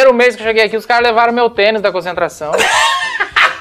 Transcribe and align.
Primeiro 0.00 0.16
mês 0.16 0.34
que 0.34 0.40
eu 0.40 0.46
cheguei 0.46 0.64
aqui, 0.64 0.78
os 0.78 0.86
caras 0.86 1.06
levaram 1.06 1.30
meu 1.30 1.50
tênis 1.50 1.82
da 1.82 1.92
concentração. 1.92 2.52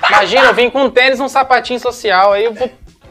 Imagina, 0.07 0.45
eu 0.45 0.53
vim 0.53 0.69
com 0.69 0.83
um 0.83 0.89
tênis 0.89 1.19
um 1.19 1.27
sapatinho 1.27 1.81
social. 1.81 2.31
Aí 2.31 2.45
eu 2.45 2.55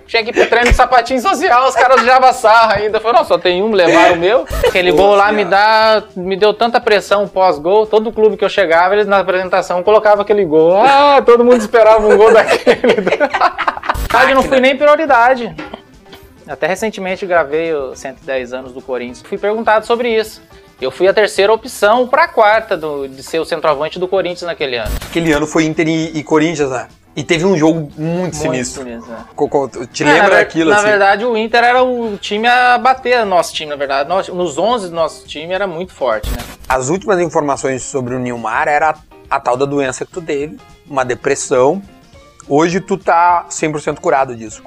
tinha 0.06 0.24
que 0.24 0.30
ir 0.30 0.32
pro 0.32 0.46
treino 0.46 0.70
de 0.70 0.74
sapatinho 0.74 1.20
social, 1.20 1.68
os 1.68 1.74
caras 1.74 2.02
já 2.06 2.32
sarra 2.32 2.76
ainda. 2.76 2.98
Falei, 2.98 3.18
não, 3.18 3.26
só 3.26 3.36
tem 3.36 3.62
um, 3.62 3.70
levaram 3.72 4.14
o 4.14 4.16
meu. 4.16 4.46
Aquele 4.66 4.90
gol 4.92 5.14
lá 5.14 5.30
me 5.30 5.44
dá. 5.44 6.04
Me 6.16 6.38
deu 6.38 6.54
tanta 6.54 6.80
pressão 6.80 7.28
pós-gol. 7.28 7.86
Todo 7.86 8.10
clube 8.10 8.38
que 8.38 8.44
eu 8.46 8.48
chegava, 8.48 8.94
eles 8.94 9.06
na 9.06 9.18
apresentação 9.18 9.82
colocavam 9.82 10.22
aquele 10.22 10.46
gol. 10.46 10.80
Ah, 10.80 11.20
todo 11.20 11.44
mundo 11.44 11.58
esperava 11.58 12.08
um 12.08 12.16
gol 12.16 12.32
daquele. 12.32 12.96
Sabe, 14.10 14.32
eu 14.32 14.36
não 14.36 14.42
fui 14.42 14.58
nem 14.58 14.74
prioridade. 14.74 15.54
Até 16.46 16.66
recentemente 16.66 17.26
gravei 17.26 17.74
os 17.74 17.98
110 17.98 18.54
anos 18.54 18.72
do 18.72 18.80
Corinthians. 18.80 19.20
Fui 19.20 19.36
perguntado 19.36 19.84
sobre 19.84 20.18
isso. 20.18 20.40
Eu 20.80 20.90
fui 20.92 21.08
a 21.08 21.12
terceira 21.14 21.52
opção 21.52 22.06
para 22.06 22.24
a 22.24 22.28
quarta 22.28 22.76
do- 22.76 23.08
de 23.08 23.22
ser 23.22 23.40
o 23.40 23.44
centroavante 23.44 23.98
do 23.98 24.06
Corinthians 24.06 24.42
naquele 24.42 24.76
ano. 24.76 24.94
Aquele 25.08 25.32
ano 25.32 25.46
foi 25.46 25.64
Inter 25.64 25.88
e, 25.88 26.18
e 26.18 26.22
Corinthians, 26.22 26.70
né? 26.70 26.86
E 27.16 27.24
teve 27.24 27.44
um 27.44 27.56
jogo 27.56 27.90
muito, 27.98 28.36
sinistro. 28.36 28.84
sinistro? 28.84 29.12
Co- 29.34 29.48
co- 29.48 29.68
Te 29.86 30.04
É, 30.04 30.06
na 30.06 30.12
lembra 30.12 30.36
daquilo, 30.36 30.70
Na 30.70 30.76
assim? 30.76 30.86
verdade, 30.86 31.24
o 31.24 31.36
Inter 31.36 31.64
era 31.64 31.82
o 31.82 32.16
time 32.18 32.46
a 32.46 32.78
bater, 32.78 33.26
nosso 33.26 33.52
time, 33.52 33.70
na 33.70 33.74
verdade. 33.76 34.08
Nós- 34.08 34.28
nos 34.28 34.56
11 34.56 34.88
do 34.88 34.94
nosso 34.94 35.26
time 35.26 35.52
era 35.52 35.66
muito 35.66 35.92
forte, 35.92 36.30
né? 36.30 36.36
As 36.68 36.88
últimas 36.90 37.18
informações 37.18 37.82
sobre 37.82 38.14
o 38.14 38.20
Nilmar 38.20 38.68
era 38.68 38.90
a, 38.90 39.36
a 39.36 39.40
tal 39.40 39.56
da 39.56 39.64
doença 39.66 40.06
que 40.06 40.12
tu 40.12 40.22
teve, 40.22 40.58
uma 40.88 41.04
depressão. 41.04 41.82
Hoje 42.48 42.80
tu 42.80 42.96
tá 42.96 43.46
100% 43.50 43.98
curado 43.98 44.36
disso. 44.36 44.62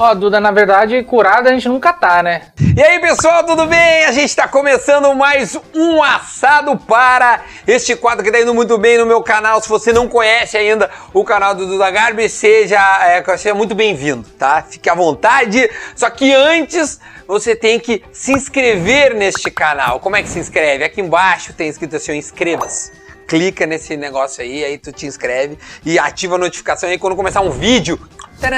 Ó, 0.00 0.14
Duda, 0.14 0.38
na 0.38 0.52
verdade, 0.52 1.02
curada 1.02 1.50
a 1.50 1.52
gente 1.52 1.68
nunca 1.68 1.92
tá, 1.92 2.22
né? 2.22 2.42
E 2.76 2.80
aí, 2.80 3.00
pessoal, 3.00 3.42
tudo 3.42 3.66
bem? 3.66 4.04
A 4.04 4.12
gente 4.12 4.34
tá 4.36 4.46
começando 4.46 5.12
mais 5.12 5.58
um 5.74 6.00
assado 6.00 6.76
para 6.76 7.40
este 7.66 7.96
quadro 7.96 8.24
que 8.24 8.30
tá 8.30 8.40
indo 8.40 8.54
muito 8.54 8.78
bem 8.78 8.96
no 8.96 9.04
meu 9.04 9.20
canal. 9.24 9.60
Se 9.60 9.68
você 9.68 9.92
não 9.92 10.06
conhece 10.06 10.56
ainda 10.56 10.88
o 11.12 11.24
canal 11.24 11.52
do 11.52 11.66
Duda 11.66 11.90
Garbi, 11.90 12.28
seja, 12.28 12.78
é, 13.06 13.36
seja 13.36 13.56
muito 13.56 13.74
bem-vindo, 13.74 14.24
tá? 14.38 14.62
Fique 14.62 14.88
à 14.88 14.94
vontade. 14.94 15.68
Só 15.96 16.08
que 16.08 16.32
antes 16.32 17.00
você 17.26 17.56
tem 17.56 17.80
que 17.80 18.04
se 18.12 18.30
inscrever 18.30 19.16
neste 19.16 19.50
canal. 19.50 19.98
Como 19.98 20.14
é 20.14 20.22
que 20.22 20.28
se 20.28 20.38
inscreve? 20.38 20.84
Aqui 20.84 21.00
embaixo 21.00 21.52
tem 21.52 21.68
escrito 21.68 21.96
assim, 21.96 22.16
inscreva-se. 22.16 22.92
Clica 23.28 23.66
nesse 23.66 23.94
negócio 23.94 24.42
aí, 24.42 24.64
aí 24.64 24.78
tu 24.78 24.90
te 24.90 25.04
inscreve 25.04 25.58
e 25.84 25.98
ativa 25.98 26.36
a 26.36 26.38
notificação. 26.38 26.88
Aí 26.88 26.98
quando 26.98 27.14
começar 27.14 27.42
um 27.42 27.50
vídeo, 27.50 28.00
tcharam, 28.40 28.56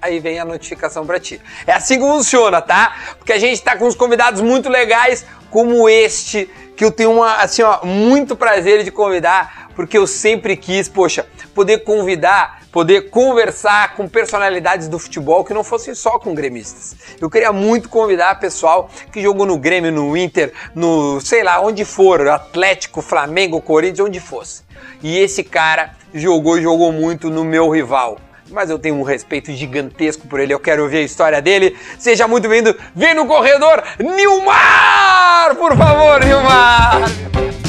aí 0.00 0.20
vem 0.20 0.38
a 0.38 0.44
notificação 0.44 1.06
pra 1.06 1.18
ti. 1.18 1.40
É 1.66 1.72
assim 1.72 1.98
que 1.98 2.04
funciona, 2.04 2.60
tá? 2.60 3.14
Porque 3.16 3.32
a 3.32 3.38
gente 3.38 3.62
tá 3.62 3.76
com 3.76 3.86
uns 3.86 3.94
convidados 3.94 4.42
muito 4.42 4.68
legais, 4.68 5.24
como 5.50 5.88
este, 5.88 6.50
que 6.76 6.84
eu 6.84 6.92
tenho 6.92 7.12
uma, 7.12 7.36
assim, 7.36 7.62
ó, 7.62 7.82
muito 7.82 8.36
prazer 8.36 8.84
de 8.84 8.90
convidar, 8.90 9.70
porque 9.74 9.96
eu 9.96 10.06
sempre 10.06 10.54
quis, 10.54 10.86
poxa, 10.86 11.26
poder 11.54 11.78
convidar, 11.78 12.59
poder 12.72 13.10
conversar 13.10 13.94
com 13.96 14.08
personalidades 14.08 14.88
do 14.88 14.98
futebol 14.98 15.44
que 15.44 15.54
não 15.54 15.64
fossem 15.64 15.94
só 15.94 16.18
com 16.18 16.34
gremistas. 16.34 16.96
Eu 17.20 17.28
queria 17.28 17.52
muito 17.52 17.88
convidar 17.88 18.38
pessoal 18.38 18.88
que 19.12 19.22
jogou 19.22 19.46
no 19.46 19.58
Grêmio, 19.58 19.90
no 19.90 20.16
Inter, 20.16 20.52
no, 20.74 21.20
sei 21.20 21.42
lá, 21.42 21.60
onde 21.60 21.84
for, 21.84 22.26
Atlético, 22.28 23.02
Flamengo, 23.02 23.60
Corinthians, 23.60 24.06
onde 24.08 24.20
fosse. 24.20 24.62
E 25.02 25.18
esse 25.18 25.42
cara 25.42 25.94
jogou 26.14 26.58
e 26.58 26.62
jogou 26.62 26.92
muito 26.92 27.30
no 27.30 27.44
meu 27.44 27.68
rival 27.70 28.18
mas 28.52 28.68
eu 28.68 28.80
tenho 28.80 28.96
um 28.96 29.02
respeito 29.02 29.52
gigantesco 29.52 30.26
por 30.26 30.40
ele, 30.40 30.52
eu 30.52 30.58
quero 30.58 30.82
ouvir 30.82 30.96
a 30.96 31.02
história 31.02 31.40
dele. 31.40 31.76
Seja 31.98 32.26
muito 32.26 32.48
bem-vindo, 32.48 32.76
vem 32.96 33.14
no 33.14 33.24
corredor, 33.24 33.80
Nilmar! 33.98 35.54
Por 35.54 35.76
favor, 35.76 36.24
Nilmar! 36.24 37.59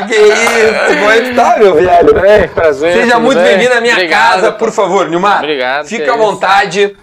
Cá, 0.00 0.06
que 0.06 0.14
isso? 0.14 0.98
Como 0.98 1.10
é 1.10 1.20
que 1.20 1.34
tá, 1.34 1.56
meu 1.58 1.74
velho? 1.74 2.20
Bem, 2.20 2.48
prazer. 2.48 2.92
Seja 2.94 3.18
muito 3.18 3.38
bem? 3.40 3.56
bem-vindo 3.56 3.74
à 3.74 3.80
minha 3.80 3.94
Obrigado. 3.94 4.32
casa, 4.32 4.52
por 4.52 4.70
favor, 4.72 5.08
Nilmar. 5.08 5.38
Obrigado, 5.38 5.86
Fica 5.86 6.04
à 6.12 6.14
isso. 6.14 6.18
vontade. 6.18 6.96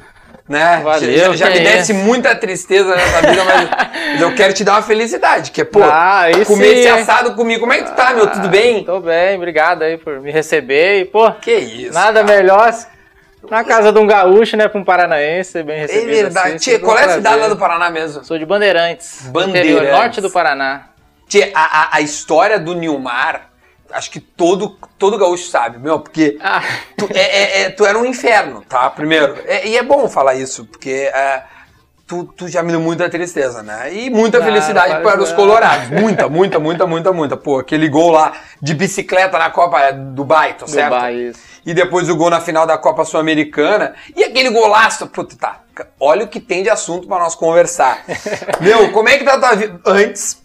Né? 0.48 0.82
Valeu, 0.84 1.36
já 1.36 1.46
já 1.46 1.50
me 1.52 1.60
é 1.60 1.62
desce 1.62 1.94
muita 1.94 2.34
tristeza 2.34 2.96
nessa 2.96 3.22
vida, 3.22 3.44
mas, 3.44 3.70
mas 4.14 4.18
eu 4.22 4.34
quero 4.34 4.52
te 4.52 4.64
dar 4.64 4.72
uma 4.74 4.82
felicidade, 4.82 5.52
que 5.52 5.62
é, 5.62 5.64
pô, 5.64 5.80
Ah, 5.84 6.24
comer 6.48 6.66
sim, 6.74 6.80
esse 6.80 6.88
assado 6.88 7.36
comigo. 7.36 7.60
Como 7.60 7.72
é 7.72 7.78
que 7.78 7.84
tu 7.84 7.94
tá, 7.94 8.14
meu? 8.16 8.26
Tudo 8.26 8.50
bem? 8.50 8.84
Tô 8.84 9.00
bem, 9.00 9.36
obrigado 9.38 9.84
aí 9.84 10.00
por 10.00 10.20
me 10.20 10.32
receber. 10.32 11.02
E, 11.02 11.06
pô, 11.06 11.32
Que 11.34 11.52
isso? 11.54 11.94
nada 11.94 12.24
cara. 12.24 12.36
melhor 12.36 12.74
na 13.48 13.64
casa 13.64 13.92
de 13.94 14.00
um 14.00 14.08
gaúcho, 14.08 14.58
né? 14.58 14.68
Pra 14.68 14.82
um 14.82 14.84
paranaense, 14.84 15.52
ser 15.52 15.64
bem 15.64 15.78
É 15.78 15.82
recebido. 15.82 16.10
verdade. 16.16 16.56
assim, 16.56 16.76
um 16.78 16.80
qual 16.80 16.98
é 16.98 17.04
a 17.06 17.10
cidade 17.10 17.40
lá 17.42 17.48
do 17.48 17.56
Paraná 17.58 17.92
mesmo? 17.92 18.24
Sou 18.26 18.40
de 18.40 18.46
Bandeirantes. 18.46 19.28
Bandeirantes. 19.28 19.72
Interior, 19.72 19.92
norte 20.00 20.20
do 20.20 20.32
Paraná. 20.32 20.89
A, 21.54 21.62
a, 21.64 21.98
a 21.98 22.02
história 22.02 22.60
do 22.60 22.74
Nilmar, 22.74 23.50
acho 23.92 24.10
que 24.12 24.20
todo, 24.20 24.78
todo 24.98 25.18
gaúcho 25.18 25.48
sabe, 25.50 25.78
meu, 25.80 26.00
porque 26.00 26.38
Ah, 26.42 26.62
tu, 26.98 27.08
é, 27.14 27.20
é- 27.20 27.62
é- 27.62 27.70
tu 27.70 27.86
era 27.86 27.98
um 27.98 28.06
inferno, 28.06 28.64
tá? 28.68 28.90
Primeiro. 28.90 29.38
É- 29.46 29.68
e 29.68 29.78
é 29.78 29.84
bom 29.84 30.08
falar 30.10 30.36
isso, 30.36 30.66
porque 30.66 30.90
é, 31.14 31.44
tu, 32.08 32.24
tu 32.36 32.48
já 32.48 32.64
me 32.64 32.72
deu 32.72 32.80
muita 32.80 33.08
tristeza, 33.10 33.62
né? 33.62 33.94
E 33.94 34.10
muita 34.10 34.40
Ah, 34.40 34.44
felicidade 34.44 34.90
para 34.94 35.02
para 35.02 35.22
os 35.22 35.32
colorados. 35.32 35.90
Muita, 35.90 36.28
muita, 36.28 36.60
muita, 36.60 36.88
muita, 36.88 37.12
muita. 37.14 37.38
Pô, 37.38 37.60
aquele 37.60 37.88
gol 37.88 38.10
lá 38.12 38.34
de 38.62 38.74
bicicleta 38.74 39.38
na 39.38 39.52
Copa 39.52 39.92
do 39.92 40.26
Baito, 40.26 40.68
certo? 40.68 40.94
Dubai, 40.94 41.14
isso. 41.16 41.40
E 41.66 41.74
depois 41.74 42.10
o 42.10 42.16
gol 42.16 42.30
na 42.32 42.42
final 42.42 42.66
da 42.66 42.78
Copa 42.78 43.06
Sul-Americana. 43.06 43.94
E 44.16 44.24
aquele 44.24 44.50
golaço. 44.50 45.06
Puta, 45.08 45.36
tá. 45.36 45.60
Olha 46.00 46.26
o 46.26 46.28
que 46.28 46.40
tem 46.40 46.64
de 46.64 46.70
assunto 46.70 47.08
pra 47.08 47.20
nós 47.20 47.36
conversar. 47.36 48.04
meu, 48.60 48.92
como 48.92 49.08
é 49.08 49.18
que 49.18 49.24
tá 49.24 49.34
a 49.36 49.40
tua 49.40 49.56
vida? 49.56 49.80
Antes. 49.86 50.42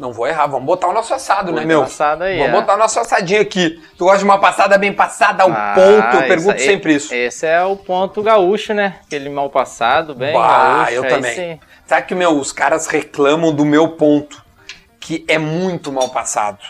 Não 0.00 0.14
vou 0.14 0.26
errar, 0.26 0.46
vamos 0.46 0.64
botar 0.64 0.88
o 0.88 0.94
nosso 0.94 1.12
assado, 1.12 1.52
né, 1.52 1.62
meu? 1.62 1.82
assado 1.82 2.24
aí, 2.24 2.38
vamos 2.38 2.54
é. 2.54 2.60
botar 2.62 2.74
o 2.74 2.78
nosso 2.78 2.98
assadinho 2.98 3.42
aqui. 3.42 3.78
Tu 3.98 4.04
gosta 4.06 4.16
de 4.20 4.24
uma 4.24 4.38
passada 4.40 4.78
bem 4.78 4.94
passada 4.94 5.42
ao 5.42 5.50
Ah, 5.52 5.74
ponto? 5.74 6.16
Eu 6.16 6.22
pergunto 6.26 6.52
aí- 6.52 6.58
sempre 6.60 6.94
isso. 6.94 7.14
Esse 7.14 7.44
é 7.46 7.62
o 7.62 7.76
ponto 7.76 8.22
gaúcho, 8.22 8.72
né? 8.72 8.94
Aquele 9.06 9.28
mal 9.28 9.50
passado, 9.50 10.14
bem 10.14 10.32
Bah, 10.32 10.76
gaúcho. 10.84 10.92
eu 10.92 11.06
também. 11.06 11.34
sim. 11.34 11.60
Sabe 11.86 12.06
que, 12.06 12.14
meu, 12.14 12.30
os 12.38 12.50
caras 12.50 12.86
reclamam 12.86 13.52
do 13.52 13.62
meu 13.66 13.88
ponto, 13.88 14.42
que 14.98 15.22
é 15.28 15.36
muito 15.36 15.92
mal 15.92 16.08
passado. 16.08 16.60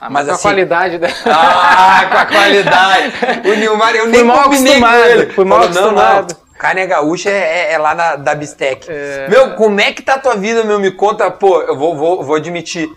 Ah, 0.00 0.10
Mas 0.10 0.26
mas 0.26 0.26
com 0.26 0.32
assim- 0.32 0.48
a 0.48 0.50
qualidade 0.50 0.98
dela. 0.98 1.14
Ah, 1.26 2.06
com 2.10 2.18
a 2.18 2.26
qualidade. 2.26 3.12
O 3.48 3.54
Nilmar, 3.54 3.94
eu 3.94 4.02
Fui 4.02 4.10
nem 4.10 4.24
mal 4.24 4.42
combinei 4.42 4.80
com 4.80 4.84
acostumado, 4.86 5.08
ele. 5.20 5.32
fui 5.32 5.44
mal 5.44 5.62
Falou, 5.72 5.92
não, 5.92 6.22
não, 6.22 6.26
carne 6.62 6.86
gaúcha 6.86 7.28
é, 7.28 7.32
é- 7.70 7.72
é 7.72 7.78
lá 7.78 7.92
na, 7.92 8.14
da 8.14 8.34
Bistec. 8.36 8.86
É. 8.88 9.26
Meu, 9.28 9.54
como 9.56 9.80
é 9.80 9.92
que 9.92 10.00
tá 10.00 10.14
a 10.14 10.18
tua 10.18 10.36
vida, 10.36 10.62
meu? 10.62 10.78
Me 10.78 10.92
conta, 10.92 11.28
pô, 11.28 11.60
eu 11.62 11.76
vou, 11.76 11.96
vou, 11.96 12.22
vou 12.22 12.36
admitir. 12.36 12.88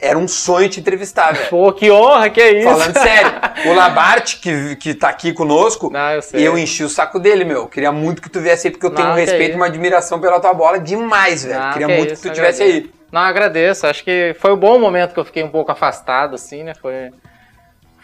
Era 0.00 0.16
um 0.16 0.28
sonho 0.28 0.68
te 0.68 0.78
entrevistar, 0.78 1.32
velho. 1.34 1.48
Pô, 1.50 1.72
que 1.72 1.90
honra, 1.90 2.30
que 2.30 2.40
é 2.40 2.52
isso? 2.60 2.68
Falando 2.70 2.96
sério. 2.96 3.32
O 3.66 3.74
Labarte, 3.74 4.38
que, 4.38 4.76
que 4.76 4.94
tá 4.94 5.08
aqui 5.08 5.32
conosco, 5.32 5.90
Não, 5.90 6.12
eu 6.12 6.20
eu 6.34 6.56
enchi 6.56 6.84
o 6.84 6.88
saco 6.88 7.18
dele, 7.18 7.44
meu. 7.44 7.66
Queria 7.66 7.90
muito 7.90 8.22
que 8.22 8.30
tu 8.30 8.38
viesse 8.38 8.68
aí, 8.68 8.70
porque 8.70 8.86
eu 8.86 8.94
tenho 8.94 9.08
um 9.08 9.14
respeito 9.14 9.42
e 9.42 9.48
isso. 9.48 9.56
uma 9.56 9.66
admiração 9.66 10.20
pela 10.20 10.38
tua 10.38 10.54
bola 10.54 10.78
demais, 10.78 11.44
velho. 11.44 11.72
Queria 11.72 11.86
que 11.88 11.96
muito 11.96 12.12
isso, 12.12 12.22
que 12.22 12.28
tu 12.28 12.34
tivesse 12.34 12.62
agradeço. 12.62 12.86
aí. 12.86 12.98
Não, 13.10 13.20
agradeço. 13.22 13.86
Acho 13.88 14.04
que 14.04 14.36
foi 14.38 14.52
um 14.52 14.56
bom 14.56 14.78
momento 14.78 15.14
que 15.14 15.18
eu 15.18 15.24
fiquei 15.24 15.42
um 15.42 15.50
pouco 15.50 15.72
afastado, 15.72 16.36
assim, 16.36 16.62
né? 16.62 16.74
Foi, 16.80 17.10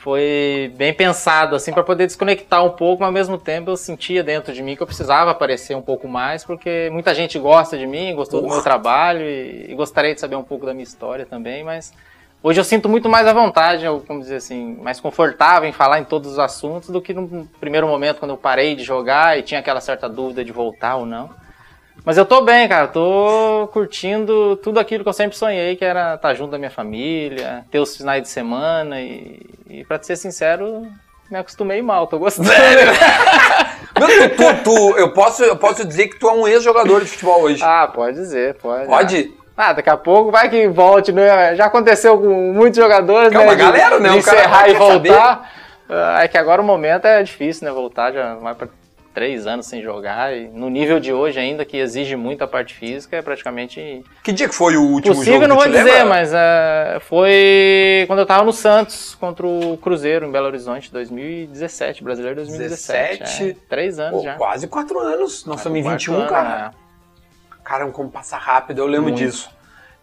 foi 0.04 0.70
bem 0.76 0.92
pensado, 0.92 1.56
assim, 1.56 1.72
para 1.72 1.82
poder 1.82 2.06
desconectar 2.06 2.62
um 2.62 2.68
pouco, 2.68 3.00
mas 3.00 3.06
ao 3.06 3.12
mesmo 3.12 3.38
tempo 3.38 3.70
eu 3.70 3.76
sentia 3.76 4.22
dentro 4.22 4.52
de 4.52 4.62
mim 4.62 4.76
que 4.76 4.82
eu 4.82 4.86
precisava 4.86 5.30
aparecer 5.30 5.74
um 5.74 5.80
pouco 5.80 6.06
mais, 6.06 6.44
porque 6.44 6.90
muita 6.92 7.14
gente 7.14 7.38
gosta 7.38 7.78
de 7.78 7.86
mim, 7.86 8.14
gostou 8.14 8.42
do 8.42 8.48
Porra. 8.48 8.56
meu 8.56 8.62
trabalho 8.62 9.22
e, 9.22 9.70
e 9.70 9.74
gostaria 9.74 10.14
de 10.14 10.20
saber 10.20 10.36
um 10.36 10.42
pouco 10.42 10.66
da 10.66 10.74
minha 10.74 10.84
história 10.84 11.24
também, 11.24 11.64
mas 11.64 11.94
hoje 12.42 12.60
eu 12.60 12.64
sinto 12.64 12.86
muito 12.86 13.08
mais 13.08 13.26
à 13.26 13.32
vontade, 13.32 13.86
eu, 13.86 14.04
como 14.06 14.20
dizer 14.20 14.36
assim, 14.36 14.76
mais 14.82 15.00
confortável 15.00 15.66
em 15.66 15.72
falar 15.72 16.00
em 16.00 16.04
todos 16.04 16.32
os 16.32 16.38
assuntos 16.38 16.90
do 16.90 17.00
que 17.00 17.14
no 17.14 17.48
primeiro 17.58 17.88
momento 17.88 18.18
quando 18.18 18.32
eu 18.32 18.36
parei 18.36 18.76
de 18.76 18.84
jogar 18.84 19.38
e 19.38 19.42
tinha 19.42 19.60
aquela 19.60 19.80
certa 19.80 20.06
dúvida 20.06 20.44
de 20.44 20.52
voltar 20.52 20.96
ou 20.96 21.06
não. 21.06 21.30
Mas 22.04 22.18
eu 22.18 22.26
tô 22.26 22.42
bem, 22.42 22.68
cara. 22.68 22.86
Tô 22.88 23.68
curtindo 23.72 24.56
tudo 24.56 24.78
aquilo 24.78 25.02
que 25.02 25.08
eu 25.08 25.12
sempre 25.14 25.36
sonhei, 25.36 25.74
que 25.76 25.84
era 25.84 26.14
estar 26.14 26.34
junto 26.34 26.50
da 26.50 26.58
minha 26.58 26.70
família, 26.70 27.64
ter 27.70 27.78
os 27.78 27.96
finais 27.96 28.22
de 28.22 28.28
semana 28.28 29.00
e, 29.00 29.40
e 29.70 29.84
para 29.84 30.02
ser 30.02 30.16
sincero, 30.16 30.86
me 31.30 31.38
acostumei 31.38 31.80
mal, 31.80 32.06
tô 32.06 32.18
gostando. 32.18 32.48
Meu, 33.98 34.30
tu, 34.36 34.62
tu- 34.64 34.96
eu, 34.98 35.12
posso, 35.12 35.42
eu 35.44 35.56
posso 35.56 35.84
dizer 35.86 36.08
que 36.08 36.18
tu 36.18 36.28
é 36.28 36.32
um 36.32 36.46
ex-jogador 36.46 37.00
de 37.00 37.06
futebol 37.06 37.40
hoje. 37.42 37.62
ah, 37.64 37.86
pode 37.92 38.16
dizer, 38.16 38.54
pode. 38.56 38.86
Pode? 38.86 39.32
Ah, 39.56 39.72
daqui 39.72 39.88
a 39.88 39.96
pouco 39.96 40.30
vai 40.32 40.50
que 40.50 40.68
volte, 40.68 41.12
né? 41.12 41.54
Já 41.54 41.66
aconteceu 41.66 42.18
com 42.18 42.52
muitos 42.52 42.76
jogadores, 42.78 43.32
Calma, 43.32 43.52
né? 43.52 43.56
de- 43.56 43.62
galera, 43.62 43.98
né? 44.00 44.08
De 44.10 44.16
encerrar 44.18 44.68
e 44.68 44.74
voltar. 44.74 45.50
Ah, 45.88 46.22
É 46.24 46.28
que 46.28 46.36
agora 46.36 46.60
o 46.60 46.64
momento 46.64 47.06
é 47.06 47.22
difícil, 47.22 47.66
né? 47.66 47.72
Voltar 47.72 48.12
já 48.12 48.34
vai 48.34 48.54
pra 48.54 48.66
três 49.14 49.46
anos 49.46 49.66
sem 49.66 49.80
jogar. 49.80 50.36
E 50.36 50.48
no 50.48 50.68
nível 50.68 50.98
de 51.00 51.12
hoje 51.12 51.38
ainda, 51.38 51.64
que 51.64 51.76
exige 51.76 52.16
muito 52.16 52.42
a 52.42 52.46
parte 52.48 52.74
física, 52.74 53.16
é 53.16 53.22
praticamente 53.22 54.04
Que 54.22 54.32
dia 54.32 54.48
que 54.48 54.54
foi 54.54 54.76
o 54.76 54.82
último 54.82 55.14
possível, 55.14 55.34
jogo? 55.34 55.46
não 55.46 55.56
vou 55.56 55.66
dizer, 55.66 55.84
lembra? 55.84 56.04
mas 56.06 56.32
é, 56.34 56.98
foi 57.00 58.04
quando 58.06 58.18
eu 58.18 58.26
tava 58.26 58.44
no 58.44 58.52
Santos 58.52 59.14
contra 59.14 59.46
o 59.46 59.78
Cruzeiro 59.78 60.26
em 60.26 60.30
Belo 60.32 60.46
Horizonte, 60.46 60.90
2017, 60.92 62.02
brasileiro 62.02 62.36
2017. 62.36 63.18
17. 63.22 63.50
é, 63.50 63.56
três 63.68 63.98
anos 63.98 64.18
Pô, 64.18 64.24
já. 64.24 64.34
quase 64.34 64.66
quatro 64.66 64.98
anos. 64.98 65.44
Nós 65.46 65.58
estamos 65.60 65.78
em 65.78 65.82
Quatro 65.82 65.98
21, 66.12 66.14
anos, 66.16 66.28
cara. 66.30 66.72
é. 66.80 66.84
Caramba, 67.64 67.92
como 67.92 68.10
passa 68.10 68.36
rápido, 68.36 68.80
eu 68.80 68.86
lembro 68.86 69.04
Muito. 69.10 69.16
disso. 69.18 69.48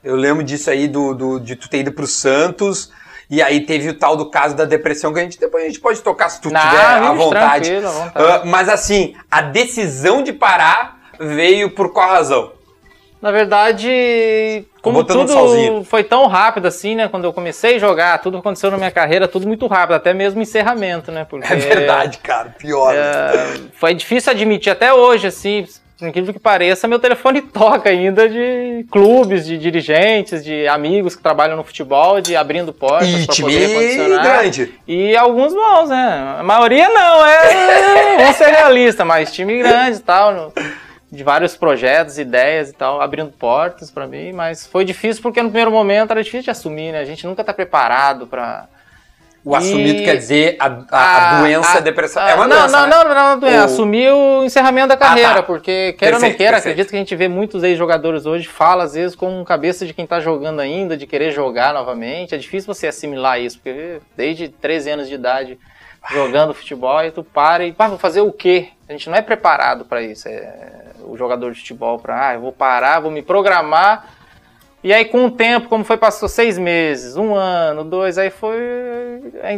Eu 0.04 0.16
lembro 0.16 0.44
disso 0.44 0.68
aí 0.72 0.88
do, 0.88 1.14
do- 1.14 1.40
de 1.40 1.56
tu 1.56 1.70
ter 1.70 1.80
ido 1.82 1.92
pro 1.92 2.08
Santos. 2.08 2.92
E 3.32 3.42
aí 3.42 3.62
teve 3.62 3.88
o 3.88 3.94
tal 3.94 4.18
do 4.18 4.30
caso 4.30 4.58
da 4.58 4.66
depressão 4.66 5.14
que 5.14 5.20
a 5.20 5.24
gente 5.24 5.40
depois 5.40 5.64
a 5.64 5.68
gente 5.68 5.80
pode 5.80 6.02
tocar 6.02 6.28
se 6.28 6.42
tu 6.42 6.52
Não, 6.52 6.60
tiver 6.60 6.82
à 6.84 7.14
vontade. 7.14 7.76
à 7.78 7.80
vontade. 7.90 8.12
Ah, 8.14 8.42
mas 8.46 8.68
assim, 8.68 9.16
a 9.32 9.42
decisão 9.42 10.22
de 10.22 10.34
parar 10.34 11.00
veio 11.18 11.70
por 11.72 11.94
qual 11.94 12.10
razão? 12.10 12.52
Na 13.22 13.32
verdade, 13.32 14.66
como 14.82 15.00
um 15.00 15.04
tudo 15.04 15.84
foi 15.86 16.04
tão 16.04 16.26
rápido 16.28 16.68
assim, 16.68 16.96
né? 16.96 17.08
Quando 17.08 17.24
eu 17.24 17.32
comecei 17.32 17.76
a 17.76 17.80
jogar, 17.80 18.18
tudo 18.20 18.40
aconteceu 18.40 18.72
na 18.72 18.78
minha 18.78 18.90
carreira, 18.92 19.28
tudo 19.28 19.48
muito 19.48 19.68
rápido, 19.68 19.96
até 19.96 20.12
mesmo 20.14 20.40
o 20.40 20.44
encerramento, 20.44 21.12
né? 21.12 21.24
Porque 21.30 21.54
É 21.54 21.56
verdade, 21.56 22.18
cara. 22.18 22.50
Pior. 22.58 22.94
é, 22.94 23.58
foi 23.80 23.94
difícil 23.94 24.32
admitir 24.32 24.72
até 24.72 24.92
hoje, 24.94 25.28
assim, 25.28 25.66
incrível 26.08 26.34
que 26.34 26.40
pareça, 26.40 26.88
meu 26.88 27.00
telefone 27.00 27.42
toca 27.54 27.90
ainda 27.90 28.28
de 28.30 28.86
clubes, 28.92 29.46
de 29.46 29.58
dirigentes, 29.58 30.44
de 30.44 30.68
amigos 30.68 31.16
que 31.16 31.22
trabalham 31.24 31.56
no 31.58 31.64
futebol, 31.64 32.20
de 32.22 32.36
abrindo 32.36 32.74
portas 32.74 33.26
para 33.26 33.36
poder 33.36 33.74
condicionar. 33.74 34.24
grande. 34.24 34.74
E 34.88 35.16
alguns 35.16 35.54
bons, 35.54 35.90
né? 35.90 36.36
A 36.40 36.44
maioria 36.44 36.90
não, 36.90 37.26
é. 37.26 38.18
Vamos 38.22 38.36
ser 38.36 38.48
realistas, 38.50 39.06
mas 39.06 39.32
time 39.32 39.58
grande 39.58 39.98
e 39.98 40.02
tal. 40.02 40.34
no- 40.34 40.54
de 41.14 41.26
vários 41.26 41.58
projetos, 41.58 42.18
ideias 42.18 42.70
e 42.70 42.74
tal, 42.74 43.02
abrindo 43.02 43.32
portas 43.32 43.92
pra 43.92 44.08
mim, 44.08 44.32
mas 44.32 44.66
foi 44.66 44.86
difícil 44.86 45.22
porque 45.22 45.42
no 45.42 45.50
primeiro 45.50 45.70
momento 45.70 46.12
era 46.12 46.24
difícil 46.24 46.44
de 46.46 46.52
assumir, 46.52 46.94
né? 46.94 47.00
A 47.00 47.04
gente 47.06 47.28
nunca 47.28 47.44
tá 47.44 47.54
preparado 47.54 48.28
pra. 48.28 48.70
O 49.44 49.56
assumido 49.56 50.02
E- 50.02 50.06
quer 50.06 50.18
dizer 50.18 50.56
a, 50.60 50.68
a- 50.92 51.38
a 51.38 51.42
doença, 51.42 51.78
a, 51.78 51.82
depressão. 51.82 52.22
é 52.28 52.36
uma 52.36 52.48
não, 52.48 52.58
doença, 52.60 52.78
não, 52.78 52.88
né? 52.88 52.90
não, 52.96 53.04
não, 53.04 53.16
não, 53.16 53.38
não, 53.42 53.48
é 53.48 53.58
Ou- 53.60 53.66
assumir 53.66 54.12
o 54.12 54.44
encerramento 54.44 54.90
da 54.90 54.98
carreira, 54.98 55.36
tá. 55.36 55.44
porque 55.44 55.94
queira 55.98 56.16
ou 56.18 56.22
não 56.22 56.28
Perfeito, 56.28 56.38
queira, 56.38 56.52
perfeito. 56.58 56.74
acredito 56.74 56.90
que 56.92 56.96
a 56.96 57.00
gente 57.00 57.16
vê 57.16 57.28
muitos 57.28 57.64
ex-jogadores 57.64 58.28
hoje, 58.28 58.48
fala 58.48 58.84
às 58.84 58.94
vezes 58.94 59.16
com 59.16 59.44
cabeça 59.44 59.84
de 59.86 59.94
quem 59.96 60.06
tá 60.06 60.20
jogando 60.20 60.60
ainda, 60.60 60.96
de 60.96 61.08
querer 61.08 61.32
jogar 61.32 61.74
novamente, 61.74 62.36
é 62.36 62.38
difícil 62.38 62.72
você 62.72 62.86
assimilar 62.88 63.40
isso, 63.42 63.58
porque 63.58 64.00
desde 64.16 64.48
13 64.48 64.92
anos 64.92 65.08
de 65.08 65.16
idade 65.16 65.58
jogando 66.12 66.54
futebol, 66.54 66.98
aí 66.98 67.10
tu 67.12 67.24
para 67.24 67.64
e, 67.66 67.72
pá, 67.72 67.88
vou 67.88 67.98
fazer 67.98 68.22
o 68.22 68.32
quê? 68.32 68.70
A 68.88 68.92
gente 68.92 69.10
não 69.10 69.18
é 69.18 69.22
preparado 69.24 69.86
para 69.86 70.02
isso, 70.04 70.28
é 70.28 70.54
o 71.04 71.18
jogador 71.18 71.52
de 71.52 71.60
futebol 71.60 71.98
para, 71.98 72.28
ah, 72.30 72.34
eu 72.36 72.42
vou 72.42 72.52
parar, 72.52 73.00
vou 73.00 73.10
me 73.12 73.22
programar, 73.24 74.08
e 74.84 74.92
aí, 74.92 75.06
com 75.06 75.26
o 75.26 75.32
tempo, 75.32 75.70
como 75.70 75.84
foi, 75.84 75.96
passou 75.98 76.28
seis 76.28 76.58
meses, 76.58 77.16
um 77.16 77.36
ano, 77.36 77.84
dois, 77.84 78.18
aí 78.18 78.30
foi. 78.30 78.58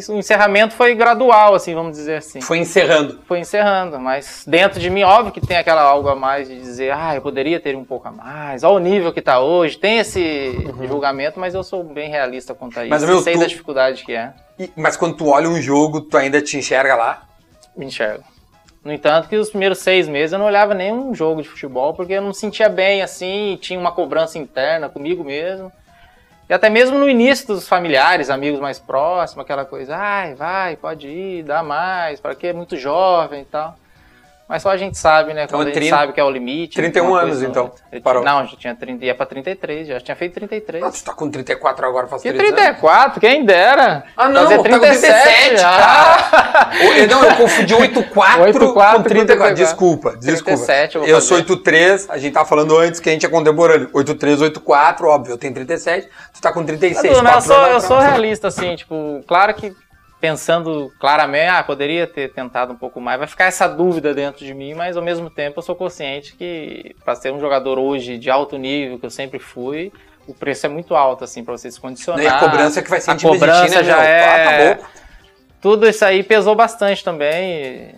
O 0.09 0.13
encerramento 0.17 0.73
foi 0.73 0.93
gradual, 0.95 1.55
assim, 1.55 1.73
vamos 1.73 1.93
dizer 1.97 2.15
assim. 2.17 2.41
Foi 2.41 2.57
encerrando. 2.57 3.19
Foi 3.25 3.39
encerrando, 3.39 3.99
mas 3.99 4.43
dentro 4.47 4.79
de 4.79 4.89
mim, 4.89 5.03
óbvio 5.03 5.31
que 5.31 5.39
tem 5.45 5.57
aquela 5.57 5.81
algo 5.81 6.09
a 6.09 6.15
mais 6.15 6.47
de 6.47 6.59
dizer, 6.59 6.91
ah, 6.93 7.15
eu 7.15 7.21
poderia 7.21 7.59
ter 7.59 7.75
um 7.75 7.83
pouco 7.85 8.07
a 8.07 8.11
mais, 8.11 8.63
olha 8.63 8.75
o 8.75 8.79
nível 8.79 9.13
que 9.13 9.21
tá 9.21 9.39
hoje, 9.39 9.77
tem 9.77 9.99
esse 9.99 10.55
julgamento, 10.87 11.39
mas 11.39 11.53
eu 11.53 11.63
sou 11.63 11.83
bem 11.83 12.09
realista 12.09 12.53
quanto 12.53 12.79
a 12.79 12.83
isso. 12.83 12.89
Mas, 12.89 13.03
meu, 13.03 13.21
sei 13.21 13.33
tu- 13.33 13.39
da 13.39 13.45
dificuldade 13.47 14.03
que 14.03 14.13
é, 14.13 14.33
E- 14.59 14.69
mas 14.75 14.95
quando 14.97 15.15
tu 15.15 15.27
olha 15.29 15.47
um 15.49 15.61
jogo, 15.61 16.01
tu 16.01 16.17
ainda 16.17 16.41
te 16.41 16.57
enxerga 16.57 16.95
lá? 16.95 17.23
me 17.75 17.85
enxergo. 17.87 18.23
No 18.83 18.91
entanto, 18.91 19.29
que 19.29 19.37
os 19.37 19.49
primeiros 19.49 19.79
seis 19.79 20.09
meses 20.09 20.33
eu 20.33 20.39
não 20.39 20.45
olhava 20.45 20.73
nenhum 20.73 21.15
jogo 21.15 21.41
de 21.41 21.47
futebol, 21.47 21.93
porque 21.93 22.13
eu 22.13 22.21
não 22.21 22.29
me 22.29 22.35
sentia 22.35 22.67
bem 22.67 23.01
assim, 23.01 23.57
tinha 23.61 23.79
uma 23.79 23.93
cobrança 23.93 24.37
interna 24.37 24.89
comigo 24.89 25.23
mesmo. 25.23 25.71
E 26.49 26.53
até 26.53 26.69
mesmo 26.69 26.97
no 26.99 27.07
início 27.07 27.47
dos 27.47 27.67
familiares, 27.67 28.29
amigos 28.29 28.59
mais 28.59 28.79
próximos, 28.79 29.43
aquela 29.43 29.63
coisa, 29.63 29.95
ai, 29.95 30.35
vai, 30.35 30.75
pode 30.75 31.07
ir, 31.07 31.43
dá 31.43 31.63
mais, 31.63 32.19
para 32.19 32.35
que 32.35 32.47
é 32.47 32.53
muito 32.53 32.75
jovem 32.75 33.43
e 33.43 33.45
tal. 33.45 33.75
Mas 34.53 34.61
só 34.61 34.69
a 34.69 34.77
gente 34.77 34.95
sabe, 34.99 35.33
né? 35.33 35.45
Então, 35.45 35.57
Quando 35.57 35.69
a 35.69 35.71
gente 35.71 35.79
30 35.79 35.95
sabe 35.97 36.13
que 36.13 36.19
é 36.19 36.23
o 36.23 36.29
limite. 36.29 36.75
31 36.75 37.07
uma 37.07 37.17
anos, 37.21 37.29
coisa 37.39 37.47
então. 37.47 37.71
Eu 37.91 37.99
parou. 38.03 38.21
tinha- 38.21 38.33
Não, 38.35 38.45
já 38.47 38.55
tinha 38.55 38.75
30, 38.75 39.03
ia 39.03 39.15
pra 39.15 39.25
33, 39.25 39.87
já 39.87 39.99
tinha 39.99 40.15
feito 40.15 40.35
33. 40.35 40.83
Ah, 40.83 40.91
tu 40.91 41.03
tá 41.03 41.11
com 41.11 41.27
34 41.27 41.87
agora, 41.87 42.05
faz 42.05 42.21
Que 42.21 42.31
3 42.31 42.39
anos. 42.51 42.55
34, 42.61 43.19
quem 43.19 43.43
dera. 43.45 44.03
Ah, 44.15 44.29
não, 44.29 44.43
Fazer 44.43 44.57
tá 44.57 44.63
com 44.63 44.69
37, 44.69 45.57
já. 45.57 45.69
cara. 45.79 46.69
Ô, 46.83 47.07
Não, 47.07 47.23
eu 47.23 47.35
confundi 47.35 47.73
84 47.73 48.41
84 48.43 48.97
com 48.97 49.03
34. 49.09 49.09
34. 49.09 49.55
Desculpa, 49.55 50.17
desculpa. 50.17 50.43
37 50.51 50.95
eu 50.97 51.01
vou 51.01 51.09
eu 51.09 51.19
sou 51.21 51.37
83, 51.37 52.07
a 52.11 52.17
gente 52.19 52.33
tava 52.33 52.45
falando 52.47 52.77
antes 52.77 52.99
que 52.99 53.09
a 53.09 53.11
gente 53.11 53.25
é 53.25 53.29
contemporâneo. 53.29 53.89
83, 53.91 54.39
84, 54.39 55.07
óbvio, 55.07 55.33
eu 55.33 55.37
tenho 55.39 55.51
37, 55.55 56.07
tu 56.31 56.39
tá 56.39 56.53
com 56.53 56.63
36. 56.63 57.11
Tudo, 57.15 57.23
né? 57.23 57.31
Eu 57.33 57.41
sou, 57.41 57.57
eu 57.65 57.81
sou 57.81 57.97
realista, 57.97 58.49
assim, 58.49 58.75
tipo, 58.75 59.23
claro 59.27 59.51
que 59.55 59.73
pensando 60.23 60.89
claramente, 61.01 61.49
ah, 61.49 61.61
poderia 61.61 62.07
ter 62.07 62.31
tentado 62.31 62.71
um 62.71 62.77
pouco 62.77 63.01
mais, 63.01 63.19
vai 63.19 63.27
ficar 63.27 63.43
essa 63.43 63.67
dúvida 63.67 64.13
dentro 64.13 64.45
de 64.45 64.53
mim, 64.53 64.73
mas 64.73 64.95
ao 64.95 65.03
mesmo 65.03 65.29
tempo 65.29 65.59
eu 65.59 65.61
sou 65.61 65.75
consciente 65.75 66.33
que 66.37 66.95
para 67.03 67.13
ser 67.13 67.33
um 67.33 67.41
jogador 67.41 67.77
hoje 67.77 68.17
de 68.17 68.29
alto 68.29 68.57
nível, 68.57 68.97
que 68.97 69.05
eu 69.05 69.09
sempre 69.09 69.37
fui, 69.37 69.91
o 70.25 70.33
preço 70.33 70.65
é 70.65 70.69
muito 70.69 70.95
alto, 70.95 71.25
assim, 71.25 71.43
para 71.43 71.57
você 71.57 71.69
se 71.69 71.77
condicionar. 71.77 72.23
E 72.23 72.27
a 72.27 72.39
cobrança 72.39 72.81
que 72.81 72.89
vai 72.89 73.01
ser 73.01 73.11
A 73.11 73.17
ti, 73.17 73.27
cobrança 73.27 73.75
né, 73.75 73.83
já 73.83 73.97
meu? 73.97 74.05
é... 74.05 74.23
Ah, 74.23 74.49
tá 74.49 74.63
louco. 74.63 74.89
Tudo 75.61 75.89
isso 75.89 76.05
aí 76.05 76.23
pesou 76.23 76.55
bastante 76.55 77.03
também. 77.03 77.93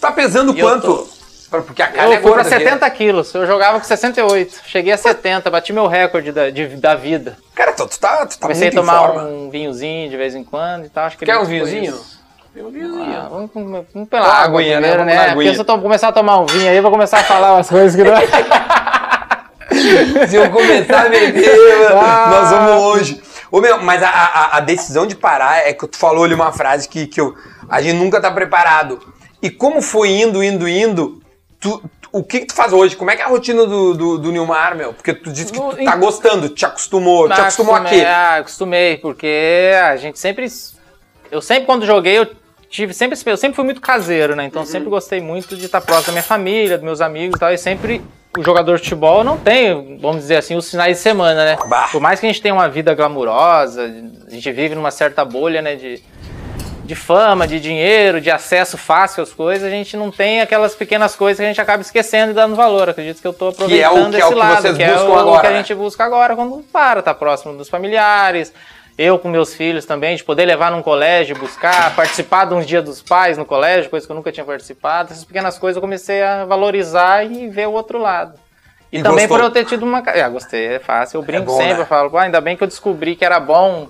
tá 0.00 0.10
pesando 0.12 0.56
E 0.56 0.62
quanto? 0.62 1.06
Porque 1.50 1.82
a 1.82 1.88
cara 1.88 2.08
Eu 2.08 2.12
é 2.12 2.20
fui 2.20 2.32
pra 2.32 2.42
gorda 2.42 2.54
aqui. 2.56 2.64
70 2.64 2.90
quilos, 2.90 3.34
eu 3.34 3.44
jogava 3.46 3.78
com 3.80 3.84
68, 3.84 4.60
cheguei 4.66 4.92
a 4.92 4.96
70, 4.96 5.50
bati 5.50 5.72
meu 5.72 5.86
recorde 5.88 6.30
da, 6.30 6.48
de- 6.48 6.76
da 6.76 6.94
vida. 6.94 7.36
Cara, 7.54 7.72
tu, 7.72 7.86
tu 7.88 7.98
tá, 7.98 8.24
tu 8.26 8.38
tá 8.38 8.42
Comecei 8.42 8.68
a 8.68 8.72
tomar 8.72 9.10
um 9.24 9.50
vinhozinho 9.50 10.08
de 10.08 10.16
vez 10.16 10.34
em 10.36 10.44
quando 10.44 10.86
e 10.86 10.88
tal. 10.88 11.06
Acho 11.06 11.18
que 11.18 11.26
Quer 11.26 11.38
um 11.38 11.44
vinhozinho? 11.44 11.98
um 12.56 12.70
vinhozinho. 12.70 13.16
Ah, 13.16 13.28
vamos, 13.28 13.50
vamos, 13.52 13.84
vamos 13.92 14.08
pela 14.08 14.26
Uma 14.26 14.34
água 14.34 14.60
aguinha, 14.60 14.80
né? 14.80 14.88
primeiro, 14.94 15.04
né? 15.04 15.18
aguinha. 15.18 15.34
Porque 15.34 15.54
se 15.54 15.60
eu 15.60 15.64
começar 15.80 16.08
a 16.08 16.12
tomar 16.12 16.38
um 16.38 16.46
vinho 16.46 16.70
aí, 16.70 16.76
eu 16.76 16.82
vou 16.82 16.90
começar 16.92 17.18
a 17.18 17.24
falar 17.24 17.54
umas 17.54 17.68
coisas 17.68 17.96
que 17.96 18.04
não... 18.04 18.14
Se 20.28 20.36
eu 20.36 20.50
começar 20.50 21.06
a 21.06 21.08
beber, 21.08 21.50
Ah. 21.96 22.28
nós 22.30 22.50
vamos 22.50 22.82
longe. 22.82 23.22
Ô, 23.50 23.60
meu, 23.60 23.80
mas 23.82 24.02
a, 24.02 24.08
a, 24.08 24.56
a 24.58 24.60
decisão 24.60 25.06
de 25.06 25.14
parar 25.14 25.66
é 25.66 25.72
que 25.72 25.86
tu 25.86 25.96
falou 25.96 26.24
ali 26.24 26.34
uma 26.34 26.52
frase 26.52 26.88
que, 26.88 27.06
que 27.06 27.20
eu, 27.20 27.34
a 27.68 27.80
gente 27.80 27.96
nunca 27.96 28.20
tá 28.20 28.30
preparado. 28.30 29.00
E 29.42 29.48
como 29.50 29.80
foi 29.80 30.10
indo, 30.10 30.42
indo, 30.42 30.68
indo, 30.68 31.19
tu, 31.60 31.82
o 32.10 32.24
que, 32.24 32.40
que 32.40 32.46
tu 32.46 32.54
faz 32.54 32.72
hoje? 32.72 32.96
Como 32.96 33.10
é 33.10 33.16
que 33.16 33.22
é 33.22 33.24
a 33.24 33.28
rotina 33.28 33.66
do, 33.66 33.94
do, 33.94 34.18
do 34.18 34.32
Nilmar, 34.32 34.74
meu? 34.74 34.92
Porque 34.92 35.12
tu 35.12 35.30
disse 35.30 35.52
que 35.52 35.60
tu 35.60 35.84
tá 35.84 35.94
gostando, 35.96 36.48
te 36.48 36.64
acostumou. 36.64 37.28
te 37.28 37.40
acostumou 37.40 37.74
a 37.74 37.78
acostumei, 37.78 38.00
quê? 38.00 38.06
Ah, 38.06 38.36
acostumei, 38.36 38.96
porque 38.96 39.72
a 39.84 39.96
gente 39.96 40.18
sempre... 40.18 40.46
Eu 41.30 41.40
sempre, 41.40 41.66
quando 41.66 41.86
joguei, 41.86 42.18
eu 42.18 42.26
tive 42.68 42.92
sempre... 42.92 43.16
Eu 43.26 43.36
sempre 43.36 43.54
fui 43.54 43.64
muito 43.64 43.80
caseiro, 43.80 44.34
né? 44.34 44.44
Uhum. 44.44 44.48
Então 44.48 44.64
sempre 44.64 44.88
gostei 44.88 45.20
muito 45.20 45.56
de 45.56 45.66
estar 45.66 45.80
próximo 45.80 46.06
da 46.06 46.12
minha 46.12 46.24
família, 46.24 46.76
dos 46.76 46.84
meus 46.84 47.00
amigos 47.00 47.36
e 47.36 47.38
tal. 47.38 47.52
E 47.52 47.58
sempre... 47.58 48.02
O 48.38 48.44
jogador 48.44 48.76
de 48.76 48.84
futebol 48.84 49.24
não 49.24 49.36
tem, 49.36 49.98
vamos 49.98 50.18
dizer 50.18 50.36
assim, 50.36 50.54
os 50.54 50.70
finais 50.70 50.96
de 50.96 51.02
semana, 51.02 51.44
né? 51.44 51.58
Bah. 51.68 51.88
Por 51.90 52.00
mais 52.00 52.20
que 52.20 52.26
a 52.26 52.28
gente 52.28 52.40
tenha 52.40 52.54
uma 52.54 52.68
vida 52.68 52.94
glamurosa, 52.94 53.82
a 54.26 54.30
gente 54.30 54.52
vive 54.52 54.76
numa 54.76 54.92
certa 54.92 55.24
bolha, 55.24 55.60
né? 55.60 55.74
De, 55.74 56.00
de 56.90 56.96
fama, 56.96 57.46
de 57.46 57.60
dinheiro, 57.60 58.20
de 58.20 58.32
acesso 58.32 58.76
fácil 58.76 59.22
às 59.22 59.32
coisas, 59.32 59.64
a 59.64 59.70
gente 59.70 59.96
não 59.96 60.10
tem 60.10 60.40
aquelas 60.40 60.74
pequenas 60.74 61.14
coisas 61.14 61.38
que 61.38 61.44
a 61.44 61.46
gente 61.46 61.60
acaba 61.60 61.80
esquecendo 61.82 62.32
e 62.32 62.34
dando 62.34 62.56
valor. 62.56 62.88
Acredito 62.88 63.20
que 63.20 63.26
eu 63.28 63.30
estou 63.30 63.52
Que 63.52 63.80
é 63.80 63.88
o- 63.88 63.92
aproveitando 63.92 64.14
que 64.16 64.20
é 64.20 64.24
o 64.24 64.26
esse 64.26 64.34
que 64.34 64.38
lado, 64.40 64.62
vocês 64.62 64.76
que 64.76 64.82
é 64.82 64.92
o 65.00 65.14
agora, 65.16 65.40
que 65.42 65.46
a 65.46 65.50
né? 65.50 65.56
gente 65.58 65.72
busca 65.74 66.04
agora 66.04 66.34
quando 66.34 66.64
para, 66.72 67.00
tá 67.00 67.14
próximo 67.14 67.56
dos 67.56 67.68
familiares. 67.68 68.52
Eu 68.98 69.20
com 69.20 69.28
meus 69.28 69.54
filhos 69.54 69.86
também, 69.86 70.16
de 70.16 70.24
poder 70.24 70.44
levar 70.46 70.72
num 70.72 70.82
colégio, 70.82 71.38
buscar, 71.38 71.94
participar 71.94 72.44
de 72.46 72.54
uns 72.54 72.66
dias 72.66 72.82
dos 72.84 73.00
pais 73.00 73.38
no 73.38 73.44
colégio, 73.46 73.88
coisa 73.88 74.04
que 74.04 74.10
eu 74.10 74.16
nunca 74.16 74.32
tinha 74.32 74.44
participado. 74.44 75.12
Essas 75.12 75.24
pequenas 75.24 75.58
coisas 75.60 75.76
eu 75.76 75.80
comecei 75.80 76.20
a 76.22 76.44
valorizar 76.44 77.24
e 77.24 77.46
ver 77.48 77.68
o 77.68 77.72
outro 77.72 77.98
lado. 77.98 78.34
E, 78.92 78.98
E 78.98 79.02
também 79.02 79.28
gostou? 79.28 79.38
por 79.38 79.44
eu 79.44 79.50
ter 79.52 79.64
tido 79.64 79.84
uma. 79.84 80.02
Ah, 80.04 80.28
gostei, 80.28 80.66
é 80.74 80.78
fácil. 80.80 81.18
Eu 81.18 81.22
brinco 81.22 81.46
bom, 81.46 81.56
sempre, 81.56 81.74
né? 81.74 81.80
eu 81.82 81.86
falo, 81.86 82.10
"Pô, 82.10 82.18
ainda 82.18 82.40
bem 82.40 82.56
que 82.56 82.64
eu 82.64 82.66
descobri 82.68 83.14
que 83.14 83.24
era 83.24 83.38
bom 83.38 83.86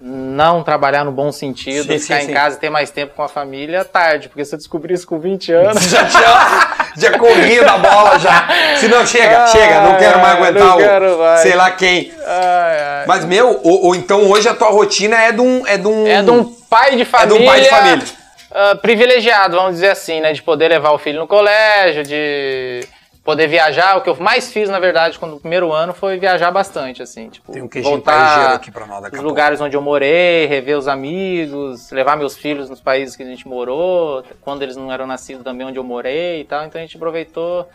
não 0.00 0.62
trabalhar 0.62 1.04
no 1.04 1.10
bom 1.12 1.32
sentido, 1.32 1.92
Sim, 1.92 1.98
ficar 1.98 2.16
sim, 2.18 2.22
em 2.24 2.26
sim. 2.26 2.32
casa 2.34 2.56
e 2.56 2.60
ter 2.60 2.68
mais 2.70 2.90
tempo 2.90 3.14
com 3.16 3.22
a 3.22 3.28
família 3.28 3.84
tarde, 3.84 4.28
porque 4.28 4.44
se 4.44 4.54
eu 4.54 4.58
descobrir 4.58 4.94
isso 4.94 5.06
com 5.06 5.18
20 5.18 5.52
anos. 5.52 5.82
Já 5.88 6.04
tinha, 6.06 6.76
já 6.98 7.18
corria 7.18 7.62
da 7.62 7.76
bola 7.76 8.18
já. 8.18 8.48
Se 8.76 8.88
não, 8.88 9.06
chega, 9.06 9.40
Ai, 9.42 9.48
chega, 9.48 9.80
não 9.82 9.96
quero 9.98 10.18
mais 10.18 10.34
ai, 10.34 10.42
aguentar 10.48 10.66
não 10.66 10.74
o 10.76 10.78
quero 10.78 11.18
mais. 11.18 11.40
sei 11.40 11.54
lá 11.54 11.70
quem. 11.70 12.10
Ai. 12.26 13.04
Mas, 13.06 13.24
meu, 13.26 13.60
ou, 13.62 13.86
ou 13.88 13.94
então 13.94 14.30
hoje 14.30 14.48
a 14.48 14.54
tua 14.54 14.70
rotina 14.70 15.16
é 15.20 15.30
de 15.32 15.40
um. 15.42 15.66
É 15.66 15.76
de 15.76 15.86
um, 15.86 16.06
É 16.06 16.22
de 16.22 16.30
um 16.30 16.44
pai 16.44 16.96
de 16.96 17.04
família. 17.04 17.34
É 17.34 17.36
de 17.38 17.42
um 17.42 17.46
pai 17.46 17.60
de 17.60 17.68
família. 17.68 18.04
ah, 18.50 18.78
privilegiado, 18.80 19.56
vamos 19.56 19.74
dizer 19.74 19.90
assim, 19.90 20.20
né? 20.22 20.32
De 20.32 20.42
poder 20.42 20.68
levar 20.68 20.92
o 20.92 20.98
filho 20.98 21.18
no 21.20 21.26
colégio, 21.26 22.02
de 22.02 22.80
poder 23.26 23.48
viajar. 23.48 23.96
O 23.98 24.00
que 24.00 24.08
eu 24.08 24.16
mais 24.16 24.50
fiz, 24.52 24.70
na 24.70 24.78
verdade, 24.78 25.18
quando 25.18 25.32
no 25.32 25.40
primeiro 25.40 25.72
ano 25.72 25.92
foi 25.92 26.16
viajar 26.16 26.50
bastante, 26.52 27.02
assim, 27.02 27.28
tipo, 27.28 27.52
Tem 27.52 27.60
um 27.62 28.00
parejeiro 28.00 28.54
aqui 28.54 28.70
pra 28.70 28.86
nós 28.86 29.12
os 29.12 29.20
lugares 29.20 29.60
onde 29.60 29.76
eu 29.76 29.82
morei, 29.82 30.46
rever 30.46 30.78
os 30.78 30.86
amigos, 30.88 31.90
levar 31.90 32.16
meus 32.16 32.36
filhos 32.36 32.70
nos 32.70 32.80
países 32.80 33.16
que 33.16 33.22
a 33.22 33.26
gente 33.26 33.46
morou, 33.46 34.24
quando 34.40 34.62
eles 34.62 34.76
não 34.76 34.90
eram 34.90 35.06
nascidos 35.06 35.42
também 35.42 35.66
onde 35.66 35.76
eu 35.78 35.84
morei 35.84 36.40
e 36.40 36.44
tal. 36.44 36.64
Então 36.64 36.80
a 36.80 36.82
gente 36.82 36.96
aproveitou 36.96 37.68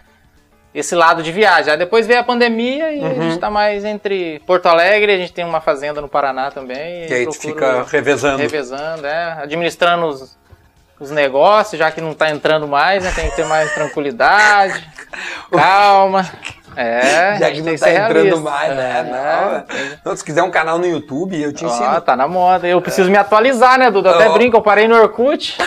esse 0.74 0.96
lado 0.96 1.22
de 1.22 1.34
viagem. 1.34 1.70
Aí 1.74 1.78
depois 1.78 2.08
veio 2.08 2.22
a 2.22 2.24
pandemia 2.24 2.94
e 2.94 3.00
Uhum. 3.02 3.08
a 3.08 3.14
gente 3.30 3.38
tá 3.40 3.50
mais 3.50 3.84
entre 3.84 4.40
Porto 4.48 4.68
Alegre, 4.68 5.12
a 5.12 5.18
gente 5.18 5.34
tem 5.34 5.44
uma 5.44 5.60
fazenda 5.60 6.00
no 6.00 6.08
Paraná 6.08 6.50
também. 6.50 7.08
E 7.10 7.14
aí 7.14 7.26
tu 7.26 7.34
fica 7.34 7.84
revezando. 7.84 8.38
revezando, 8.38 9.06
é, 9.06 9.34
administrando 9.44 10.06
os, 10.06 10.40
os 11.02 11.10
negócios, 11.10 11.80
já 11.80 11.90
que 11.92 12.00
não 12.00 12.14
tá 12.14 12.30
entrando 12.30 12.68
mais, 12.68 13.04
né? 13.04 13.12
Tem 13.16 13.28
que 13.30 13.36
ter 13.36 13.46
mais 13.46 13.74
tranquilidade, 13.74 14.88
calma. 15.52 16.30
É, 16.74 17.38
Já 17.38 17.52
que 17.52 17.62
não 17.62 17.76
tá 17.76 17.92
entrando 17.92 18.40
mais, 18.40 18.74
né? 18.74 19.00
É, 19.00 19.04
Não, 19.04 20.00
Não, 20.06 20.16
se 20.16 20.24
quiser 20.24 20.42
um 20.42 20.52
canal 20.52 20.78
no 20.80 20.86
YouTube, 20.86 21.42
eu 21.42 21.52
te 21.52 21.66
ensino. 21.66 22.00
tá 22.00 22.16
na 22.16 22.30
moda. 22.30 22.66
Eu 22.66 22.80
preciso 22.82 23.12
me 23.12 23.18
atualizar, 23.18 23.78
né, 23.78 23.92
Dudu? 23.92 24.08
Eu 24.08 24.16
Até 24.16 24.30
Ó. 24.30 24.34
brinco, 24.34 24.56
eu 24.56 24.62
parei 24.62 24.88
no 24.88 24.96
Orkut. 24.96 25.58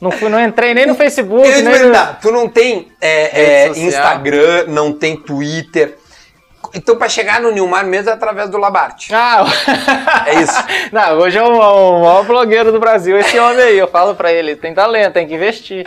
não, 0.00 0.10
fui, 0.10 0.30
não 0.30 0.42
entrei 0.42 0.72
nem 0.72 0.86
no 0.86 0.94
Facebook, 0.94 1.46
Eu 1.46 1.62
nem 1.64 1.82
no... 1.82 1.92
tu 2.22 2.30
não 2.30 2.48
tem 2.48 2.90
é, 2.98 3.66
é. 3.66 3.68
Instagram, 3.68 4.64
não 4.68 4.90
tem 4.90 5.16
Twitter. 5.18 5.98
Então, 6.74 6.96
pra 6.96 7.08
chegar 7.08 7.40
no 7.40 7.50
Nilmar 7.50 7.84
mesmo 7.86 8.10
é 8.10 8.12
através 8.12 8.48
do 8.48 8.56
Labarte. 8.58 9.12
Ah, 9.14 9.44
É 10.26 10.34
isso. 10.40 10.64
não, 10.92 11.18
hoje 11.18 11.38
é 11.38 11.42
o, 11.42 11.48
o 11.48 12.00
maior 12.00 12.24
blogueiro 12.24 12.72
do 12.72 12.80
Brasil, 12.80 13.16
esse 13.18 13.38
homem 13.38 13.60
aí. 13.62 13.78
Eu 13.78 13.88
falo 13.88 14.14
pra 14.14 14.32
ele, 14.32 14.56
tem 14.56 14.72
talento, 14.72 15.12
tem 15.14 15.26
que 15.26 15.34
investir. 15.34 15.86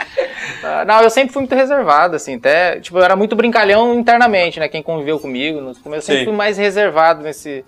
Ah, 0.62 0.84
Não, 0.84 1.02
eu 1.02 1.10
sempre 1.10 1.32
fui 1.32 1.42
muito 1.42 1.54
reservado, 1.54 2.16
assim, 2.16 2.36
até, 2.36 2.78
tipo, 2.80 2.98
eu 2.98 3.04
era 3.04 3.16
muito 3.16 3.34
brincalhão 3.34 3.94
internamente, 3.94 4.60
né, 4.60 4.68
quem 4.68 4.82
conviveu 4.82 5.18
comigo, 5.18 5.60
nos 5.60 5.78
começos, 5.78 6.08
eu 6.08 6.14
sempre 6.14 6.20
Sim. 6.20 6.30
fui 6.30 6.36
mais 6.36 6.56
reservado 6.56 7.22
nesse, 7.22 7.64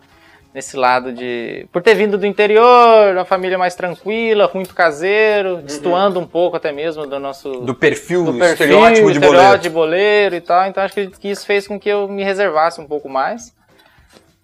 nesse 0.54 0.76
lado 0.76 1.12
de... 1.12 1.66
Por 1.72 1.82
ter 1.82 1.94
vindo 1.94 2.16
do 2.16 2.26
interior, 2.26 3.12
uma 3.12 3.24
família 3.24 3.58
mais 3.58 3.74
tranquila, 3.74 4.50
muito 4.54 4.74
caseiro, 4.74 5.58
destoando 5.58 6.18
um 6.18 6.26
pouco 6.26 6.56
até 6.56 6.72
mesmo 6.72 7.06
do 7.06 7.18
nosso... 7.18 7.50
Do 7.60 7.74
perfil, 7.74 8.24
do 8.24 8.34
perfil, 8.34 8.52
estereótipo 8.52 9.06
de 9.06 9.18
estereótipo 9.18 9.42
boleiro. 9.42 9.62
de 9.62 9.70
boleiro 9.70 10.34
e 10.36 10.40
tal. 10.40 10.66
Então 10.66 10.82
acho 10.82 10.94
que, 10.94 11.06
que 11.08 11.28
isso 11.28 11.46
fez 11.46 11.66
com 11.66 11.78
que 11.78 11.88
eu 11.88 12.08
me 12.08 12.24
reservasse 12.24 12.80
um 12.80 12.86
pouco 12.86 13.08
mais. 13.08 13.56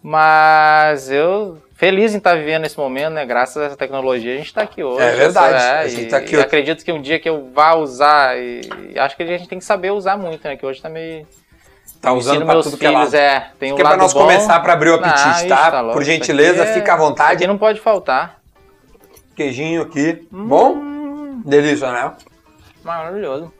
Mas 0.07 1.11
eu 1.11 1.57
feliz 1.75 2.15
em 2.15 2.19
estar 2.19 2.35
vivendo 2.37 2.67
esse 2.67 2.77
momento, 2.79 3.15
né? 3.15 3.25
Graças 3.25 3.57
a 3.57 3.65
essa 3.65 3.77
tecnologia 3.77 4.35
a 4.35 4.37
gente 4.37 4.47
está 4.47 4.61
aqui 4.61 4.85
hoje. 4.85 5.03
É 5.03 5.13
verdade, 5.13 5.55
É, 5.55 5.79
a 5.79 5.89
gente 5.89 6.03
e, 6.03 6.09
tá 6.09 6.19
aqui 6.19 6.37
hoje. 6.37 6.45
acredito 6.45 6.85
que 6.85 6.93
um 6.93 7.01
dia 7.01 7.19
que 7.19 7.27
eu 7.27 7.51
vá 7.55 7.75
usar 7.75 8.39
e, 8.39 8.61
e 8.95 8.99
acho 8.99 9.17
que 9.17 9.23
a 9.23 9.27
gente 9.27 9.49
tem 9.49 9.59
que 9.59 9.65
saber 9.65 9.93
usar 9.93 10.19
muito, 10.19 10.47
né? 10.47 10.57
Que 10.57 10.67
hoje 10.67 10.83
tá 10.83 10.91
meio 10.91 11.27
Tá 12.05 12.13
usando 12.13 12.45
meus 12.45 12.65
tudo 12.67 12.77
que 12.77 12.85
é 12.87 12.91
lado. 12.91 13.15
é, 13.15 13.51
tem 13.59 13.73
o 13.73 13.77
Que 13.77 13.81
é 13.81 13.85
pra 13.85 13.91
lado 13.93 14.01
nós 14.03 14.13
bom. 14.13 14.21
começar 14.21 14.61
pra 14.61 14.73
abrir 14.75 14.91
o 14.91 14.95
Ah, 14.95 14.97
apetite, 14.99 15.29
ixi, 15.39 15.49
tá? 15.49 15.81
louco, 15.81 15.95
Por 15.97 16.05
gentileza, 16.05 16.65
é- 16.65 16.75
fica 16.75 16.93
à 16.93 16.97
vontade. 16.97 17.33
Aqui 17.37 17.47
não 17.47 17.57
pode 17.57 17.81
faltar. 17.81 18.41
Queijinho 19.35 19.83
aqui. 19.83 20.27
Bom? 20.31 21.41
Delícia, 21.45 21.91
né? 21.91 22.13
Maravilhoso. 22.85 23.53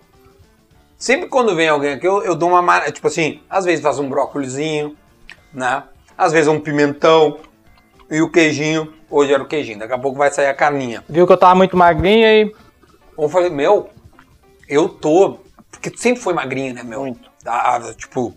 Sempre 0.99 1.29
quando 1.29 1.55
vem 1.57 1.69
alguém 1.69 1.95
aqui, 1.95 2.07
eu, 2.07 2.23
eu 2.23 2.35
dou 2.35 2.49
uma. 2.51 2.63
mar- 2.63 2.91
Tipo 2.93 3.07
assim, 3.09 3.41
às 3.49 3.65
vezes 3.65 3.83
faz 3.83 3.99
um 3.99 4.09
brócolizinho, 4.09 4.97
né? 5.53 5.83
Às 6.17 6.33
vezes 6.33 6.47
um 6.49 6.61
pimentão. 6.61 7.39
E 8.11 8.21
o 8.21 8.31
queijinho. 8.31 8.93
Hoje 9.11 9.33
era 9.33 9.43
o 9.43 9.47
queijinho, 9.47 9.79
daqui 9.79 9.93
a 9.95 9.99
pouco 9.99 10.19
vai 10.19 10.31
sair 10.31 10.47
a 10.49 10.55
carninha. 10.55 11.03
Viu 11.09 11.27
que 11.27 11.33
eu 11.33 11.37
tava 11.37 11.55
muito 11.55 11.77
magrinho 11.77 12.27
aí? 12.27 12.53
Eu 13.19 13.29
falei, 13.29 13.49
meu, 13.51 13.89
eu 14.69 14.89
tô. 14.89 15.39
Porque 15.71 15.91
tu 15.91 15.99
sempre 16.01 16.21
foi 16.23 16.35
magrinho, 16.35 16.75
né, 16.75 16.83
meu? 16.83 17.01
Muito. 17.01 17.31
Ah, 17.45 17.81
tipo. 17.97 18.35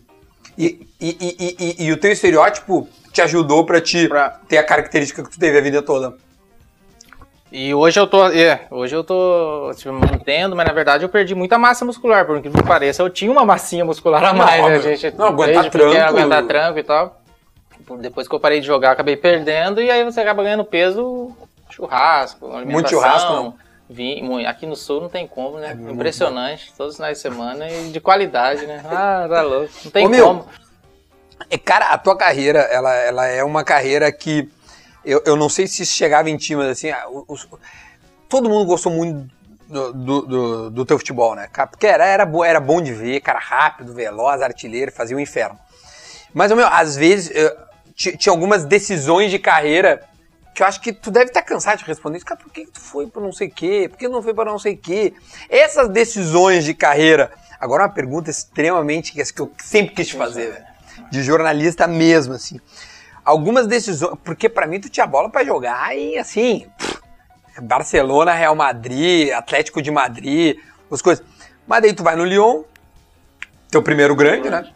E, 0.57 0.87
e, 0.99 1.55
e, 1.79 1.85
e, 1.85 1.91
o 1.91 1.97
teu 1.97 2.11
estereótipo 2.11 2.87
te 3.13 3.21
ajudou 3.21 3.63
pra 3.65 3.79
te 3.79 4.07
Pra- 4.07 4.39
ter 4.47 4.57
a 4.57 4.63
característica 4.63 5.23
que 5.23 5.29
tu 5.29 5.39
teve 5.39 5.57
a 5.57 5.61
vida 5.61 5.81
toda. 5.81 6.15
E 7.51 7.73
hoje 7.73 7.97
eu 7.99 8.05
tô, 8.07 8.27
é, 8.27 8.65
hoje 8.69 8.93
eu 8.95 9.03
tô 9.03 9.71
tipo, 9.75 9.93
mantendo, 9.93 10.55
mas 10.55 10.67
na 10.67 10.73
verdade 10.73 11.05
eu 11.05 11.09
perdi 11.09 11.33
muita 11.33 11.57
massa 11.57 11.85
muscular, 11.85 12.25
por 12.25 12.37
incrível 12.37 12.61
que 12.61 12.67
pareça, 12.67 13.01
eu 13.01 13.09
tinha 13.09 13.31
uma 13.31 13.45
massinha 13.45 13.85
muscular 13.85 14.21
a 14.23 14.33
Não, 14.33 14.39
mais, 14.39 14.61
né, 14.61 14.75
óbvio. 14.77 14.97
gente? 14.97 15.15
Não, 15.17 15.27
aguentar 15.27 15.63
pequeno, 15.69 15.91
tranco. 15.91 16.09
aguentar 16.09 16.43
tranco 16.45 16.79
e 16.79 16.83
tal. 16.83 17.21
Depois 18.01 18.27
que 18.27 18.35
eu 18.35 18.39
parei 18.39 18.59
de 18.59 18.67
jogar, 18.67 18.91
acabei 18.91 19.15
perdendo, 19.15 19.79
e 19.81 19.89
aí 19.89 20.03
você 20.03 20.19
acaba 20.19 20.43
ganhando 20.43 20.65
peso, 20.65 21.31
churrasco, 21.69 22.47
alimentação. 22.47 22.71
Muito 22.73 22.89
churrasco, 22.89 23.31
não? 23.33 23.53
Mu- 23.89 24.45
aqui 24.45 24.65
no 24.65 24.75
sul 24.75 25.01
não 25.01 25.09
tem 25.09 25.25
como, 25.27 25.57
né? 25.59 25.69
É 25.87 25.91
Impressionante, 25.91 26.73
todos 26.77 26.91
os 26.93 26.97
finais 26.97 27.17
de 27.17 27.21
semana 27.21 27.69
e 27.69 27.89
de 27.89 28.01
qualidade, 28.01 28.65
né? 28.67 28.83
Ah, 28.85 29.25
tá 29.29 29.41
louco. 29.41 29.71
Não 29.85 29.91
tem 29.91 30.05
Ô, 30.05 30.09
meu, 30.09 30.27
como. 30.27 30.45
É, 31.49 31.57
cara, 31.57 31.85
a 31.87 31.97
tua 31.97 32.17
carreira, 32.17 32.59
ela, 32.59 32.93
ela 32.95 33.25
é 33.27 33.43
uma 33.43 33.63
carreira 33.63 34.11
que 34.11 34.49
eu, 35.05 35.21
eu 35.25 35.35
não 35.37 35.47
sei 35.47 35.67
se 35.67 35.83
isso 35.83 35.93
chegava 35.93 36.29
em 36.29 36.35
ti, 36.35 36.55
mas 36.55 36.67
assim, 36.69 36.89
os- 37.27 37.47
todo 38.27 38.49
mundo 38.49 38.65
gostou 38.65 38.91
muito 38.91 39.29
do, 39.67 39.93
do, 39.93 40.21
do- 40.21 40.69
do 40.71 40.85
teu 40.85 40.97
futebol, 40.97 41.33
né? 41.35 41.47
Porque 41.69 41.87
era, 41.87 42.05
era, 42.05 42.25
bo- 42.25 42.43
era 42.43 42.59
bom 42.59 42.81
de 42.81 42.91
ver, 42.91 43.21
cara 43.21 43.39
rápido, 43.39 43.93
veloz, 43.93 44.41
artilheiro, 44.41 44.91
fazia 44.91 45.15
o 45.15 45.19
inferno. 45.19 45.57
Mas, 46.33 46.51
meu, 46.51 46.67
às 46.67 46.97
vezes 46.97 47.31
ti- 47.95 48.17
tinha 48.17 48.33
algumas 48.33 48.65
decisões 48.65 49.31
de 49.31 49.39
carreira 49.39 50.03
que 50.57 50.63
eu 50.63 50.67
acho 50.67 50.81
que 50.81 50.91
tu 50.91 51.11
deve 51.11 51.25
estar 51.25 51.43
cansado 51.43 51.77
de 51.77 51.85
responder. 51.85 52.19
Cara, 52.21 52.39
por 52.41 52.51
que 52.51 52.65
que 52.65 52.71
tu 52.71 52.79
foi 52.81 53.05
para 53.05 53.21
não 53.21 53.31
sei 53.31 53.47
o 53.47 53.51
quê? 53.51 53.87
Por 53.87 53.95
que 53.95 54.07
não 54.07 54.23
foi 54.23 54.33
para 54.33 54.49
não 54.49 54.57
sei 54.57 54.73
o 54.73 54.77
quê? 54.77 55.13
Essas 55.47 55.87
decisões 55.87 56.65
de 56.65 56.73
carreira. 56.73 57.31
Agora, 57.59 57.83
uma 57.83 57.89
pergunta 57.89 58.31
extremamente 58.31 59.13
que 59.13 59.23
que 59.23 59.39
eu 59.39 59.51
sempre 59.59 59.93
quis 59.93 60.07
te 60.07 60.15
fazer, 60.15 60.51
velho. 60.51 60.65
De 61.11 61.21
jornalista 61.21 61.85
mesmo, 61.85 62.33
assim. 62.33 62.59
Algumas 63.23 63.67
decisões. 63.67 64.17
Porque 64.23 64.49
pra 64.49 64.65
mim 64.65 64.79
tu 64.79 64.89
tinha 64.89 65.05
bola 65.05 65.29
pra 65.29 65.43
jogar 65.43 65.95
e 65.95 66.17
assim. 66.17 66.67
pff, 66.75 67.01
Barcelona, 67.61 68.33
Real 68.33 68.55
Madrid, 68.55 69.29
Atlético 69.33 69.79
de 69.79 69.91
Madrid, 69.91 70.57
as 70.91 71.03
coisas. 71.03 71.23
Mas 71.67 71.83
daí 71.83 71.93
tu 71.93 72.01
vai 72.01 72.15
no 72.15 72.25
Lyon, 72.25 72.63
teu 73.69 73.83
primeiro 73.83 74.15
grande, 74.15 74.49
né? 74.49 74.67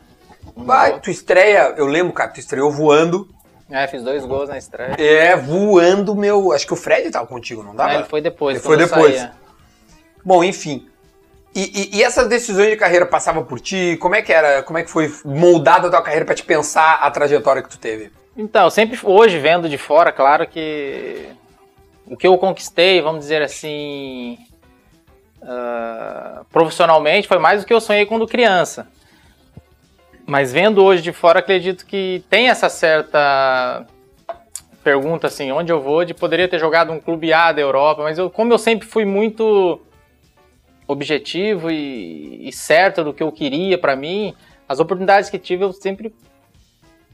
Vai, 0.56 1.00
tu 1.00 1.10
estreia, 1.10 1.74
eu 1.76 1.88
lembro, 1.88 2.14
cara, 2.14 2.30
tu 2.30 2.40
estreou 2.40 2.72
voando. 2.72 3.28
É, 3.72 3.88
fiz 3.88 4.04
dois 4.04 4.26
gols 4.26 4.50
na 4.50 4.58
estreia. 4.58 4.96
É, 5.00 5.36
voando, 5.36 6.14
meu. 6.16 6.52
Acho 6.52 6.68
que 6.68 6.74
o 6.74 6.76
Fred 6.76 7.10
tava 7.10 7.26
contigo, 7.26 7.64
não 7.64 7.74
dava? 7.76 7.94
É, 7.94 7.96
ele 7.96 8.04
foi 8.04 8.20
depois. 8.22 8.58
Ele 8.58 8.64
foi 8.64 8.76
depois. 8.78 9.16
saía. 9.16 9.32
Bom, 10.24 10.44
enfim. 10.44 10.88
E, 11.56 11.62
e- 11.96 11.98
e 11.98 12.04
essas 12.04 12.28
decisões 12.28 12.70
de 12.70 12.76
carreira 12.76 13.06
passavam 13.06 13.44
por 13.44 13.60
ti? 13.60 13.98
Como 14.00 14.14
é 14.16 14.22
que 14.22 14.32
era? 14.32 14.62
Como 14.64 14.78
é 14.78 14.84
que 14.84 14.90
foi 14.90 15.14
moldada 15.26 15.88
a 15.88 15.90
tua 15.92 16.02
carreira 16.02 16.26
pra 16.26 16.36
te 16.36 16.44
pensar 16.44 16.96
a 17.02 17.10
trajetória 17.12 17.62
que 17.62 17.70
tu 17.70 17.78
teve? 17.80 18.12
Então, 18.38 18.70
sempre 18.70 18.98
hoje 19.04 19.38
vendo 19.40 19.68
de 19.68 19.78
fora, 19.78 20.12
claro 20.12 20.48
que 20.48 21.28
o 22.08 22.16
que 22.16 22.26
eu 22.28 22.38
conquistei, 22.38 23.02
vamos 23.02 23.22
dizer 23.22 23.42
assim, 23.42 24.38
ah, 25.42 26.44
profissionalmente, 26.52 27.28
foi 27.28 27.38
mais 27.40 27.62
do 27.62 27.68
que 27.68 27.74
eu 27.74 27.82
sonhei 27.82 28.06
quando 28.06 28.28
criança. 28.28 28.88
Mas 30.26 30.52
vendo 30.52 30.84
hoje 30.84 31.02
de 31.02 31.12
fora, 31.12 31.40
acredito 31.40 31.86
que 31.86 32.24
tem 32.30 32.50
essa 32.50 32.70
certa 32.70 33.86
pergunta 34.84 35.28
assim, 35.28 35.52
onde 35.52 35.72
eu 35.72 35.82
vou, 35.82 36.04
de 36.04 36.14
poderia 36.14 36.48
ter 36.48 36.60
jogado 36.60 36.92
um 36.92 37.00
clube 37.00 37.32
A 37.34 37.52
da 37.52 37.62
Europa, 37.62 38.04
mas 38.04 38.18
eu, 38.18 38.30
como 38.30 38.52
eu 38.52 38.58
sempre 38.58 38.88
fui 38.88 39.06
muito 39.06 39.80
objetivo 40.88 41.70
e, 41.70 42.48
e 42.48 42.52
certo 42.52 43.04
do 43.04 43.14
que 43.14 43.24
eu 43.24 43.32
queria 43.32 43.78
pra 43.78 43.96
mim, 43.96 44.34
as 44.68 44.80
oportunidades 44.80 45.30
que 45.30 45.38
tive 45.38 45.64
eu 45.64 45.74
sempre 45.74 46.14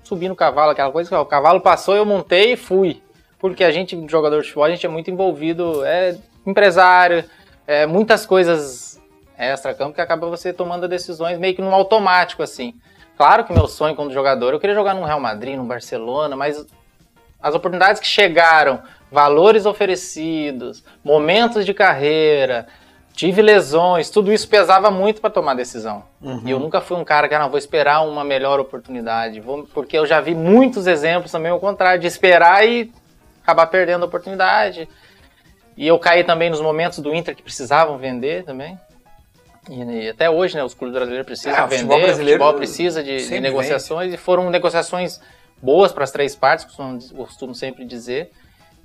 subi 0.03 0.29
no 0.29 0.35
cavalo, 0.35 0.71
aquela 0.71 0.91
coisa 0.91 1.09
que 1.09 1.15
o 1.15 1.25
cavalo 1.25 1.59
passou, 1.59 1.95
eu 1.95 2.05
montei 2.05 2.53
e 2.53 2.57
fui. 2.57 3.01
Porque 3.39 3.63
a 3.63 3.71
gente, 3.71 3.95
jogador 4.07 4.41
de 4.41 4.47
futebol, 4.47 4.63
a 4.63 4.69
gente 4.69 4.85
é 4.85 4.89
muito 4.89 5.11
envolvido, 5.11 5.85
é 5.85 6.17
empresário, 6.45 7.23
é 7.67 7.85
muitas 7.85 8.25
coisas 8.25 8.99
extra-campo 9.37 9.93
que 9.93 10.01
acaba 10.01 10.27
você 10.29 10.51
tomando 10.51 10.87
decisões 10.87 11.37
meio 11.37 11.55
que 11.55 11.61
num 11.61 11.73
automático, 11.73 12.41
assim. 12.41 12.73
Claro 13.17 13.43
que 13.43 13.51
meu 13.51 13.67
sonho 13.67 13.95
quando 13.95 14.13
jogador, 14.13 14.53
eu 14.53 14.59
queria 14.59 14.75
jogar 14.75 14.93
no 14.93 15.03
Real 15.03 15.19
Madrid, 15.19 15.55
no 15.57 15.63
Barcelona, 15.63 16.35
mas 16.35 16.65
as 17.41 17.55
oportunidades 17.55 17.99
que 17.99 18.07
chegaram, 18.07 18.81
valores 19.11 19.65
oferecidos, 19.65 20.83
momentos 21.03 21.65
de 21.65 21.73
carreira, 21.73 22.67
tive 23.13 23.41
lesões, 23.41 24.11
tudo 24.11 24.31
isso 24.31 24.47
pesava 24.47 24.91
muito 24.91 25.19
para 25.19 25.31
tomar 25.31 25.55
decisão. 25.55 26.03
E 26.45 26.51
eu 26.51 26.59
nunca 26.59 26.79
fui 26.79 26.95
um 26.95 27.03
cara 27.03 27.27
que, 27.27 27.33
ah, 27.33 27.39
não, 27.39 27.49
vou 27.49 27.57
esperar 27.57 28.01
uma 28.01 28.23
melhor 28.23 28.59
oportunidade, 28.59 29.39
vou- 29.39 29.67
porque 29.73 29.97
eu 29.97 30.05
já 30.05 30.21
vi 30.21 30.35
muitos 30.35 30.85
exemplos 30.85 31.31
também 31.31 31.51
ao 31.51 31.59
contrário, 31.59 31.99
de 31.99 32.05
esperar 32.07 32.67
e 32.67 32.91
acabar 33.41 33.65
perdendo 33.67 34.03
a 34.03 34.07
oportunidade. 34.07 34.87
E 35.75 35.87
eu 35.87 35.97
caí 35.97 36.23
também 36.23 36.49
nos 36.51 36.61
momentos 36.61 36.99
do 36.99 37.13
Inter 37.15 37.35
que 37.35 37.41
precisavam 37.41 37.97
vender 37.97 38.43
também. 38.43 38.77
E, 39.69 40.09
até 40.09 40.29
hoje, 40.29 40.55
né, 40.55 40.63
os 40.63 40.73
clubes 40.73 40.93
brasileiros 40.93 41.25
precisam 41.25 41.51
É, 41.53 41.63
o 41.63 41.67
vender, 41.67 41.75
futebol 41.77 42.01
brasileiro 42.01 42.39
o 42.41 42.43
futebol 42.45 42.57
precisa 42.57 43.03
de, 43.03 43.27
de 43.27 43.39
negociações 43.39 44.13
e 44.13 44.17
foram 44.17 44.49
negociações 44.49 45.19
boas 45.61 45.91
para 45.91 46.03
as 46.03 46.11
três 46.11 46.35
partes, 46.35 46.65
costumo, 46.65 46.99
costumo 47.25 47.55
sempre 47.55 47.83
dizer. 47.85 48.31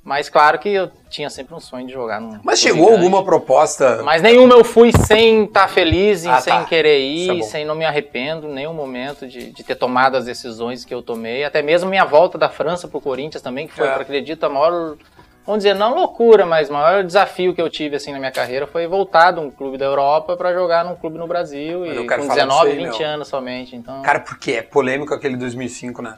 Mas 0.04 0.28
claro 0.28 0.58
que 0.58 0.68
eu 0.68 0.90
tinha 1.08 1.30
sempre 1.30 1.54
um 1.54 1.60
sonho 1.60 1.86
de 1.86 1.92
jogar 1.92 2.20
num. 2.20 2.40
Mas 2.42 2.58
chegou 2.58 2.86
grande. 2.88 3.04
alguma 3.04 3.24
proposta? 3.24 4.02
Mas 4.02 4.20
nenhuma 4.20 4.54
eu 4.56 4.64
fui 4.64 4.90
sem 4.90 5.44
estar 5.44 5.68
feliz, 5.68 6.26
Ah, 6.26 6.40
sem 6.40 6.52
tá. 6.52 6.64
querer 6.64 6.96
é 6.96 6.98
ir, 6.98 7.28
bom. 7.38 7.42
sem 7.44 7.64
não 7.64 7.76
me 7.76 7.84
arrependo 7.84 8.48
em 8.48 8.52
nenhum 8.52 8.74
momento 8.74 9.28
de, 9.28 9.52
de 9.52 9.62
ter 9.62 9.76
tomado 9.76 10.16
as 10.16 10.24
decisões 10.24 10.84
que 10.84 10.92
eu 10.92 11.02
tomei. 11.02 11.44
Até 11.44 11.62
mesmo 11.62 11.88
minha 11.88 12.04
volta 12.04 12.36
da 12.36 12.48
França 12.48 12.88
pro 12.88 13.00
Corinthians 13.00 13.40
também, 13.40 13.68
que 13.68 13.74
foi, 13.74 13.86
É. 13.86 13.94
acredito, 13.94 14.42
a 14.42 14.48
maior, 14.48 14.96
vamos 15.46 15.62
dizer, 15.62 15.74
não 15.74 15.94
loucura, 15.94 16.44
mas 16.46 16.70
o 16.70 16.72
maior 16.72 17.02
desafio 17.04 17.54
que 17.54 17.60
eu 17.62 17.68
tive 17.70 17.96
assim 17.96 18.12
na 18.12 18.18
minha 18.18 18.30
carreira 18.32 18.66
foi 18.66 18.86
voltar 18.86 19.30
de 19.32 19.40
um 19.40 19.50
clube 19.50 19.76
da 19.78 19.84
Europa 19.84 20.36
para 20.36 20.52
jogar 20.52 20.84
num 20.84 20.94
clube 20.96 21.18
no 21.18 21.26
Brasil 21.26 21.84
e 21.86 22.06
quero 22.06 22.22
com 22.22 22.28
falar 22.28 22.34
19, 22.46 22.70
disso 22.70 22.80
aí, 22.80 22.86
20 22.90 22.98
meu. 23.00 23.08
anos 23.08 23.28
somente. 23.28 23.76
Então, 23.76 24.02
Cara, 24.02 24.20
porque 24.20 24.52
é 24.52 24.62
polêmico 24.62 25.12
aquele 25.14 25.36
2005, 25.36 26.02
né? 26.02 26.16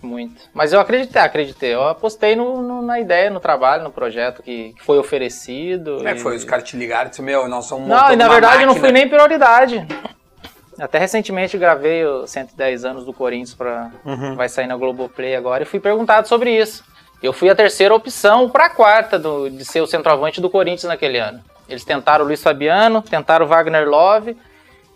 muito. 0.00 0.42
Mas 0.54 0.72
eu 0.72 0.78
acreditei, 0.78 1.20
acreditei. 1.20 1.74
Eu 1.74 1.82
apostei 1.88 2.36
no- 2.36 2.62
no- 2.62 2.82
na 2.82 3.00
ideia, 3.00 3.30
no 3.30 3.40
trabalho, 3.40 3.82
no 3.82 3.90
projeto 3.90 4.44
que, 4.44 4.72
que 4.74 4.84
foi 4.84 4.96
oferecido. 4.96 6.06
É 6.06 6.12
e- 6.12 6.18
foi? 6.20 6.36
Os 6.36 6.44
caras 6.44 6.62
te 6.68 6.76
ligaram 6.76 7.06
e 7.08 7.10
disseram, 7.10 7.26
meu, 7.26 7.48
nós 7.48 7.64
somos 7.66 7.88
Não, 7.88 8.12
e 8.12 8.14
na 8.16 8.28
verdade 8.28 8.62
eu 8.62 8.68
não 8.68 8.76
fui 8.76 8.92
nem 8.92 9.08
prioridade. 9.08 9.84
Até 10.78 10.98
recentemente 10.98 11.58
gravei 11.58 12.04
o 12.06 12.24
110 12.28 12.84
anos 12.84 13.04
do 13.04 13.12
Corinthians 13.12 13.54
para 13.54 13.90
Uhum. 14.04 14.36
vai 14.36 14.48
sair 14.48 14.68
na 14.68 14.76
Globoplay 14.76 15.34
agora 15.34 15.64
e 15.64 15.66
fui 15.66 15.80
perguntado 15.80 16.28
sobre 16.28 16.56
isso. 16.56 16.84
Eu 17.22 17.32
fui 17.32 17.50
a 17.50 17.54
terceira 17.54 17.94
opção 17.94 18.48
para 18.48 18.66
a 18.66 18.70
quarta 18.70 19.18
do- 19.18 19.50
de 19.50 19.64
ser 19.64 19.80
o 19.80 19.86
centroavante 19.86 20.40
do 20.40 20.48
Corinthians 20.48 20.84
naquele 20.84 21.18
ano. 21.18 21.40
Eles 21.68 21.84
tentaram 21.84 22.24
o 22.24 22.28
Luiz 22.28 22.42
Fabiano, 22.42 23.02
tentaram 23.02 23.44
o 23.44 23.48
Wagner 23.48 23.88
Love 23.88 24.36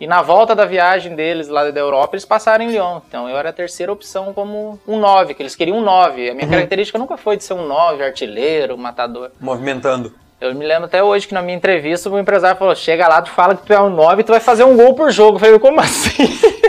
e 0.00 0.06
na 0.06 0.22
volta 0.22 0.54
da 0.54 0.64
viagem 0.64 1.14
deles 1.14 1.48
lá 1.48 1.70
da 1.70 1.80
Europa 1.80 2.14
eles 2.14 2.24
passaram 2.24 2.64
em 2.64 2.68
Lyon. 2.70 3.00
Então 3.08 3.28
eu 3.28 3.36
era 3.36 3.50
a 3.50 3.52
terceira 3.52 3.92
opção 3.92 4.32
como 4.32 4.78
um 4.86 4.98
9, 4.98 5.34
que 5.34 5.42
eles 5.42 5.54
queriam 5.56 5.78
um 5.78 5.82
9. 5.82 6.30
A 6.30 6.34
minha 6.34 6.46
característica 6.48 6.98
nunca 6.98 7.16
foi 7.16 7.36
de 7.36 7.44
ser 7.44 7.54
um 7.54 7.66
9, 7.66 8.02
artilheiro, 8.04 8.78
matador. 8.78 9.30
Movimentando. 9.40 10.14
Eu 10.40 10.54
me 10.54 10.66
lembro 10.66 10.86
até 10.86 11.02
hoje 11.02 11.28
que 11.28 11.34
na 11.34 11.42
minha 11.42 11.56
entrevista 11.56 12.08
o 12.10 12.18
empresário 12.18 12.58
falou: 12.58 12.74
chega 12.74 13.06
lá, 13.06 13.20
tu 13.22 13.30
fala 13.30 13.54
que 13.54 13.64
tu 13.66 13.72
é 13.72 13.80
um 13.80 13.90
9 13.90 14.22
e 14.22 14.24
tu 14.24 14.32
vai 14.32 14.40
fazer 14.40 14.64
um 14.64 14.76
gol 14.76 14.94
por 14.94 15.10
jogo. 15.12 15.36
Eu 15.36 15.40
falei, 15.40 15.58
como 15.58 15.80
assim? 15.80 16.24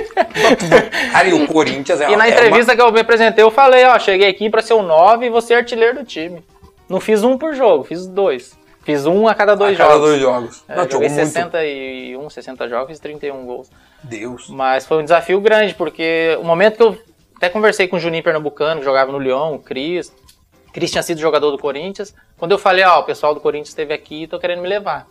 Cara, 1.12 1.28
e 1.28 1.34
o 1.34 1.48
Corinthians 1.48 2.02
é 2.02 2.12
e 2.12 2.16
na 2.16 2.28
é 2.28 2.32
entrevista 2.32 2.76
que 2.76 2.82
eu 2.82 2.92
me 2.92 3.00
apresentei, 3.00 3.44
eu 3.44 3.52
falei, 3.52 3.86
ó, 3.86 3.98
cheguei 4.00 4.30
aqui 4.30 4.50
pra 4.50 4.62
ser 4.62 4.74
um 4.74 4.84
9 4.84 5.26
e 5.26 5.30
você 5.30 5.54
é 5.54 5.58
artilheiro 5.58 6.00
do 6.00 6.06
time. 6.06 6.44
Não 6.90 7.00
fiz 7.00 7.24
um 7.24 7.38
por 7.38 7.54
jogo, 7.54 7.84
fiz 7.84 8.06
dois. 8.06 8.58
Fiz 8.84 9.06
um 9.06 9.28
a 9.28 9.34
cada 9.34 9.54
uma, 9.54 9.60
dois 9.60 9.80
a 9.80 9.84
cada 9.84 9.94
jogos. 9.94 10.10
dois 10.10 10.22
jogos. 10.22 10.64
É, 10.68 10.76
não, 10.76 10.90
joguei 10.90 11.10
jogou 11.10 11.24
muito. 11.24 11.34
61, 11.34 12.30
60 12.30 12.70
jogos, 12.70 12.88
fiz 12.90 13.00
31 13.00 13.46
gols. 13.46 13.72
Deus. 14.04 14.50
Mas 14.50 14.86
foi 14.86 14.98
um 14.98 15.04
desafio 15.04 15.40
grande, 15.40 15.74
porque 15.74 16.38
o 16.40 16.44
momento 16.44 16.76
que 16.76 16.84
eu 16.84 16.98
até 17.38 17.50
conversei 17.50 17.88
com 17.88 17.96
o 17.96 18.00
Juninho 18.00 18.24
Pernambucano, 18.24 18.80
que 18.80 18.86
jogava 18.86 19.12
no 19.12 19.20
Lyon, 19.20 19.56
o 19.56 19.60
Cris. 19.60 20.14
O 20.68 20.74
Cris 20.74 20.92
tinha 20.92 21.04
sido 21.04 21.20
jogador 21.20 21.52
do 21.52 21.58
Corinthians. 21.58 22.14
Quando 22.38 22.52
eu 22.52 22.58
falei, 22.58 22.84
ó, 22.84 23.00
o 23.00 23.04
pessoal 23.04 23.34
do 23.34 23.40
Corinthians 23.40 23.70
esteve 23.70 23.94
aqui 23.94 24.24
e 24.24 24.28
tô 24.28 24.38
querendo 24.38 24.62
me 24.62 24.68
levar. 24.68 25.08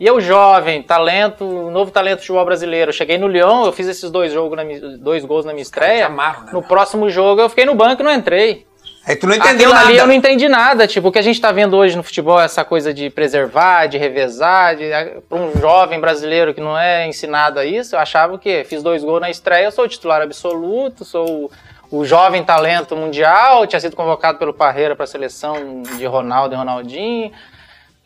E 0.00 0.06
eu, 0.06 0.20
jovem, 0.20 0.82
talento, 0.82 1.44
novo 1.70 1.90
talento 1.90 2.18
do 2.18 2.20
futebol 2.20 2.44
brasileiro. 2.44 2.90
Eu 2.90 2.92
cheguei 2.94 3.18
no 3.18 3.26
Lyon, 3.26 3.66
eu 3.66 3.72
fiz 3.72 3.88
esses 3.88 4.10
dois, 4.10 4.32
jogos 4.32 4.56
na 4.56 4.62
dois 4.98 5.24
gols 5.24 5.44
na 5.44 5.52
minha 5.52 5.62
estreia. 5.62 6.06
amarram, 6.06 6.44
né, 6.44 6.50
No 6.52 6.62
próximo 6.62 7.10
jogo 7.10 7.40
eu 7.40 7.48
fiquei 7.48 7.64
no 7.64 7.74
banco 7.74 8.02
e 8.02 8.04
não 8.04 8.12
entrei. 8.12 8.64
Aí 9.06 9.16
tu 9.16 9.26
não 9.26 9.34
entendeu 9.34 9.70
Aquilo 9.70 9.74
nada. 9.74 9.86
ali 9.88 9.96
eu 9.96 10.06
não 10.06 10.12
entendi 10.14 10.48
nada. 10.48 10.86
Tipo, 10.86 11.08
o 11.08 11.12
que 11.12 11.18
a 11.18 11.22
gente 11.22 11.40
tá 11.40 11.50
vendo 11.50 11.76
hoje 11.76 11.96
no 11.96 12.02
futebol 12.02 12.40
é 12.40 12.44
essa 12.44 12.62
coisa 12.62 12.92
de 12.94 13.10
preservar, 13.10 13.86
de 13.86 13.96
revezar. 13.98 14.76
De, 14.76 14.84
para 15.28 15.38
um 15.38 15.58
jovem 15.58 15.98
brasileiro 15.98 16.52
que 16.54 16.60
não 16.60 16.78
é 16.78 17.08
ensinado 17.08 17.58
a 17.58 17.64
isso, 17.64 17.96
eu 17.96 17.98
achava 18.00 18.38
que 18.38 18.64
fiz 18.64 18.82
dois 18.82 19.02
gols 19.02 19.20
na 19.20 19.30
estreia, 19.30 19.64
eu 19.64 19.72
sou 19.72 19.86
o 19.86 19.88
titular 19.88 20.20
absoluto, 20.20 21.04
sou 21.06 21.50
o, 21.90 21.98
o 22.00 22.04
jovem 22.04 22.44
talento 22.44 22.94
mundial, 22.94 23.66
tinha 23.66 23.80
sido 23.80 23.96
convocado 23.96 24.38
pelo 24.38 24.52
Parreira 24.52 24.94
para 24.94 25.04
a 25.04 25.08
seleção 25.08 25.82
de 25.96 26.04
Ronaldo 26.04 26.54
e 26.54 26.58
Ronaldinho. 26.58 27.32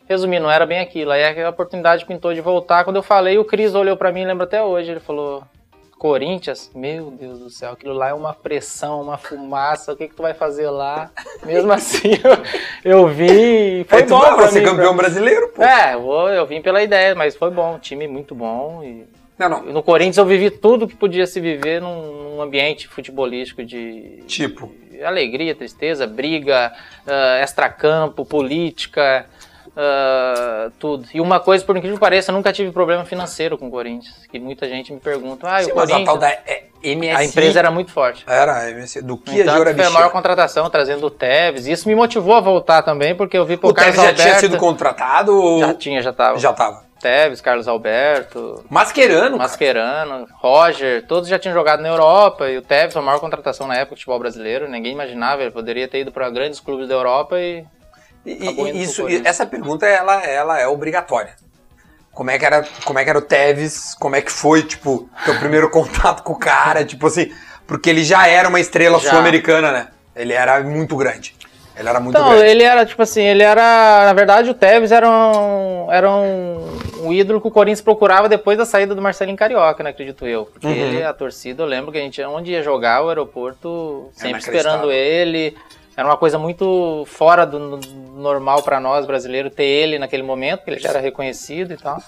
Resumindo, 0.07 0.43
não 0.43 0.51
era 0.51 0.65
bem 0.65 0.79
aquilo. 0.79 1.11
Aí 1.11 1.41
a 1.43 1.49
oportunidade 1.49 2.05
pintou 2.05 2.33
de 2.33 2.41
voltar. 2.41 2.83
Quando 2.83 2.97
eu 2.97 3.03
falei, 3.03 3.37
o 3.37 3.45
Cris 3.45 3.73
olhou 3.73 3.95
para 3.97 4.11
mim, 4.11 4.25
lembra 4.25 4.43
até 4.45 4.61
hoje, 4.61 4.91
ele 4.91 4.99
falou: 4.99 5.43
Corinthians, 5.97 6.69
meu 6.75 7.09
Deus 7.11 7.39
do 7.39 7.49
céu, 7.49 7.71
aquilo 7.71 7.93
lá 7.93 8.09
é 8.09 8.13
uma 8.13 8.33
pressão, 8.33 9.01
uma 9.01 9.17
fumaça, 9.17 9.93
o 9.93 9.95
que, 9.95 10.09
que 10.09 10.15
tu 10.15 10.21
vai 10.21 10.33
fazer 10.33 10.69
lá? 10.69 11.09
Mesmo 11.45 11.71
assim, 11.73 12.11
eu, 12.83 12.99
eu 12.99 13.07
vim 13.07 13.85
foi 13.85 14.01
Aí 14.01 14.07
bom 14.07 14.19
vai 14.19 14.35
pra 14.35 14.47
ser 14.49 14.59
mim. 14.59 14.65
campeão 14.65 14.95
brasileiro, 14.95 15.47
pô. 15.49 15.63
É, 15.63 15.93
eu, 15.93 16.09
eu 16.29 16.45
vim 16.45 16.61
pela 16.61 16.83
ideia, 16.83 17.15
mas 17.15 17.35
foi 17.37 17.49
bom, 17.51 17.79
time 17.79 18.05
muito 18.05 18.35
bom. 18.35 18.83
E 18.83 19.05
Não, 19.39 19.47
não. 19.47 19.63
no 19.63 19.81
Corinthians 19.81 20.17
eu 20.17 20.25
vivi 20.25 20.49
tudo 20.51 20.87
que 20.89 20.95
podia 20.95 21.25
se 21.25 21.39
viver 21.39 21.81
num, 21.81 22.35
num 22.35 22.41
ambiente 22.41 22.85
futebolístico 22.89 23.63
de 23.63 24.21
Tipo, 24.27 24.69
alegria, 25.05 25.55
tristeza, 25.55 26.05
briga, 26.05 26.73
ah, 27.07 27.39
extracampo, 27.41 28.25
política, 28.25 29.25
ah, 29.75 30.69
tudo. 30.79 31.07
E 31.13 31.19
uma 31.19 31.39
coisa, 31.39 31.65
por 31.65 31.75
incrível 31.75 31.97
que 31.97 32.01
pareça, 32.01 32.31
eu 32.31 32.35
nunca 32.35 32.53
tive 32.53 32.71
problema 32.71 33.03
financeiro 33.05 33.57
com 33.57 33.67
o 33.67 33.71
Corinthians. 33.71 34.27
Que 34.31 34.39
muita 34.39 34.67
gente 34.69 34.93
me 34.93 34.99
pergunta, 34.99 35.47
ah, 35.49 35.63
sim, 35.63 35.71
o 35.71 35.75
mas 35.75 35.89
a 35.89 35.93
tal 36.03 36.17
Corinthians... 36.17 36.19
da 36.19 36.29
é, 36.51 36.95
MSI... 36.95 37.09
A 37.09 37.23
empresa 37.23 37.59
era 37.59 37.71
muito 37.71 37.91
forte. 37.91 38.23
Era 38.27 38.67
a 38.67 38.71
MSI. 38.71 39.01
Do 39.01 39.17
que 39.17 39.31
a 39.31 39.43
Então, 39.43 39.57
Jora 39.57 39.73
foi 39.73 39.85
a 39.85 39.89
maior 39.89 40.11
contratação, 40.11 40.69
trazendo 40.69 41.07
o 41.07 41.09
Tevez. 41.09 41.65
Isso 41.65 41.87
me 41.87 41.95
motivou 41.95 42.35
a 42.35 42.39
voltar 42.39 42.83
também, 42.83 43.15
porque 43.15 43.37
eu 43.37 43.45
vi 43.45 43.57
pô, 43.57 43.69
O 43.69 43.73
Carlos 43.73 43.95
Tevez 43.95 44.17
já 44.17 44.23
Alberto... 44.23 44.39
tinha 44.39 44.49
sido 44.51 44.57
contratado 44.57 45.35
ou... 45.35 45.59
Já 45.59 45.73
tinha, 45.73 46.01
já 46.01 46.13
tava. 46.13 46.37
Já 46.37 46.53
tava. 46.53 46.83
Tevez, 47.01 47.41
Carlos 47.41 47.67
Alberto, 47.67 48.63
Mascherano, 48.69 49.37
cara. 49.37 49.49
Mascherano, 49.49 50.27
Roger, 50.35 51.05
todos 51.05 51.27
já 51.27 51.37
tinham 51.37 51.53
jogado 51.53 51.81
na 51.81 51.89
Europa. 51.89 52.49
E 52.49 52.57
o 52.57 52.61
Tevez 52.61 52.93
foi 52.93 53.01
a 53.01 53.05
maior 53.05 53.19
contratação 53.19 53.67
na 53.67 53.75
época 53.75 53.95
do 53.95 53.97
futebol 53.97 54.19
brasileiro. 54.19 54.69
Ninguém 54.69 54.93
imaginava, 54.93 55.41
ele 55.41 55.51
poderia 55.51 55.85
ter 55.85 55.99
ido 55.99 56.13
para 56.13 56.29
grandes 56.29 56.61
clubes 56.61 56.87
da 56.87 56.93
Europa 56.93 57.37
e 57.37 57.65
E- 58.25 58.31
e- 58.31 58.83
isso, 58.83 59.05
essa 59.25 59.45
pergunta 59.45 59.85
ela, 59.85 60.23
ela 60.23 60.59
é 60.59 60.67
obrigatória. 60.67 61.33
Como 62.11 62.29
é 62.29 62.37
que 62.37 62.45
era, 62.45 62.63
como 62.85 62.99
é 62.99 63.03
que 63.03 63.09
era 63.09 63.19
o 63.19 63.23
Tevez? 63.23 63.95
Como 63.99 64.15
é 64.15 64.21
que 64.21 64.31
foi, 64.31 64.63
tipo, 64.63 65.09
teu 65.25 65.37
primeiro 65.39 65.69
contato 65.71 66.21
com 66.23 66.33
o 66.33 66.39
cara, 66.39 66.85
tipo 66.85 67.07
assim, 67.07 67.31
porque 67.65 67.89
ele 67.89 68.03
já 68.03 68.27
era 68.27 68.47
uma 68.47 68.59
estrela 68.59 68.99
sul-americana, 68.99 69.71
né? 69.71 69.87
Ele 70.15 70.31
era 70.33 70.61
muito 70.61 70.95
grande. 70.95 71.35
Ele 71.75 71.89
era 71.89 71.99
muito 71.99 72.15
Então, 72.15 72.29
grande. 72.29 72.45
ele 72.51 72.61
era, 72.63 72.85
tipo 72.85 73.01
assim, 73.01 73.23
ele 73.23 73.41
era. 73.41 74.05
Na 74.05 74.13
verdade, 74.13 74.47
o 74.47 74.53
Tevez 74.53 74.91
era 74.91 75.09
um, 75.09 75.91
era 75.91 76.07
um, 76.07 76.77
um 77.01 77.11
ídolo 77.11 77.41
que 77.41 77.47
o 77.47 77.51
Corinthians 77.51 77.81
procurava 77.81 78.29
depois 78.29 78.59
da 78.59 78.63
saída 78.65 78.93
do 78.93 79.01
Marcelinho 79.01 79.35
Carioca, 79.35 79.83
né? 79.83 79.89
Acredito 79.89 80.27
eu. 80.27 80.45
Porque 80.45 80.67
Uhum. 80.67 80.71
ele, 80.71 81.03
a 81.03 81.11
torcida, 81.13 81.63
eu 81.63 81.67
lembro 81.67 81.91
que 81.91 81.97
a 81.97 82.01
gente, 82.01 82.21
onde 82.25 82.51
ia 82.51 82.61
jogar, 82.61 83.03
o 83.03 83.09
aeroporto, 83.09 84.11
sempre 84.13 84.29
inacreditável. 84.29 84.71
esperando 84.71 84.91
ele. 84.91 85.57
Era 85.95 86.07
uma 86.07 86.17
coisa 86.17 86.39
muito 86.39 87.03
fora 87.07 87.45
do 87.45 87.59
no- 87.59 87.77
normal 88.21 88.63
pra 88.63 88.79
nós 88.79 89.05
brasileiros 89.05 89.53
ter 89.53 89.63
ele 89.65 89.99
naquele 89.99 90.23
momento, 90.23 90.59
porque 90.59 90.71
ele 90.71 90.79
já 90.79 90.89
era 90.89 90.99
reconhecido 90.99 91.73
e 91.73 91.77
tal. 91.77 92.01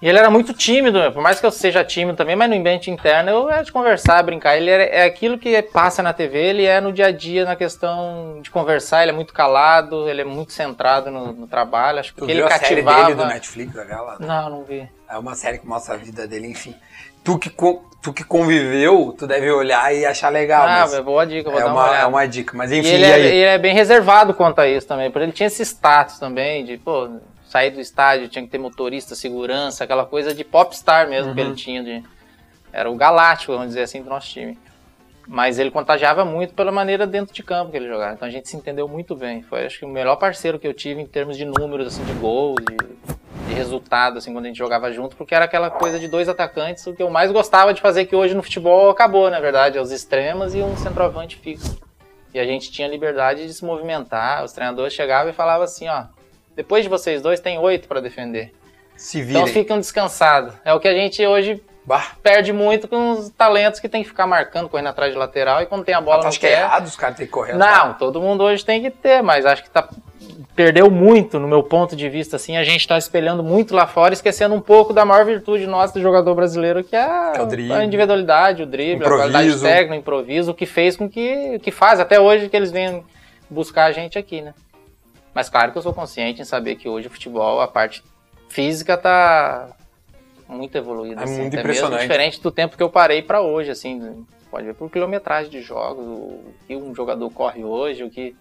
E 0.00 0.08
ele 0.08 0.16
era 0.16 0.30
muito 0.30 0.54
tímido, 0.54 1.10
por 1.12 1.20
mais 1.20 1.40
que 1.40 1.44
eu 1.44 1.50
seja 1.50 1.84
tímido 1.84 2.16
também, 2.16 2.36
mas 2.36 2.48
no 2.48 2.54
ambiente 2.54 2.88
interno 2.88 3.30
eu 3.30 3.50
era 3.50 3.62
de 3.64 3.72
conversar, 3.72 4.22
brincar. 4.22 4.56
Ele 4.56 4.70
era- 4.70 4.84
é 4.84 5.02
aquilo 5.02 5.36
que 5.36 5.60
passa 5.60 6.04
na 6.04 6.12
TV, 6.12 6.38
ele 6.38 6.64
é 6.64 6.80
no 6.80 6.92
dia 6.92 7.06
a 7.06 7.10
dia 7.10 7.44
na 7.44 7.56
questão 7.56 8.38
de 8.40 8.48
conversar. 8.48 9.02
Ele 9.02 9.10
é 9.10 9.14
muito 9.14 9.34
calado, 9.34 10.08
ele 10.08 10.20
é 10.20 10.24
muito 10.24 10.52
centrado 10.52 11.10
no, 11.10 11.32
no 11.32 11.46
trabalho. 11.48 11.98
Acho 11.98 12.14
que 12.14 12.20
Tu 12.20 12.24
o 12.24 12.26
que 12.28 12.32
viu 12.32 12.44
ele 12.46 12.52
a 12.54 12.58
série 12.58 12.76
cativava. 12.76 13.02
dele 13.06 13.14
do 13.16 13.26
Netflix, 13.26 13.76
aquela? 13.76 14.16
Não, 14.20 14.50
não 14.50 14.62
vi. 14.64 14.88
É 15.10 15.18
uma 15.18 15.34
série 15.34 15.58
que 15.58 15.66
mostra 15.66 15.94
a 15.94 15.98
vida 15.98 16.28
dele, 16.28 16.46
enfim. 16.46 16.76
Tu 17.24 17.36
que, 17.36 17.50
tu 18.02 18.12
que 18.12 18.24
conviveu, 18.24 19.14
tu 19.18 19.26
deve 19.26 19.50
olhar 19.50 19.94
e 19.94 20.04
achar 20.06 20.28
legal. 20.30 20.66
ah, 20.66 20.80
mas 20.80 20.94
é 20.94 21.02
boa 21.02 21.26
dica, 21.26 21.50
vou 21.50 21.58
é, 21.58 21.64
dar 21.64 21.72
uma, 21.72 21.86
uma, 21.86 21.96
é 21.98 22.06
uma 22.06 22.26
dica. 22.28 22.56
Mas 22.56 22.70
E 22.70 22.78
enfim, 22.78 22.88
ele, 22.88 23.06
e 23.06 23.10
é, 23.10 23.18
ele 23.26 23.40
é 23.40 23.58
bem 23.58 23.74
reservado 23.74 24.34
quanto 24.34 24.60
a 24.60 24.68
isso 24.68 24.86
também, 24.86 25.10
porque 25.10 25.24
ele 25.24 25.32
tinha 25.32 25.46
esse 25.46 25.62
status 25.64 26.18
também 26.18 26.64
de, 26.64 26.76
pô, 26.76 27.08
sair 27.46 27.70
do 27.70 27.80
estádio, 27.80 28.28
tinha 28.28 28.44
que 28.44 28.50
ter 28.50 28.58
motorista, 28.58 29.14
segurança, 29.14 29.84
aquela 29.84 30.04
coisa 30.04 30.34
de 30.34 30.44
popstar 30.44 31.08
mesmo 31.08 31.34
que 31.34 31.40
Uhum. 31.40 31.46
ele 31.48 31.56
tinha. 31.56 31.82
De, 31.82 32.02
era 32.72 32.90
o 32.90 32.94
galáctico, 32.96 33.52
vamos 33.52 33.68
dizer 33.68 33.82
assim, 33.82 34.02
do 34.02 34.10
nosso 34.10 34.28
time. 34.28 34.58
Mas 35.26 35.58
ele 35.58 35.70
contagiava 35.70 36.24
muito 36.24 36.54
pela 36.54 36.72
maneira 36.72 37.06
dentro 37.06 37.34
de 37.34 37.42
campo 37.42 37.70
que 37.70 37.76
ele 37.76 37.86
jogava. 37.88 38.14
Então 38.14 38.26
a 38.26 38.30
gente 38.30 38.48
se 38.48 38.56
entendeu 38.56 38.88
muito 38.88 39.14
bem. 39.14 39.42
Foi, 39.42 39.66
acho 39.66 39.78
que, 39.78 39.84
o 39.84 39.88
melhor 39.88 40.16
parceiro 40.16 40.58
que 40.58 40.66
eu 40.66 40.72
tive 40.72 41.02
em 41.02 41.06
termos 41.06 41.36
de 41.36 41.44
números, 41.44 41.86
assim, 41.88 42.02
de 42.04 42.12
gols, 42.14 42.56
de, 42.66 42.76
de 43.48 43.54
resultado, 43.54 44.18
assim, 44.18 44.32
quando 44.32 44.44
a 44.44 44.48
gente 44.48 44.58
jogava 44.58 44.92
junto, 44.92 45.16
porque 45.16 45.34
era 45.34 45.46
aquela 45.46 45.70
coisa 45.70 45.98
de 45.98 46.06
dois 46.06 46.28
atacantes, 46.28 46.86
o 46.86 46.94
que 46.94 47.02
eu 47.02 47.10
mais 47.10 47.32
gostava 47.32 47.72
de 47.74 47.80
fazer, 47.80 48.04
que 48.04 48.14
hoje 48.14 48.34
no 48.34 48.42
futebol 48.42 48.90
acabou, 48.90 49.30
na 49.30 49.40
verdade, 49.40 49.78
é 49.78 49.80
os 49.80 49.90
extremos 49.90 50.54
e 50.54 50.58
um 50.60 50.76
centroavante 50.76 51.36
fixo. 51.36 51.78
E 52.32 52.38
a 52.38 52.44
gente 52.44 52.70
tinha 52.70 52.86
liberdade 52.86 53.46
de 53.46 53.54
se 53.54 53.64
movimentar, 53.64 54.44
os 54.44 54.52
treinadores 54.52 54.92
chegavam 54.92 55.30
e 55.30 55.34
falavam 55.34 55.64
assim, 55.64 55.88
ó, 55.88 56.04
depois 56.54 56.82
de 56.84 56.88
vocês 56.88 57.22
dois 57.22 57.40
tem 57.40 57.58
oito 57.58 57.88
para 57.88 58.00
defender. 58.00 58.52
Se 58.96 59.22
virem. 59.22 59.42
Então 59.42 59.46
ficam 59.46 59.78
descansados. 59.78 60.54
É 60.64 60.74
o 60.74 60.80
que 60.80 60.88
a 60.88 60.92
gente 60.92 61.24
hoje 61.26 61.62
Bah, 61.88 62.04
perde 62.22 62.52
muito 62.52 62.86
com 62.86 63.12
os 63.12 63.30
talentos 63.30 63.80
que 63.80 63.88
tem 63.88 64.02
que 64.02 64.08
ficar 64.10 64.26
marcando, 64.26 64.68
correndo 64.68 64.88
atrás 64.88 65.10
de 65.10 65.18
lateral 65.18 65.62
e 65.62 65.66
quando 65.66 65.86
tem 65.86 65.94
a 65.94 66.00
bola 66.02 66.18
tu 66.18 66.22
não 66.24 66.28
acha 66.28 66.38
que 66.38 66.46
é 66.46 66.60
errado 66.60 66.84
os 66.84 66.96
caras 66.96 67.16
terem 67.16 67.26
que 67.28 67.32
correr 67.32 67.54
Não, 67.54 67.66
atrás? 67.66 67.96
todo 67.98 68.20
mundo 68.20 68.44
hoje 68.44 68.62
tem 68.62 68.82
que 68.82 68.90
ter, 68.90 69.22
mas 69.22 69.46
acho 69.46 69.62
que 69.62 69.70
tá 69.70 69.88
perdeu 70.58 70.90
muito 70.90 71.38
no 71.38 71.46
meu 71.46 71.62
ponto 71.62 71.94
de 71.94 72.08
vista 72.08 72.34
assim, 72.34 72.56
a 72.56 72.64
gente 72.64 72.88
tá 72.88 72.98
espelhando 72.98 73.44
muito 73.44 73.76
lá 73.76 73.86
fora, 73.86 74.12
esquecendo 74.12 74.56
um 74.56 74.60
pouco 74.60 74.92
da 74.92 75.04
maior 75.04 75.24
virtude 75.24 75.68
nossa 75.68 75.94
do 75.94 76.00
jogador 76.00 76.34
brasileiro, 76.34 76.82
que 76.82 76.96
é, 76.96 77.32
É 77.36 77.46
drible. 77.46 77.72
a 77.74 77.84
individualidade, 77.84 78.64
o 78.64 78.66
drible, 78.66 78.96
Improviso. 79.04 79.28
a 79.28 79.30
qualidade 79.30 79.60
técnica, 79.60 79.94
o 79.94 79.96
improviso, 79.98 80.50
o 80.50 80.54
que 80.54 80.66
fez 80.66 80.96
com 80.96 81.08
que 81.08 81.54
o 81.54 81.60
que 81.60 81.70
faz 81.70 82.00
até 82.00 82.18
hoje 82.18 82.48
que 82.48 82.56
eles 82.56 82.72
vêm 82.72 83.04
buscar 83.48 83.84
a 83.84 83.92
gente 83.92 84.18
aqui, 84.18 84.40
né? 84.40 84.52
Mas 85.32 85.48
claro 85.48 85.70
que 85.70 85.78
eu 85.78 85.82
sou 85.82 85.94
consciente 85.94 86.42
em 86.42 86.44
saber 86.44 86.74
que 86.74 86.88
hoje 86.88 87.06
o 87.06 87.10
futebol, 87.10 87.60
a 87.60 87.68
parte 87.68 88.02
física 88.48 88.96
tá 88.96 89.68
muito 90.48 90.76
evoluída. 90.76 91.20
É 91.20 91.24
assim, 91.24 91.42
muito 91.42 91.56
impressionante. 91.56 92.00
Diferente 92.00 92.42
do 92.42 92.50
tempo 92.50 92.76
que 92.76 92.82
eu 92.82 92.90
parei 92.90 93.22
pra 93.22 93.40
hoje, 93.40 93.70
assim. 93.70 94.26
Pode 94.50 94.66
ver 94.66 94.74
por 94.74 94.90
quilometragem 94.90 95.52
de 95.52 95.60
jogos, 95.60 96.04
o 96.04 96.40
que 96.66 96.74
um 96.74 96.92
jogador 96.92 97.30
corre 97.30 97.62
hoje, 97.62 98.02
o 98.02 98.10
que 98.10 98.34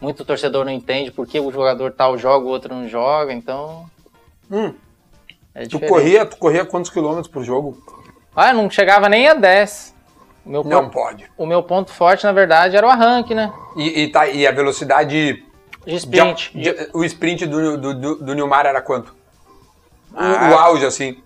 muito 0.00 0.24
torcedor 0.24 0.64
não 0.64 0.72
entende, 0.72 1.10
por 1.10 1.26
que 1.26 1.38
o 1.38 1.50
jogador 1.52 1.92
tal 1.92 2.16
joga, 2.16 2.44
o 2.46 2.48
outro 2.48 2.74
não 2.74 2.88
joga, 2.88 3.32
então 3.32 3.84
Hum, 4.50 4.74
é 5.54 5.66
tu 5.66 5.78
corria, 5.80 6.24
tu 6.26 6.36
corria 6.36 6.64
quantos 6.64 6.90
quilômetros 6.90 7.28
por 7.28 7.44
jogo? 7.44 7.78
Ah, 8.34 8.52
não 8.52 8.68
chegava 8.70 9.08
nem 9.08 9.28
a 9.28 9.34
10. 9.34 9.94
O 10.44 10.48
meu, 10.50 10.64
Não 10.64 10.82
ponto, 10.84 10.92
pode. 10.92 11.30
o 11.36 11.46
meu 11.46 11.62
ponto 11.62 11.92
forte, 11.92 12.24
na 12.24 12.32
verdade, 12.32 12.74
era 12.76 12.86
o 12.86 12.90
arranque, 12.90 13.34
né? 13.34 13.52
E, 13.76 14.02
e 14.04 14.08
tá, 14.08 14.26
e 14.28 14.46
a 14.46 14.50
velocidade. 14.50 15.44
De 15.86 15.94
sprint. 15.96 16.50
de- 16.56 16.72
de- 16.72 16.90
o 16.94 17.04
sprint 17.04 17.46
do, 17.46 17.76
do, 17.76 17.94
do, 17.94 18.14
do 18.16 18.34
Nilmar 18.34 18.66
era 18.66 18.80
quanto? 18.80 19.14
O, 20.12 20.16
Ah. 20.16 20.50
o 20.50 20.54
auge, 20.58 20.86
assim. 20.86 21.18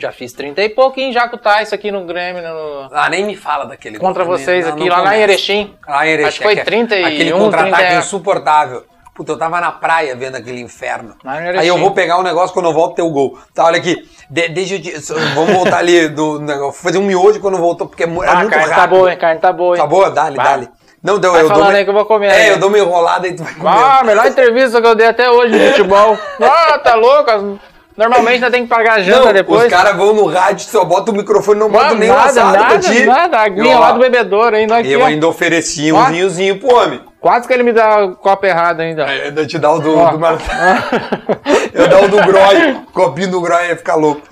Já 0.00 0.12
fiz 0.12 0.32
30 0.32 0.62
e 0.62 0.68
pouquinho 0.70 1.12
já 1.12 1.28
com 1.28 1.36
o 1.36 1.38
Tyson 1.38 1.74
aqui 1.74 1.90
no 1.92 2.04
Grêmio, 2.04 2.42
no- 2.42 2.88
Ah, 2.92 3.08
nem 3.10 3.24
me 3.24 3.36
fala 3.36 3.64
daquele 3.66 3.98
contra 3.98 4.24
gol, 4.24 4.36
vocês 4.38 4.64
né? 4.64 4.72
aqui, 4.72 4.80
Não 4.80 4.88
lá, 4.88 4.96
em 4.98 5.02
começa. 5.04 5.20
Erechim. 5.22 5.74
Lá 5.86 6.06
em 6.06 6.10
Erechim. 6.10 6.28
Acho 6.28 6.38
que 6.38 6.44
foi 6.44 6.52
aque- 6.54 6.64
31, 6.64 7.06
Aquele 7.06 7.32
contra-ataque 7.32 7.76
30. 7.86 7.94
insuportável. 7.98 8.84
Puta, 9.14 9.32
eu 9.32 9.38
tava 9.38 9.60
na 9.60 9.70
praia 9.70 10.16
vendo 10.16 10.36
aquele 10.36 10.60
inferno. 10.60 11.14
Em. 11.24 11.58
Aí 11.58 11.68
eu 11.68 11.76
vou 11.76 11.90
pegar 11.90 12.18
um 12.18 12.22
negócio 12.22 12.54
quando 12.54 12.66
eu 12.66 12.72
volto 12.72 12.94
ter 12.94 13.02
o 13.02 13.10
gol. 13.10 13.38
Tá, 13.54 13.64
olha 13.66 13.76
aqui. 13.78 14.08
De- 14.30 14.48
deixa 14.48 14.76
eu 14.76 14.80
te, 14.82 14.92
Vamos 15.34 15.52
voltar 15.52 15.78
ali 15.78 16.08
do 16.08 16.40
negócio. 16.40 16.80
Fazer 16.82 16.96
um 16.96 17.02
miojo 17.02 17.38
quando 17.40 17.58
voltou, 17.58 17.86
porque 17.86 18.04
é, 18.04 18.06
é 18.06 18.08
Ah, 18.08 18.12
muito 18.36 18.50
carne 18.50 18.64
rápido. 18.70 18.74
tá 18.74 18.86
boa, 18.86 19.10
hein? 19.12 19.18
Carne 19.18 19.40
tá 19.40 19.52
boa, 19.52 19.76
hein? 19.76 19.82
Tá 19.82 19.86
boa? 19.86 20.10
Dá-lhe, 20.10 20.36
Vai. 20.36 20.44
dá-lhe. 20.46 20.68
Não, 21.02 21.18
deu, 21.18 21.32
Vai 21.32 21.40
eu 21.40 21.48
dou 21.48 21.54
falando 21.56 21.70
uma- 21.70 21.78
aí 21.78 21.84
que 21.84 21.90
eu 21.90 21.94
vou 21.94 22.04
comer, 22.06 22.26
É, 22.26 22.30
né? 22.30 22.50
eu 22.52 22.58
dou 22.58 22.68
uma 22.68 22.78
enrolada 22.78 23.26
e 23.28 23.34
tu 23.34 23.42
vai 23.42 23.54
comer. 23.54 23.68
Ah, 23.70 24.02
melhor 24.04 24.26
entrevista 24.26 24.80
que 24.80 24.86
eu 24.86 24.94
dei 24.94 25.06
até 25.06 25.30
hoje 25.30 25.54
no 25.58 25.68
futebol. 25.70 26.16
Ah, 26.40 26.78
tá 26.78 26.94
louco? 26.94 27.58
Normalmente 28.00 28.34
ainda 28.36 28.50
tem 28.50 28.62
que 28.62 28.68
pagar 28.68 28.94
a 28.94 29.02
janta 29.02 29.26
Não, 29.26 29.32
depois. 29.34 29.64
os 29.64 29.68
caras 29.68 29.94
vão 29.94 30.14
no 30.14 30.24
rádio, 30.24 30.66
só 30.66 30.84
bota 30.86 31.10
o 31.10 31.14
microfone, 31.14 31.60
não 31.60 31.68
bota 31.70 31.94
nem 31.94 32.08
nada, 32.08 32.44
nada, 32.44 32.78
ti. 32.78 33.04
nada. 33.04 33.36
A 33.38 33.42
aguinha 33.42 33.78
lá 33.78 33.92
do 33.92 34.00
bebedouro 34.00 34.56
ainda 34.56 34.78
aqui. 34.78 34.90
Eu 34.90 35.00
ó. 35.02 35.04
ainda 35.04 35.28
ofereci 35.28 35.92
um 35.92 36.02
vinhozinho 36.06 36.58
pro 36.58 36.74
homem. 36.74 37.00
Quase 37.20 37.46
que 37.46 37.52
ele 37.52 37.62
me 37.62 37.72
dá 37.72 38.02
o 38.06 38.16
copo 38.16 38.46
errado 38.46 38.80
ainda. 38.80 39.02
É, 39.02 39.24
Ainda 39.26 39.46
te 39.46 39.58
dá 39.58 39.70
o 39.70 39.78
do, 39.78 39.94
Ó. 39.98 40.10
do 40.12 40.18
Mar- 40.18 40.38
Eu 41.74 41.86
dar 41.88 42.02
o 42.04 42.08
do 42.08 42.16
Groy, 42.22 42.76
copinho 42.92 43.30
do 43.30 43.40
Groy 43.42 43.68
ia 43.68 43.76
ficar 43.76 43.94
louco. 43.96 44.22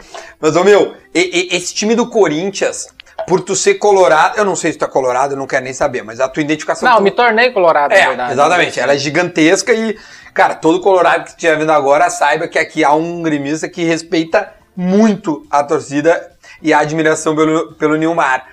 Mas, 0.40 0.56
ô 0.56 0.64
meu, 0.64 0.94
e- 1.14 1.48
e- 1.52 1.56
esse 1.56 1.74
time 1.74 1.94
do 1.94 2.08
Corinthians, 2.08 2.86
por 3.26 3.40
tu 3.42 3.54
ser 3.54 3.74
colorado, 3.74 4.38
eu 4.38 4.44
não 4.44 4.56
sei 4.56 4.72
se 4.72 4.78
tu 4.78 4.84
é 4.84 4.88
colorado, 4.88 5.34
eu 5.34 5.36
não 5.38 5.46
quero 5.46 5.64
nem 5.64 5.74
saber, 5.74 6.02
mas 6.02 6.18
a 6.20 6.28
tua 6.28 6.42
identificação... 6.42 6.88
Não, 6.88 6.96
tu- 6.98 7.02
me 7.02 7.10
tornei 7.10 7.50
colorado, 7.50 7.92
É, 7.92 8.00
na 8.02 8.08
verdade. 8.08 8.32
exatamente. 8.32 8.80
Ela 8.80 8.94
é 8.94 8.98
gigantesca 8.98 9.72
e, 9.74 9.98
cara, 10.38 10.54
todo 10.54 10.80
colorado 10.80 11.24
que 11.24 11.30
estiver 11.30 11.58
vendo 11.58 11.72
agora 11.72 12.08
saiba 12.08 12.46
que 12.46 12.58
aqui 12.60 12.84
há 12.84 12.92
um 12.94 13.22
gremista 13.24 13.68
que 13.68 13.82
respeita 13.82 14.52
muito 14.76 15.44
a 15.50 15.64
torcida 15.64 16.30
e 16.62 16.72
a 16.72 16.78
admiração 16.78 17.34
pelo, 17.34 17.72
pelo 17.74 17.96
Nilmar. 17.96 18.46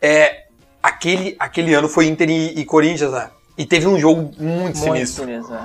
É, 0.00 0.44
aquele, 0.80 1.34
aquele 1.40 1.74
ano 1.74 1.88
foi 1.88 2.06
Inter 2.06 2.30
e, 2.30 2.60
e 2.60 2.64
Corinthians, 2.64 3.10
né? 3.10 3.28
E 3.58 3.66
teve 3.66 3.88
um 3.88 3.98
jogo 3.98 4.30
muito, 4.38 4.78
Muito 4.78 4.78
sinistro. 4.78 5.24
sinistro, 5.24 5.54
é. 5.56 5.64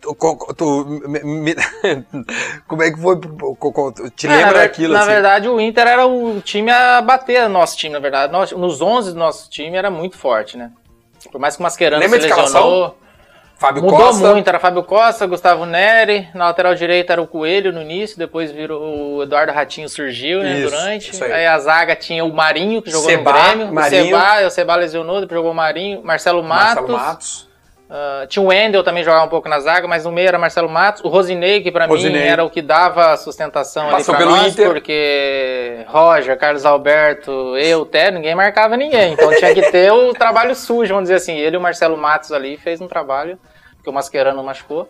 Tu, 0.00 0.14
tu- 0.56 0.84
me- 1.18 1.54
como 2.66 2.82
é 2.82 2.90
que 2.90 2.98
foi? 2.98 3.16
Te 4.16 4.26
É, 4.26 4.30
lembra 4.30 4.60
daquilo? 4.60 4.94
Na 4.94 5.00
assim? 5.00 5.08
verdade, 5.10 5.48
o 5.50 5.60
Inter 5.60 5.86
era 5.86 6.06
o 6.06 6.40
time 6.40 6.70
a 6.70 7.02
bater, 7.02 7.46
nosso 7.50 7.76
time, 7.76 7.92
na 7.92 7.98
verdade. 7.98 8.32
Nos 8.32 8.80
11 8.80 9.12
do 9.12 9.18
nosso 9.18 9.50
time 9.50 9.76
era 9.76 9.90
muito 9.90 10.16
forte, 10.16 10.56
né? 10.56 10.70
Por 11.30 11.38
mais 11.38 11.56
que 11.56 11.60
o 11.60 11.64
Mascherano 11.64 12.02
Lembra 12.02 12.18
se 12.20 12.26
lesionou, 12.28 12.96
Fábio 13.66 13.82
mudou 13.82 13.98
Costa. 13.98 14.30
muito. 14.32 14.48
Era 14.48 14.58
Fábio 14.58 14.82
Costa, 14.82 15.26
Gustavo 15.26 15.64
Neri, 15.64 16.28
na 16.34 16.46
lateral 16.46 16.74
direita 16.74 17.12
era 17.14 17.22
o 17.22 17.26
Coelho 17.26 17.72
no 17.72 17.80
início, 17.80 18.18
depois 18.18 18.50
virou 18.52 19.16
o 19.16 19.22
Eduardo 19.22 19.52
Ratinho 19.52 19.88
surgiu, 19.88 20.42
né, 20.42 20.58
Isso, 20.58 20.70
durante. 20.70 21.10
isso 21.12 21.24
aí. 21.24 21.32
aí. 21.32 21.46
a 21.46 21.58
zaga 21.58 21.96
tinha 21.96 22.24
o 22.24 22.32
Marinho, 22.32 22.82
que 22.82 22.90
jogou 22.90 23.08
Seba, 23.08 23.32
no 23.32 23.38
Grêmio. 23.38 23.72
Marinho. 23.72 24.02
O 24.02 24.06
Seba, 24.20 24.46
o 24.46 24.50
Seba 24.50 24.76
lesionou, 24.76 25.20
depois 25.20 25.38
jogou 25.38 25.52
o 25.52 25.54
Marinho. 25.54 26.02
Marcelo 26.04 26.42
Matos. 26.42 26.74
Marcelo 26.88 26.98
Matos. 26.98 27.54
Ah, 27.88 28.24
tinha 28.26 28.42
o 28.42 28.46
Wendel 28.46 28.82
também 28.82 29.04
jogava 29.04 29.24
um 29.24 29.28
pouco 29.28 29.48
na 29.48 29.60
zaga, 29.60 29.86
mas 29.86 30.04
no 30.04 30.10
meio 30.10 30.26
era 30.26 30.38
Marcelo 30.38 30.68
Matos. 30.68 31.04
O 31.04 31.08
Rosinei, 31.08 31.60
que 31.62 31.70
pra 31.70 31.86
mim 31.86 32.16
era 32.16 32.42
o 32.44 32.50
que 32.50 32.62
dava 32.62 33.16
sustentação 33.16 33.84
ali 33.84 33.92
Passou 33.92 34.14
pra 34.14 34.24
pelo 34.24 34.36
nós, 34.36 34.52
Inter. 34.52 34.68
porque 34.68 35.84
Roger, 35.86 36.36
Carlos 36.38 36.64
Alberto, 36.64 37.56
eu, 37.56 37.84
Té, 37.84 38.10
ninguém 38.10 38.34
marcava 38.34 38.76
ninguém. 38.76 39.12
Então 39.12 39.30
tinha 39.36 39.54
que 39.54 39.70
ter 39.70 39.92
o 39.92 40.12
trabalho 40.12 40.54
sujo, 40.56 40.88
vamos 40.94 41.04
dizer 41.04 41.16
assim. 41.16 41.36
Ele 41.36 41.56
e 41.56 41.58
o 41.58 41.60
Marcelo 41.60 41.96
Matos 41.96 42.32
ali 42.32 42.56
fez 42.56 42.80
um 42.80 42.88
trabalho, 42.88 43.38
porque 43.84 43.90
o 43.90 43.92
Mascherano 43.92 44.42
machucou. 44.42 44.88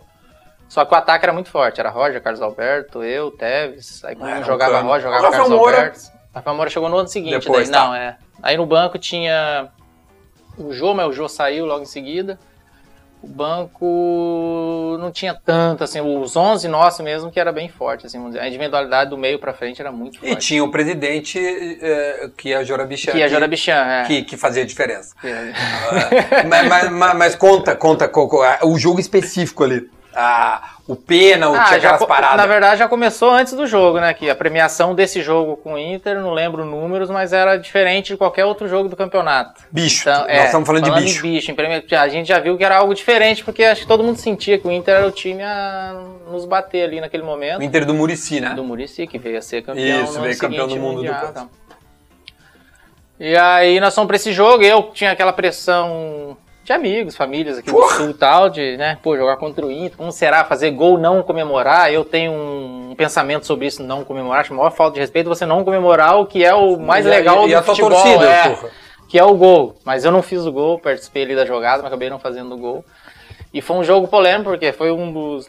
Só 0.69 0.83
que 0.85 0.93
o 0.93 0.97
ataque 0.97 1.25
era 1.25 1.33
muito 1.33 1.49
forte, 1.49 1.79
era 1.79 1.89
Roger, 1.89 2.21
Carlos 2.23 2.41
Alberto, 2.41 3.03
eu, 3.03 3.29
Teves. 3.29 4.03
Aí 4.05 4.15
quando 4.15 4.39
um 4.39 4.43
jogava. 4.43 4.79
Roger, 4.81 5.01
jogava 5.01 5.29
Carlos 5.29 5.49
Moura. 5.49 5.77
Alberto. 5.77 5.99
Rafael 6.33 6.55
Moura 6.55 6.69
chegou 6.69 6.89
no 6.89 6.97
ano 6.97 7.07
seguinte, 7.07 7.39
Depois, 7.39 7.69
daí. 7.69 7.79
tá. 7.79 7.87
não, 7.87 7.95
é. 7.95 8.17
Aí 8.41 8.57
no 8.57 8.65
banco 8.65 8.97
tinha 8.97 9.69
o 10.57 10.73
Jô, 10.73 10.93
mas 10.93 11.07
o 11.07 11.11
Jô 11.11 11.27
saiu 11.27 11.65
logo 11.65 11.83
em 11.83 11.85
seguida. 11.85 12.39
O 13.25 13.27
banco 13.27 14.97
não 14.99 15.11
tinha 15.11 15.33
tanto, 15.33 15.83
assim, 15.83 15.99
os 15.99 16.35
11 16.35 16.67
nossos 16.67 17.03
mesmo 17.03 17.31
que 17.31 17.39
era 17.39 17.51
bem 17.51 17.67
forte, 17.67 18.05
assim. 18.05 18.19
A 18.37 18.47
individualidade 18.47 19.09
do 19.09 19.17
meio 19.17 19.39
pra 19.39 19.51
frente 19.51 19.81
era 19.81 19.91
muito 19.91 20.19
E 20.23 20.29
forte. 20.29 20.45
tinha 20.47 20.63
o 20.63 20.69
presidente, 20.69 21.39
eh, 21.39 22.29
que 22.37 22.53
é 22.53 22.57
a 22.57 22.63
Jora 22.63 22.85
Bichan. 22.85 23.11
Que 23.13 23.23
a 23.23 23.27
Jora 23.27 23.47
Bichan, 23.47 23.73
é. 23.83 24.03
que, 24.05 24.21
que 24.21 24.37
fazia 24.37 24.61
a 24.61 24.65
diferença. 24.65 25.15
Que- 25.19 25.33
mas, 26.47 26.67
mas- 26.67 26.91
mas- 26.91 27.15
mas 27.17 27.35
conta, 27.35 27.75
conta 27.75 28.07
co- 28.07 28.27
co- 28.27 28.43
o 28.63 28.77
jogo 28.77 28.99
específico 28.99 29.63
ali. 29.63 29.89
Ah, 30.17 30.75
o 30.87 30.95
pênalti, 30.95 31.57
Ah, 31.59 31.65
já, 31.71 31.75
aquelas 31.75 31.99
co- 31.99 32.07
paradas. 32.07 32.37
na 32.37 32.45
verdade 32.45 32.77
já 32.79 32.87
começou 32.87 33.31
antes 33.31 33.51
do 33.53 33.67
jogo, 33.67 33.99
né? 33.99 34.13
Que 34.13 34.29
a 34.29 34.35
premiação 34.35 34.95
desse 34.95 35.21
jogo 35.21 35.57
com 35.57 35.73
o 35.73 35.77
Inter, 35.77 36.21
não 36.21 36.31
lembro 36.31 36.63
números, 36.63 37.09
mas 37.09 37.33
era 37.33 37.57
diferente 37.57 38.13
de 38.13 38.17
qualquer 38.17 38.45
outro 38.45 38.65
jogo 38.69 38.87
do 38.87 38.95
campeonato. 38.95 39.61
bicho, 39.69 40.07
Então, 40.09 40.21
nós 40.21 40.29
é, 40.29 40.45
estamos 40.45 40.65
falando, 40.65 40.83
de 40.85 40.91
bicho. 40.91 41.21
bicho. 41.21 41.53
A 41.99 42.07
gente 42.07 42.27
já 42.27 42.39
viu 42.39 42.57
que 42.57 42.63
era 42.63 42.77
algo 42.77 42.93
diferente, 42.95 43.43
porque 43.43 43.63
acho 43.65 43.81
que 43.81 43.87
todo 43.87 44.03
mundo 44.05 44.17
sentia 44.17 44.57
que 44.57 44.65
o 44.65 44.71
Inter 44.71 44.95
era 44.95 45.07
o 45.07 45.11
time 45.11 45.43
a 45.43 46.01
nos 46.31 46.45
bater 46.45 46.83
ali 46.85 47.01
naquele 47.01 47.23
momento. 47.23 47.59
O 47.59 47.63
Inter 47.63 47.85
do 47.85 47.93
Murici, 47.93 48.39
né? 48.39 48.51
do 48.51 48.63
Murici, 48.63 49.05
que 49.07 49.17
veio 49.17 49.37
a 49.37 49.41
ser 49.41 49.63
campeão 49.63 50.03
Isso, 50.05 50.21
veio 50.21 50.37
campeão 50.37 50.67
do 50.67 50.77
mundo 50.77 50.95
mundial, 50.97 51.33
tá. 51.33 51.45
E 53.19 53.35
aí 53.35 53.79
nós 53.79 53.93
fomos 53.95 54.07
pra 54.07 54.15
esse 54.17 54.31
jogo, 54.33 54.63
eu 54.63 54.91
tinha 54.93 55.11
aquela 55.11 55.31
pressão 55.33 56.37
de 56.65 56.73
amigos, 56.73 57.15
famílias 57.15 57.59
aqui 57.59 57.69
Porra! 57.71 57.93
do 57.97 58.01
sul 58.01 58.09
e 58.09 58.13
tal, 58.15 58.49
de, 58.49 58.75
né, 58.75 58.97
pô, 59.01 59.15
jogar 59.15 59.37
contra 59.37 59.63
o 59.65 59.71
Inter, 59.71 59.95
como 59.95 60.11
será 60.11 60.43
fazer 60.43 60.71
gol 60.71 60.97
não 60.97 61.21
comemorar? 61.21 61.93
Eu 61.93 62.03
tenho 62.03 62.31
um 62.33 62.95
pensamento 62.97 63.45
sobre 63.45 63.67
isso, 63.67 63.83
não 63.83 64.03
comemorar, 64.03 64.41
acho 64.41 64.51
a 64.51 64.57
maior 64.57 64.71
falta 64.71 64.95
de 64.95 64.99
respeito 64.99 65.29
você 65.29 65.45
não 65.45 65.63
comemorar 65.63 66.19
o 66.19 66.25
que 66.25 66.43
é 66.43 66.53
o 66.55 66.75
mais 66.77 67.05
E 67.05 67.07
a- 67.07 67.11
legal 67.11 67.47
e 67.47 67.51
do 67.51 67.57
a 67.57 67.61
tua 67.61 67.75
futebol, 67.75 67.91
torcida, 68.01 68.25
é, 68.29 68.49
porra. 68.49 68.69
que 69.07 69.19
é 69.19 69.23
o 69.23 69.35
gol. 69.35 69.75
Mas 69.85 70.03
eu 70.03 70.11
não 70.11 70.23
fiz 70.23 70.43
o 70.45 70.51
gol, 70.51 70.79
participei 70.79 71.21
ali 71.23 71.35
da 71.35 71.45
jogada, 71.45 71.77
mas 71.77 71.85
acabei 71.87 72.09
não 72.09 72.17
fazendo 72.19 72.55
o 72.55 72.57
gol. 72.57 72.83
E 73.53 73.61
foi 73.61 73.77
um 73.77 73.83
jogo 73.83 74.07
polêmico, 74.07 74.49
porque 74.49 74.71
foi 74.73 74.91
um 74.91 75.13
dos, 75.13 75.47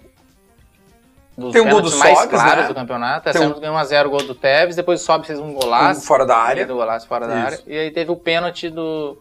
dos 1.37 1.53
Tem 1.53 1.63
um 1.63 1.71
gol 1.71 1.81
do 1.81 1.97
mais 1.97 2.19
Sobs, 2.19 2.31
claros 2.31 2.63
né? 2.65 2.69
do 2.69 2.75
campeonato. 2.75 3.25
Tem 3.33 3.43
Essa 3.43 3.57
um- 3.57 3.59
ganhou 3.59 3.75
1x0 3.75 4.07
o 4.07 4.11
gol 4.11 4.23
do 4.23 4.35
Tevez, 4.35 4.77
depois 4.77 5.01
o 5.01 5.05
Sobs 5.05 5.27
fez 5.27 5.39
um 5.41 5.55
golaço. 5.55 6.01
Um 6.01 6.05
fora 6.05 6.27
da 6.27 6.37
área. 6.37 6.67
Do 6.67 6.75
golaço 6.75 7.07
fora 7.09 7.27
da 7.27 7.35
área. 7.37 7.59
E 7.67 7.77
aí 7.79 7.91
teve 7.91 8.11
o 8.13 8.17
pênalti 8.17 8.69
do, 8.69 9.17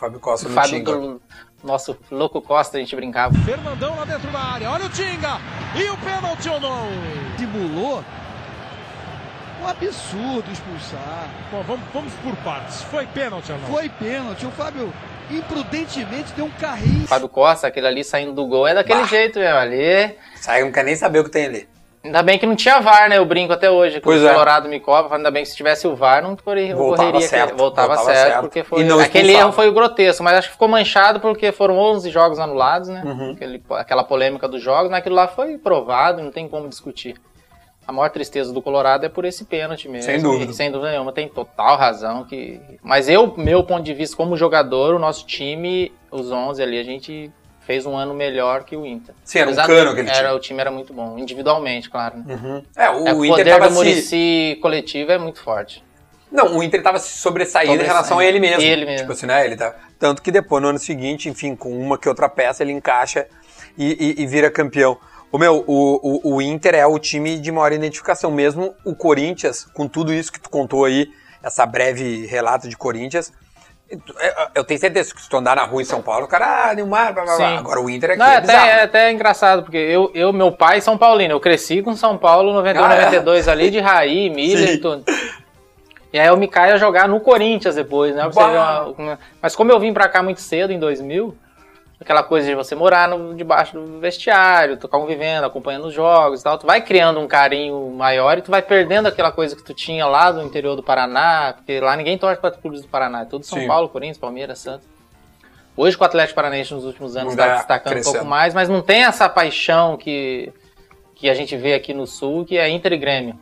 Fábio 0.00 0.18
Costa 0.18 0.48
no 0.48 0.54
Fábio, 0.54 0.70
Tinga. 0.70 0.92
do 0.92 1.22
nosso 1.62 1.94
louco 2.10 2.40
Costa, 2.40 2.78
a 2.78 2.80
gente 2.80 2.96
brincava. 2.96 3.34
Fernandão 3.44 3.94
lá 3.96 4.06
dentro 4.06 4.30
da 4.30 4.38
área. 4.38 4.70
Olha 4.70 4.86
o 4.86 4.88
Tinga. 4.88 5.38
E 5.76 5.90
o 5.90 5.96
pênalti 5.98 6.48
ou 6.48 6.58
não? 6.58 6.88
simulou 7.38 8.02
um 9.62 9.66
absurdo 9.68 10.50
expulsar. 10.50 11.28
Bom, 11.50 11.62
vamos, 11.64 11.84
vamos 11.92 12.12
por 12.14 12.34
partes. 12.36 12.80
Foi 12.84 13.06
pênalti 13.08 13.52
ou 13.52 13.58
não? 13.58 13.66
Foi 13.68 13.88
pênalti. 13.90 14.46
O 14.46 14.50
Fábio 14.50 14.90
imprudentemente 15.30 16.32
deu 16.32 16.46
um 16.46 16.50
carrinho. 16.52 17.06
Fábio 17.06 17.28
Costa, 17.28 17.66
aquele 17.66 17.86
ali 17.86 18.02
saindo 18.02 18.32
do 18.32 18.46
gol, 18.46 18.66
é 18.66 18.72
daquele 18.74 19.00
Bah. 19.00 19.06
jeito 19.06 19.38
mesmo. 19.38 19.58
Ali. 19.58 20.16
Sai, 20.36 20.64
não 20.64 20.72
quer 20.72 20.84
nem 20.84 20.96
saber 20.96 21.18
o 21.18 21.24
que 21.24 21.30
tem 21.30 21.44
ali. 21.44 21.68
Ainda 22.02 22.22
bem 22.22 22.38
que 22.38 22.46
não 22.46 22.56
tinha 22.56 22.80
VAR, 22.80 23.10
né? 23.10 23.18
Eu 23.18 23.26
brinco 23.26 23.52
até 23.52 23.70
hoje. 23.70 23.96
Que 23.96 24.00
Pois 24.00 24.22
o 24.22 24.26
é. 24.26 24.32
Colorado 24.32 24.68
me 24.68 24.80
cobra. 24.80 25.16
Ainda 25.18 25.30
bem 25.30 25.42
que 25.42 25.50
se 25.50 25.56
tivesse 25.56 25.86
o 25.86 25.94
VAR, 25.94 26.22
não 26.22 26.34
correria, 26.34 26.74
Voltava 26.74 27.20
certo, 27.20 27.56
voltava, 27.56 27.88
voltava 27.94 28.04
certo, 28.14 28.28
certo. 28.28 28.40
porque 28.40 28.64
foi. 28.64 28.88
Aquele 29.02 29.32
erro 29.32 29.52
foi 29.52 29.68
o 29.68 29.72
grotesco, 29.72 30.24
mas 30.24 30.34
acho 30.38 30.48
que 30.48 30.52
ficou 30.54 30.66
manchado 30.68 31.20
porque 31.20 31.52
foram 31.52 31.76
11 31.78 32.08
jogos 32.10 32.38
anulados, 32.38 32.88
né? 32.88 33.02
Uhum. 33.04 33.32
Aquele- 33.32 33.62
aquela 33.72 34.02
polêmica 34.02 34.48
dos 34.48 34.62
jogos, 34.62 34.90
naquilo 34.90 35.14
lá 35.14 35.28
foi 35.28 35.58
provado, 35.58 36.22
não 36.22 36.30
tem 36.30 36.48
como 36.48 36.68
discutir. 36.68 37.16
A 37.86 37.92
maior 37.92 38.08
tristeza 38.10 38.52
do 38.52 38.62
Colorado 38.62 39.04
é 39.04 39.08
por 39.08 39.24
esse 39.24 39.44
pênalti 39.44 39.88
mesmo. 39.88 40.04
Sem 40.10 40.22
dúvida. 40.22 40.52
E, 40.52 40.54
sem 40.54 40.70
dúvida 40.70 40.92
nenhuma, 40.92 41.12
tem 41.12 41.28
total 41.28 41.76
razão. 41.76 42.24
que 42.24 42.60
Mas 42.82 43.08
eu, 43.08 43.34
meu 43.36 43.62
ponto 43.64 43.82
de 43.82 43.92
vista 43.92 44.16
como 44.16 44.36
jogador, 44.36 44.94
o 44.94 44.98
nosso 44.98 45.26
time, 45.26 45.92
os 46.10 46.30
11 46.30 46.62
ali, 46.62 46.78
a 46.78 46.84
gente 46.84 47.30
fez 47.66 47.86
um 47.86 47.96
ano 47.96 48.14
melhor 48.14 48.64
que 48.64 48.76
o 48.76 48.84
Inter. 48.84 49.14
Sim, 49.24 49.40
era 49.40 49.50
um 49.50 49.54
cano 49.54 49.90
aquele 49.90 50.08
era, 50.08 50.18
time. 50.18 50.30
O 50.30 50.38
time 50.40 50.60
era 50.60 50.70
muito 50.70 50.92
bom, 50.92 51.18
individualmente, 51.18 51.88
claro. 51.88 52.18
né? 52.18 52.34
Uhum. 52.34 52.62
É, 52.76 52.90
o, 52.90 53.06
É, 53.08 53.12
o 53.12 53.18
o 53.18 53.24
Inter 53.24 53.38
poder 53.38 53.50
tava 53.50 53.68
do 53.68 53.72
se... 53.72 53.76
Murici 53.78 54.58
coletivo 54.60 55.12
é 55.12 55.18
muito 55.18 55.42
forte. 55.42 55.84
Não, 56.30 56.56
o 56.58 56.62
Inter 56.62 56.82
tava 56.82 56.98
se 56.98 57.18
sobressaindo 57.18 57.82
em 57.82 57.86
relação 57.86 58.18
a 58.20 58.24
ele 58.24 58.38
mesmo. 58.38 58.62
Ele 58.62 58.84
mesmo. 58.84 59.00
Tipo 59.00 59.12
assim, 59.12 59.26
né? 59.26 59.44
Ele 59.44 59.56
tá... 59.56 59.74
Tanto 59.98 60.22
que 60.22 60.30
depois, 60.30 60.62
no 60.62 60.68
ano 60.68 60.78
seguinte, 60.78 61.28
enfim, 61.28 61.56
com 61.56 61.70
uma 61.76 61.98
que 61.98 62.08
outra 62.08 62.28
peça, 62.28 62.62
ele 62.62 62.72
encaixa 62.72 63.26
e, 63.76 64.14
e- 64.18 64.22
e 64.22 64.26
vira 64.26 64.50
campeão. 64.50 64.96
O 65.32 65.38
meu, 65.38 65.64
o, 65.66 66.30
o, 66.30 66.34
o 66.36 66.42
Inter 66.42 66.74
é 66.74 66.86
o 66.86 66.98
time 66.98 67.38
de 67.38 67.52
maior 67.52 67.72
identificação. 67.72 68.30
Mesmo 68.30 68.74
o 68.84 68.94
Corinthians, 68.94 69.64
com 69.74 69.86
tudo 69.88 70.12
isso 70.14 70.32
que 70.32 70.40
tu 70.40 70.48
contou 70.48 70.84
aí, 70.84 71.08
essa 71.42 71.66
breve 71.66 72.26
relato 72.26 72.68
de 72.68 72.76
Corinthians, 72.76 73.32
eu- 73.90 74.46
eu 74.56 74.64
tenho 74.64 74.78
certeza 74.78 75.14
que 75.14 75.20
se 75.20 75.28
tu 75.28 75.36
andar 75.36 75.56
na 75.56 75.64
rua 75.64 75.82
em 75.82 75.84
São 75.84 76.00
Paulo, 76.00 76.24
o 76.26 76.28
cara, 76.28 76.70
ah, 76.70 76.74
Neymar, 76.74 77.12
blá, 77.12 77.24
blá, 77.24 77.36
blá. 77.36 77.58
Agora 77.58 77.80
o 77.80 77.90
Inter 77.90 78.10
aqui 78.10 78.18
Não, 78.18 78.26
é 78.26 78.34
é 78.34 78.36
até, 78.36 78.52
é 78.54 78.82
até 78.82 79.10
engraçado, 79.12 79.62
porque 79.62 79.76
eu, 79.76 80.10
eu, 80.14 80.32
meu 80.32 80.52
pai 80.52 80.78
é 80.78 80.80
São 80.80 80.96
Paulino, 80.96 81.34
eu 81.34 81.40
cresci 81.40 81.82
com 81.82 81.94
São 81.96 82.16
Paulo 82.16 82.52
91, 82.52 82.84
Ah, 82.84 82.94
é? 82.94 83.04
92 83.06 83.48
ali, 83.48 83.70
de 83.70 83.80
Raí, 83.80 84.30
Sim. 84.56 85.04
e 86.12 86.18
aí 86.18 86.26
eu 86.28 86.36
me 86.36 86.48
caio 86.48 86.74
a 86.74 86.78
jogar 86.78 87.08
no 87.08 87.20
Corinthians 87.20 87.74
depois, 87.74 88.14
né? 88.14 88.26
Uma- 88.32 88.82
uma- 88.96 89.18
Mas 89.42 89.54
como 89.56 89.70
eu 89.72 89.78
vim 89.80 89.92
pra 89.92 90.08
cá 90.08 90.22
muito 90.22 90.40
cedo, 90.40 90.72
em 90.72 90.78
2000, 90.78 91.36
aquela 92.00 92.22
coisa 92.22 92.48
de 92.48 92.54
você 92.54 92.74
morar 92.74 93.08
no, 93.08 93.34
debaixo 93.34 93.78
do 93.78 94.00
vestiário, 94.00 94.76
tu 94.76 94.88
convivendo, 94.88 95.46
acompanhando 95.46 95.86
os 95.86 95.94
jogos 95.94 96.40
e 96.40 96.44
tal, 96.44 96.56
tu 96.56 96.66
vai 96.66 96.80
criando 96.80 97.20
um 97.20 97.28
carinho 97.28 97.90
maior 97.90 98.38
e 98.38 98.42
tu 98.42 98.50
vai 98.50 98.62
perdendo 98.62 99.06
aquela 99.06 99.30
coisa 99.30 99.54
que 99.54 99.62
tu 99.62 99.74
tinha 99.74 100.06
lá 100.06 100.32
do 100.32 100.42
interior 100.42 100.74
do 100.74 100.82
Paraná, 100.82 101.52
porque 101.54 101.78
lá 101.78 101.94
ninguém 101.96 102.16
torce 102.16 102.40
para 102.40 102.52
clubes 102.52 102.80
do 102.80 102.88
Paraná, 102.88 103.22
é 103.22 103.24
tudo 103.26 103.44
São 103.44 103.58
Sim. 103.58 103.66
Paulo, 103.66 103.88
Corinthians, 103.88 104.18
Palmeiras, 104.18 104.58
Santos. 104.58 104.88
Hoje 105.76 105.96
com 105.96 106.02
o 106.02 106.06
Atlético 106.06 106.34
Paranaense 106.36 106.74
nos 106.74 106.84
últimos 106.84 107.16
anos 107.16 107.34
Tá 107.36 107.44
está 107.44 107.56
destacando 107.56 107.92
um 107.92 107.94
crescendo. 107.94 108.14
pouco 108.14 108.28
mais, 108.28 108.54
mas 108.54 108.68
não 108.68 108.82
tem 108.82 109.04
essa 109.04 109.28
paixão 109.28 109.96
que, 109.96 110.52
que 111.14 111.28
a 111.28 111.34
gente 111.34 111.56
vê 111.56 111.74
aqui 111.74 111.92
no 111.92 112.06
Sul, 112.06 112.44
que 112.44 112.58
é 112.58 112.68
Inter 112.68 112.94
e 112.94 112.98
Grêmio. 112.98 113.38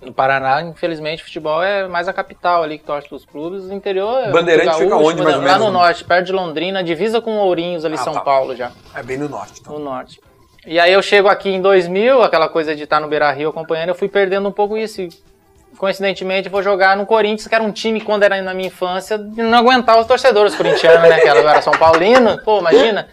No 0.00 0.12
Paraná, 0.12 0.62
infelizmente, 0.62 1.24
futebol 1.24 1.60
é 1.62 1.88
mais 1.88 2.06
a 2.06 2.12
capital 2.12 2.62
ali 2.62 2.78
que 2.78 2.84
torce 2.84 3.10
dos 3.10 3.24
clubes. 3.24 3.64
O 3.64 3.72
interior 3.74 4.22
é 4.24 4.30
Bandeirante 4.30 4.66
muito 4.68 4.78
fica 4.78 4.90
gaúcho, 4.90 5.08
onde, 5.08 5.22
mais 5.22 5.34
ou 5.34 5.40
Lá 5.42 5.46
menos, 5.48 5.58
no 5.66 5.72
né? 5.72 5.78
norte, 5.78 6.04
perto 6.04 6.26
de 6.26 6.32
Londrina, 6.32 6.84
divisa 6.84 7.20
com 7.20 7.36
Ourinhos 7.38 7.84
ali, 7.84 7.94
Ah, 7.94 7.98
São 7.98 8.12
tá. 8.12 8.20
Paulo 8.20 8.54
já, 8.54 8.70
É 8.94 9.02
bem 9.02 9.16
no 9.18 9.28
norte. 9.28 9.60
Então. 9.60 9.72
no 9.74 9.80
norte. 9.84 10.20
E 10.64 10.78
aí 10.78 10.92
eu 10.92 11.02
chego 11.02 11.26
aqui 11.28 11.48
em 11.50 11.60
2000, 11.60 12.22
aquela 12.22 12.48
coisa 12.48 12.76
de 12.76 12.84
estar 12.84 13.00
no 13.00 13.08
Beira-Rio 13.08 13.48
acompanhando, 13.48 13.88
eu 13.88 13.94
fui 13.94 14.08
perdendo 14.08 14.48
um 14.48 14.52
pouco 14.52 14.76
isso. 14.76 15.00
E, 15.00 15.08
coincidentemente, 15.76 16.48
vou 16.48 16.62
jogar 16.62 16.96
no 16.96 17.04
Corinthians, 17.06 17.48
que 17.48 17.54
era 17.54 17.64
um 17.64 17.72
time, 17.72 18.00
quando 18.00 18.22
era 18.22 18.40
na 18.42 18.54
minha 18.54 18.68
infância, 18.68 19.18
não 19.18 19.58
aguentar 19.58 19.98
os 19.98 20.06
torcedores 20.06 20.54
corintianos, 20.54 21.08
né? 21.08 21.20
Que 21.20 21.28
eu 21.28 21.48
era 21.48 21.60
São 21.62 21.72
Paulino, 21.72 22.38
pô, 22.44 22.58
imagina. 22.60 23.08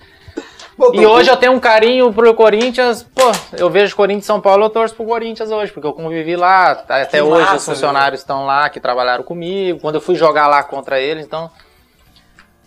E 0.93 1.05
hoje 1.05 1.29
eu 1.29 1.37
tenho 1.37 1.53
um 1.53 1.59
carinho 1.59 2.11
pro 2.11 2.33
Corinthians, 2.33 3.01
pô, 3.03 3.31
eu 3.57 3.69
vejo 3.69 3.95
Corinthians 3.95 4.25
e 4.25 4.27
São 4.27 4.41
Paulo, 4.41 4.65
eu 4.65 4.69
torço 4.69 4.93
pro 4.93 5.05
Corinthians 5.05 5.49
hoje, 5.49 5.71
porque 5.71 5.87
eu 5.87 5.93
convivi 5.93 6.35
lá, 6.35 6.71
até 6.71 7.05
Que 7.05 7.21
hoje 7.21 7.43
massa, 7.43 7.55
os 7.55 7.65
funcionários 7.65 8.21
estão 8.21 8.45
lá, 8.45 8.69
que 8.69 8.79
trabalharam 8.79 9.23
comigo, 9.23 9.79
quando 9.79 9.95
eu 9.95 10.01
fui 10.01 10.15
jogar 10.15 10.47
lá 10.47 10.61
contra 10.63 10.99
eles, 10.99 11.25
então 11.25 11.49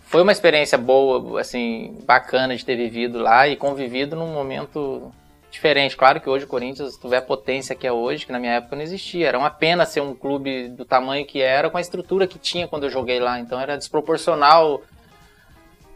foi 0.05 0.23
uma 0.23 0.33
experiência 0.33 0.79
boa, 0.79 1.38
assim, 1.38 1.99
bacana 2.07 2.57
de 2.57 2.64
ter 2.64 2.77
vivido 2.77 3.18
lá 3.18 3.47
e 3.47 3.57
convivido 3.57 4.16
num 4.16 4.33
momento 4.33 5.12
diferente. 5.51 5.94
Claro 5.94 6.18
que 6.18 6.31
hoje 6.31 6.47
o 6.47 6.49
Corinthians, 6.49 6.94
se 6.94 7.01
tiver 7.01 7.18
a 7.18 7.23
potência 7.23 7.75
que 7.75 7.87
é 7.87 7.92
hoje, 7.92 8.25
que 8.25 8.33
na 8.33 8.38
minha 8.38 8.55
época 8.55 8.75
não 8.75 8.83
existia, 8.83 9.29
era 9.29 9.38
uma 9.38 9.51
pena 9.51 9.85
ser 9.85 10.01
um 10.01 10.14
clube 10.14 10.68
do 10.68 10.85
tamanho 10.85 11.27
que 11.27 11.42
era, 11.42 11.68
com 11.68 11.77
a 11.77 11.81
estrutura 11.81 12.27
que 12.27 12.38
tinha 12.38 12.66
quando 12.66 12.85
eu 12.85 12.90
joguei 12.90 13.21
lá, 13.21 13.38
então 13.38 13.61
era 13.61 13.77
desproporcional 13.77 14.81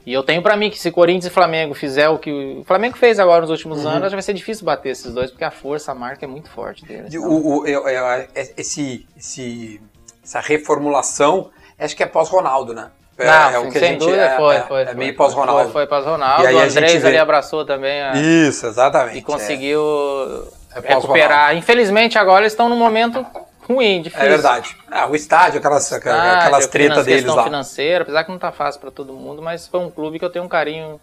e 0.04 0.12
eu 0.12 0.22
tenho 0.22 0.42
pra 0.42 0.56
mim 0.56 0.68
que 0.70 0.78
se 0.78 0.90
Corinthians 0.90 1.26
e 1.26 1.30
Flamengo 1.30 1.74
fizer 1.74 2.08
o 2.08 2.18
que 2.18 2.30
o 2.60 2.64
Flamengo 2.64 2.96
fez 2.96 3.18
agora 3.20 3.40
nos 3.42 3.50
últimos 3.50 3.84
anos, 3.86 4.12
vai 4.12 4.22
ser 4.22 4.32
difícil 4.34 4.64
bater 4.64 4.90
esses 4.90 5.12
dois, 5.12 5.30
porque 5.30 5.44
a 5.44 5.50
força, 5.50 5.92
a 5.92 5.94
marca 5.94 6.24
é 6.24 6.28
muito 6.28 6.48
forte 6.50 6.84
deles. 6.84 7.10
De- 7.10 7.18
o- 7.18 7.58
o- 7.60 7.66
eu- 7.66 7.86
eu- 7.88 8.26
esse, 8.56 9.06
esse, 9.16 9.80
essa 10.24 10.40
reformulação, 10.40 11.50
acho 11.78 11.96
que 11.96 12.02
é 12.02 12.06
pós-Ronaldo, 12.06 12.74
né? 12.74 12.90
É, 13.18 13.26
não, 13.26 13.50
é 13.50 13.58
o 13.58 13.62
que 13.70 13.76
a 13.76 13.80
sem 13.80 13.90
gente- 13.90 14.00
dúvida, 14.00 14.22
é, 14.24 14.36
foi, 14.36 14.56
é, 14.56 14.60
foi. 14.62 14.82
É 14.82 14.86
foi, 14.86 14.94
meio 14.94 15.14
pós-Ronaldo. 15.14 15.62
Foi, 15.64 15.72
foi 15.72 15.86
pós-Ronaldo. 15.86 16.42
E 16.48 16.54
O 16.54 16.58
a 16.58 16.62
Andrés 16.64 17.04
ali 17.04 17.18
abraçou 17.18 17.64
também 17.64 18.00
a- 18.02 18.12
Isso, 18.16 18.66
exatamente. 18.66 19.18
e 19.18 19.22
conseguiu 19.22 19.80
É 20.74 20.80
pós-Ronaldo. 20.80 21.00
recuperar. 21.06 21.54
Infelizmente 21.56 22.18
agora 22.18 22.40
eles 22.40 22.52
estão 22.52 22.68
num 22.68 22.76
momento 22.76 23.24
ruim, 23.68 23.98
É, 23.98 24.02
difícil. 24.02 24.26
é 24.26 24.28
verdade. 24.28 24.76
Ah, 24.90 25.06
o 25.08 25.14
estádio, 25.14 25.58
aquelas, 25.58 25.92
aquelas 25.92 26.66
tretas 26.66 27.04
deles 27.04 27.24
lá. 27.24 27.44
financeira, 27.44 28.02
apesar 28.02 28.24
que 28.24 28.30
não 28.30 28.38
tá 28.38 28.52
fácil 28.52 28.80
pra 28.80 28.90
todo 28.90 29.12
mundo, 29.12 29.40
mas 29.42 29.66
foi 29.68 29.80
um 29.80 29.90
clube 29.90 30.18
que 30.18 30.24
eu 30.24 30.30
tenho 30.30 30.44
um 30.44 30.48
carinho. 30.48 31.00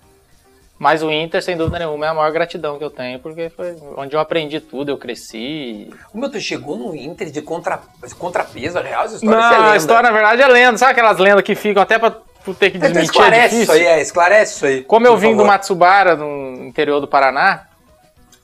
Mas 0.78 1.04
o 1.04 1.12
Inter, 1.12 1.44
sem 1.44 1.58
dúvida 1.58 1.80
nenhuma, 1.80 2.06
é 2.06 2.10
a 2.10 2.14
maior 2.14 2.32
gratidão 2.32 2.78
que 2.78 2.84
eu 2.86 2.90
tenho, 2.90 3.20
porque 3.20 3.50
foi 3.50 3.76
onde 3.98 4.16
eu 4.16 4.20
aprendi 4.20 4.62
tudo, 4.62 4.90
eu 4.90 4.98
cresci. 4.98 5.90
O 6.14 6.18
meu, 6.18 6.32
tu 6.32 6.40
chegou 6.40 6.78
no 6.78 6.96
Inter 6.96 7.30
de 7.30 7.42
contra, 7.42 7.82
de 8.08 8.16
contrapeso, 8.16 8.80
a 8.80 8.82
real 8.82 9.04
essa 9.04 9.16
história 9.16 9.36
Não, 9.38 9.46
é 9.54 9.58
lenda. 9.58 9.72
a 9.72 9.76
história 9.78 10.04
na 10.10 10.12
verdade 10.16 10.42
é 10.42 10.48
lenda. 10.48 10.78
Sabe 10.78 10.94
aquelas 10.94 11.18
lendas 11.18 11.44
que 11.44 11.54
ficam 11.54 11.84
até 11.84 12.00
pra 12.00 12.12
tu 12.12 12.54
ter 12.54 12.72
que 12.72 12.78
Então 12.78 12.90
desmentir? 12.92 13.10
é 13.10 13.12
esclarece 13.24 13.56
difícil? 13.56 13.62
isso 13.64 13.72
aí, 13.74 13.84
é, 13.86 14.02
esclarece 14.02 14.56
isso 14.56 14.66
aí. 14.68 14.82
Como 14.84 15.06
eu 15.06 15.18
vim 15.18 15.32
do 15.32 15.40
favor. 15.40 15.48
Matsubara, 15.48 16.16
no 16.16 16.64
interior 16.66 17.02
do 17.02 17.08
Paraná, 17.10 17.64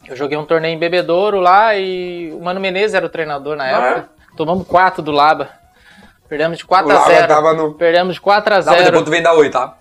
eu 0.07 0.15
joguei 0.15 0.37
um 0.37 0.45
torneio 0.45 0.73
em 0.75 0.79
Bebedouro 0.79 1.39
lá 1.39 1.75
e 1.75 2.31
o 2.33 2.39
Mano 2.43 2.59
Menezes 2.59 2.93
era 2.93 3.05
o 3.05 3.09
treinador 3.09 3.55
na 3.55 3.63
Ah, 3.63 3.67
época. 3.69 4.09
Tomamos 4.37 4.67
4 4.67 5.01
do 5.01 5.11
Laba. 5.11 5.49
Perdemos 6.27 6.57
de 6.57 6.65
4 6.65 6.87
O 6.87 6.91
a 6.91 6.95
Laba 6.99 7.13
0. 7.13 7.27
tava 7.27 7.53
no- 7.53 7.73
Perdemos 7.73 8.15
de 8.15 8.21
4 8.21 8.53
a 8.53 8.59
Dá, 8.59 8.65
mas 8.71 8.79
0. 8.79 8.85
depois 8.85 9.03
tu 9.05 9.11
vem 9.11 9.21
dar 9.23 9.33
oi, 9.33 9.49
tá? 9.49 9.75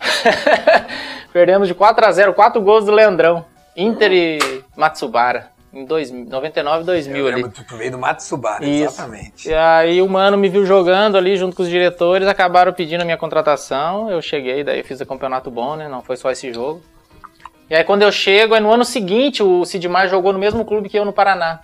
Perdemos 1.32 1.68
de 1.68 1.74
4 1.74 2.04
a 2.06 2.12
0, 2.12 2.34
4 2.34 2.60
gols 2.62 2.84
do 2.84 2.92
Leandrão. 2.92 3.44
Inter 3.76 4.12
e 4.12 4.64
Matsubara. 4.76 5.48
Em 5.72 5.84
2000, 5.84 6.24
99 6.30 6.82
e 6.82 6.86
2000 6.86 7.16
Eu 7.28 7.34
ali. 7.34 7.48
tu 7.50 7.76
veio 7.76 7.90
do 7.90 7.98
Matsubara, 7.98 8.64
Isso. 8.64 8.84
exatamente. 8.94 9.48
E 9.50 9.54
aí 9.54 10.00
o 10.00 10.08
mano 10.08 10.36
me 10.38 10.48
viu 10.48 10.64
jogando 10.64 11.18
ali 11.18 11.36
junto 11.36 11.54
com 11.54 11.62
os 11.62 11.68
diretores, 11.68 12.26
acabaram 12.26 12.72
pedindo 12.72 13.02
a 13.02 13.04
minha 13.04 13.18
contratação. 13.18 14.10
Eu 14.10 14.22
cheguei, 14.22 14.64
daí 14.64 14.82
fiz 14.82 14.98
o 15.00 15.06
campeonato 15.06 15.50
bom, 15.50 15.76
né? 15.76 15.86
Não 15.86 16.00
foi 16.02 16.16
só 16.16 16.30
esse 16.30 16.52
jogo. 16.52 16.80
E 17.70 17.74
aí 17.74 17.84
quando 17.84 18.02
eu 18.02 18.10
chego, 18.10 18.54
aí 18.54 18.60
no 18.60 18.72
ano 18.72 18.84
seguinte 18.84 19.42
o 19.42 19.64
Sidmar 19.64 20.08
jogou 20.08 20.32
no 20.32 20.38
mesmo 20.38 20.64
clube 20.64 20.88
que 20.88 20.98
eu 20.98 21.04
no 21.04 21.12
Paraná. 21.12 21.60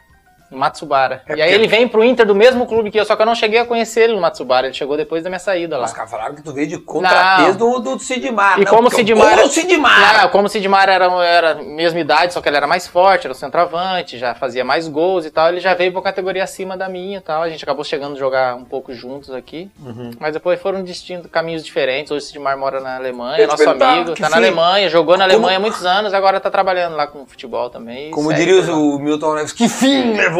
No 0.50 0.58
Matsubara. 0.58 1.22
É 1.28 1.36
e 1.36 1.42
aí 1.42 1.52
ele 1.52 1.66
vem 1.66 1.88
pro 1.88 2.04
Inter 2.04 2.26
do 2.26 2.34
mesmo 2.34 2.66
clube 2.66 2.90
que 2.90 2.98
eu, 2.98 3.04
só 3.04 3.16
que 3.16 3.22
eu 3.22 3.26
não 3.26 3.34
cheguei 3.34 3.58
a 3.60 3.64
conhecer 3.64 4.02
ele 4.04 4.14
no 4.14 4.20
Matsubara. 4.20 4.66
Ele 4.66 4.74
chegou 4.74 4.96
depois 4.96 5.22
da 5.22 5.30
minha 5.30 5.38
saída 5.38 5.76
lá. 5.78 5.86
Os 5.86 5.92
caras 5.92 6.10
falaram 6.10 6.34
que 6.34 6.42
tu 6.42 6.52
veio 6.52 6.66
de 6.68 6.78
contrapeso 6.78 7.58
do, 7.58 7.78
do 7.80 7.98
Sidmar. 7.98 8.60
E 8.60 8.64
Não, 8.64 8.72
como 8.72 8.88
o 8.88 8.90
Sidmar. 8.90 9.38
Ô, 9.40 9.48
Sidmar! 9.48 10.22
Não, 10.22 10.28
como 10.28 10.46
o 10.46 10.48
Sidmar 10.48 10.88
era, 10.88 11.06
era 11.24 11.54
mesma 11.62 11.98
idade, 12.00 12.32
só 12.34 12.40
que 12.40 12.48
ele 12.48 12.56
era 12.56 12.66
mais 12.66 12.86
forte, 12.86 13.26
era 13.26 13.32
o 13.32 13.36
centroavante, 13.36 14.18
já 14.18 14.34
fazia 14.34 14.64
mais 14.64 14.88
gols 14.88 15.24
e 15.24 15.30
tal, 15.30 15.48
ele 15.48 15.60
já 15.60 15.74
veio 15.74 15.92
pra 15.92 16.02
categoria 16.02 16.44
acima 16.44 16.76
da 16.76 16.88
minha 16.88 17.18
e 17.18 17.20
tal. 17.20 17.42
A 17.42 17.48
gente 17.48 17.64
acabou 17.64 17.84
chegando 17.84 18.14
a 18.14 18.18
jogar 18.18 18.54
um 18.54 18.64
pouco 18.64 18.92
juntos 18.92 19.30
aqui. 19.30 19.70
Uhum. 19.84 20.10
Mas 20.20 20.32
depois 20.34 20.60
foram 20.60 20.82
distintos 20.82 21.30
caminhos 21.30 21.64
diferentes. 21.64 22.10
Hoje 22.10 22.24
o 22.24 22.28
Sidmar 22.28 22.56
mora 22.58 22.80
na 22.80 22.96
Alemanha, 22.96 23.42
é 23.42 23.46
nosso 23.46 23.68
amigo, 23.68 24.14
tá 24.14 24.28
na 24.28 24.36
fim? 24.36 24.42
Alemanha, 24.42 24.88
jogou 24.88 25.16
na 25.16 25.24
Como- 25.24 25.34
Alemanha 25.36 25.56
há 25.56 25.60
muitos 25.60 25.84
anos, 25.84 26.12
agora 26.14 26.38
tá 26.38 26.50
trabalhando 26.50 26.96
lá 26.96 27.06
com 27.06 27.24
futebol 27.26 27.70
também. 27.70 28.10
Como 28.10 28.32
diria 28.32 28.60
o 28.74 28.98
Milton 28.98 29.34
Neves, 29.34 29.52
que 29.52 29.68
fim 29.68 30.12
levou 30.14 30.33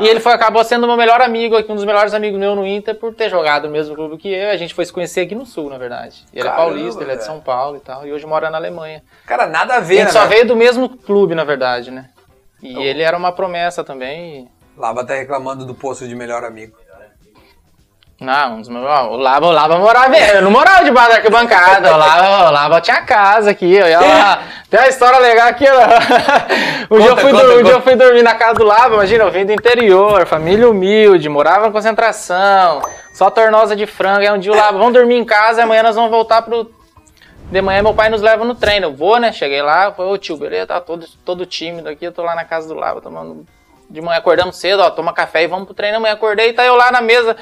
E 0.00 0.08
ele 0.08 0.20
foi, 0.20 0.32
acabou 0.32 0.62
sendo 0.64 0.84
o 0.84 0.86
meu 0.86 0.96
melhor 0.96 1.20
amigo 1.20 1.56
aqui, 1.56 1.70
um 1.70 1.74
dos 1.76 1.84
melhores 1.84 2.12
amigos 2.14 2.38
meu 2.38 2.54
no 2.54 2.66
Inter, 2.66 2.94
por 2.94 3.14
ter 3.14 3.28
jogado 3.30 3.66
no 3.66 3.70
mesmo 3.72 3.94
clube 3.94 4.16
que 4.18 4.28
eu. 4.32 4.50
A 4.50 4.56
gente 4.56 4.74
foi 4.74 4.84
se 4.84 4.92
conhecer 4.92 5.20
aqui 5.22 5.34
no 5.34 5.46
Sul, 5.46 5.70
na 5.70 5.78
verdade. 5.78 6.24
Ele 6.32 6.42
Caramba, 6.44 6.62
é 6.62 6.64
paulista, 6.66 7.02
ele 7.02 7.12
é 7.12 7.16
de. 7.16 7.24
São 7.24 7.40
Paulo 7.40 7.76
e 7.76 7.80
tal. 7.80 8.06
E 8.06 8.12
hoje 8.12 8.26
mora 8.26 8.50
na 8.50 8.58
Alemanha. 8.58 9.02
Cara, 9.26 9.46
nada 9.46 9.74
a 9.74 9.76
A 9.78 9.80
ver, 9.80 9.96
gente 9.96 10.06
né? 10.06 10.10
só 10.12 10.20
velho? 10.20 10.30
veio 10.30 10.46
do 10.46 10.56
mesmo 10.56 10.88
clube, 10.88 11.34
na 11.34 11.44
verdade, 11.44 11.90
né? 11.90 12.10
E 12.62 12.70
Então- 12.70 12.82
ele 12.82 13.02
era 13.02 13.16
uma 13.16 13.32
promessa 13.32 13.82
também. 13.84 14.44
e- 14.44 14.60
Lava 14.80 15.04
tá 15.04 15.14
reclamando 15.14 15.64
do 15.66 15.74
posto 15.74 16.06
de 16.08 16.14
melhor 16.14 16.42
amigo. 16.44 16.76
Não, 18.20 18.58
dos 18.58 18.68
meus- 18.68 18.84
ó, 18.84 19.08
o 19.12 19.16
Lava, 19.16 19.46
o 19.46 19.50
Lava 19.50 19.78
morava. 19.78 20.14
Eu 20.14 20.42
não 20.42 20.50
morava 20.50 20.84
debaixo 20.84 21.08
da 21.08 21.16
arquibancada. 21.16 21.94
O 21.94 21.96
Lava, 21.96 22.48
o 22.48 22.52
Lava 22.52 22.80
tinha 22.82 23.00
casa 23.00 23.50
aqui. 23.50 23.72
Eu 23.74 23.88
ia 23.88 23.98
lá. 23.98 24.42
Tem 24.68 24.78
uma 24.78 24.88
história 24.88 25.18
legal 25.18 25.48
aqui. 25.48 25.64
ó. 25.66 26.94
Um, 26.94 26.98
dia 26.98 27.06
eu 27.08 27.16
Conta, 27.16 27.22
fui 27.22 27.32
conta, 27.32 27.44
um 27.44 27.48
dia 27.48 27.56
conta. 27.62 27.70
eu 27.70 27.80
fui 27.82 27.96
dormir 27.96 28.22
na 28.22 28.34
casa 28.34 28.54
do 28.54 28.64
Lava. 28.64 28.94
Imagina, 28.94 29.24
eu 29.24 29.30
vim 29.30 29.46
do 29.46 29.52
interior, 29.52 30.26
família 30.26 30.68
humilde, 30.68 31.30
morava 31.30 31.66
na 31.66 31.72
concentração, 31.72 32.82
só 33.14 33.30
tornosa 33.30 33.74
de 33.74 33.86
frango. 33.86 34.20
Aí 34.20 34.30
um 34.30 34.38
dia 34.38 34.52
o 34.52 34.56
Lava, 34.56 34.76
vamos 34.76 34.92
dormir 34.92 35.16
em 35.16 35.24
casa, 35.24 35.62
amanhã 35.62 35.82
nós 35.82 35.94
vamos 35.96 36.10
voltar 36.10 36.42
pro. 36.42 36.70
De 37.50 37.62
manhã 37.62 37.82
meu 37.82 37.94
pai 37.94 38.10
nos 38.10 38.20
leva 38.20 38.44
no 38.44 38.54
treino. 38.54 38.88
Eu 38.88 38.94
vou, 38.94 39.18
né? 39.18 39.32
Cheguei 39.32 39.62
lá, 39.62 39.92
falei, 39.92 40.12
ô 40.12 40.18
tio, 40.18 40.36
beleza, 40.36 40.66
tá 40.66 40.80
todo, 40.80 41.06
todo 41.24 41.46
tímido 41.46 41.88
aqui, 41.88 42.04
eu 42.04 42.12
tô 42.12 42.22
lá 42.22 42.34
na 42.34 42.44
casa 42.44 42.68
do 42.68 42.74
Lava 42.74 43.00
tomando. 43.00 43.46
De 43.88 44.00
manhã 44.00 44.18
acordamos 44.18 44.56
cedo, 44.56 44.82
ó, 44.82 44.90
toma 44.90 45.12
café 45.12 45.42
e 45.42 45.46
vamos 45.48 45.64
pro 45.64 45.74
treino. 45.74 45.96
Amanhã 45.96 46.14
acordei, 46.14 46.52
tá 46.52 46.64
eu 46.64 46.76
lá 46.76 46.92
na 46.92 47.00
mesa, 47.00 47.36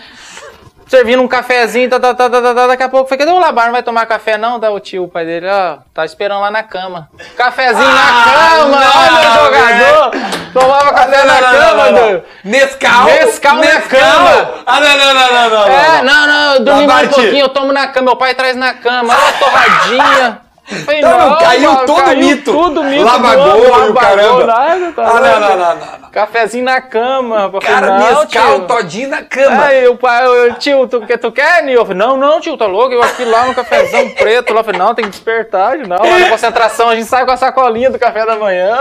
servindo 0.89 1.23
um 1.23 1.29
cafezinho, 1.29 1.89
tá, 1.89 2.01
tá, 2.01 2.15
tá, 2.15 2.31
tá, 2.31 2.41
tá, 2.41 2.55
tá, 2.55 2.67
daqui 2.67 2.83
a 2.83 2.89
pouco, 2.89 3.09
falei, 3.09 3.25
cadê 3.25 3.37
o 3.37 3.41
Labar? 3.41 3.67
Não 3.67 3.73
vai 3.73 3.83
tomar 3.83 4.07
café 4.07 4.39
não? 4.39 4.59
Dá 4.59 4.71
o 4.71 4.81
tio, 4.81 5.05
o 5.05 5.09
pai 5.09 5.25
dele, 5.25 5.47
ó, 5.49 5.79
tá 5.93 6.05
esperando 6.05 6.41
lá 6.41 6.51
na 6.51 6.63
cama. 6.63 7.09
Cafezinho 7.37 7.89
na 7.89 8.25
cama, 8.25 8.81
não, 8.81 9.03
olha 9.03 9.31
o 9.31 9.45
jogador! 9.45 10.11
Tomava 10.53 10.93
café 10.95 11.25
na 11.25 11.43
cama, 11.43 11.93
doido. 11.93 12.25
Nescau! 12.43 13.05
Nescau 13.05 13.57
na 13.57 13.81
cama. 13.83 14.55
Ah, 14.67 14.81
não, 14.81 14.99
não, 14.99 15.15
não, 15.15 15.33
não, 15.33 15.51
não. 15.51 15.67
É, 15.69 16.03
não, 16.03 16.27
não, 16.27 16.55
eu 16.55 16.61
dormi 16.65 16.87
mais 16.87 17.09
um 17.09 17.13
pouquinho, 17.13 17.41
eu 17.41 17.49
tomo 17.51 17.73
na 17.73 17.89
cama, 17.89 18.07
meu 18.07 18.17
pai 18.17 18.35
traz 18.35 18.57
na 18.57 18.75
cama, 18.75 19.15
olha 19.15 19.29
a 19.29 19.33
torradinha. 19.33 20.48
Falei, 20.85 21.01
Então, 21.01 21.39
caiu 21.39 21.73
mano, 21.73 21.87
todo 21.87 22.05
caiu 22.05 22.19
mito. 22.19 22.53
Tudo 22.53 22.85
mito. 22.85 23.05
Lava 23.05 23.37
do 23.37 23.43
gol 23.43 23.75
ano, 23.75 23.87
e 23.87 23.91
o 23.91 23.95
caramba. 23.95 24.47
nada, 24.47 24.93
tá 24.93 25.03
Ah, 25.03 25.15
não, 25.15 25.21
não, 25.21 25.41
não, 25.41 25.57
não, 25.57 25.99
não. 26.01 26.11
Cafezinho 26.11 26.65
na 26.65 26.81
cama. 26.81 27.51
Falei, 27.51 27.61
Cara, 27.61 27.99
não, 27.99 28.21
Nescau 28.23 28.61
todinho 28.67 29.09
na 29.09 29.23
cama. 29.23 29.65
Aí 29.65 29.89
o 29.89 29.97
pai, 29.97 30.27
eu, 30.27 30.55
tio, 30.55 30.87
tu, 30.87 31.01
tu 31.01 31.33
quer, 31.33 31.63
Nil? 31.63 31.77
Eu 31.81 31.87
falei, 31.87 31.99
não, 31.99 32.17
não, 32.17 32.41
tio, 32.41 32.57
tá 32.57 32.67
louco? 32.67 32.93
Eu 32.93 33.03
aqui 33.03 33.25
lá 33.25 33.47
no 33.47 33.55
cafezão 33.55 34.11
preto, 34.11 34.53
lá, 34.53 34.61
eu 34.61 34.65
falei, 34.65 34.79
não, 34.81 34.95
tem 34.95 35.05
que 35.07 35.11
despertar, 35.11 35.77
não. 35.79 35.97
Lá 35.97 36.19
na 36.19 36.29
concentração 36.29 36.89
a 36.91 36.95
gente 36.95 37.07
sai 37.09 37.25
com 37.25 37.31
a 37.33 37.37
sacolinha 37.37 37.91
do 37.91 37.99
café 37.99 38.27
da 38.27 38.37
manhã. 38.37 38.79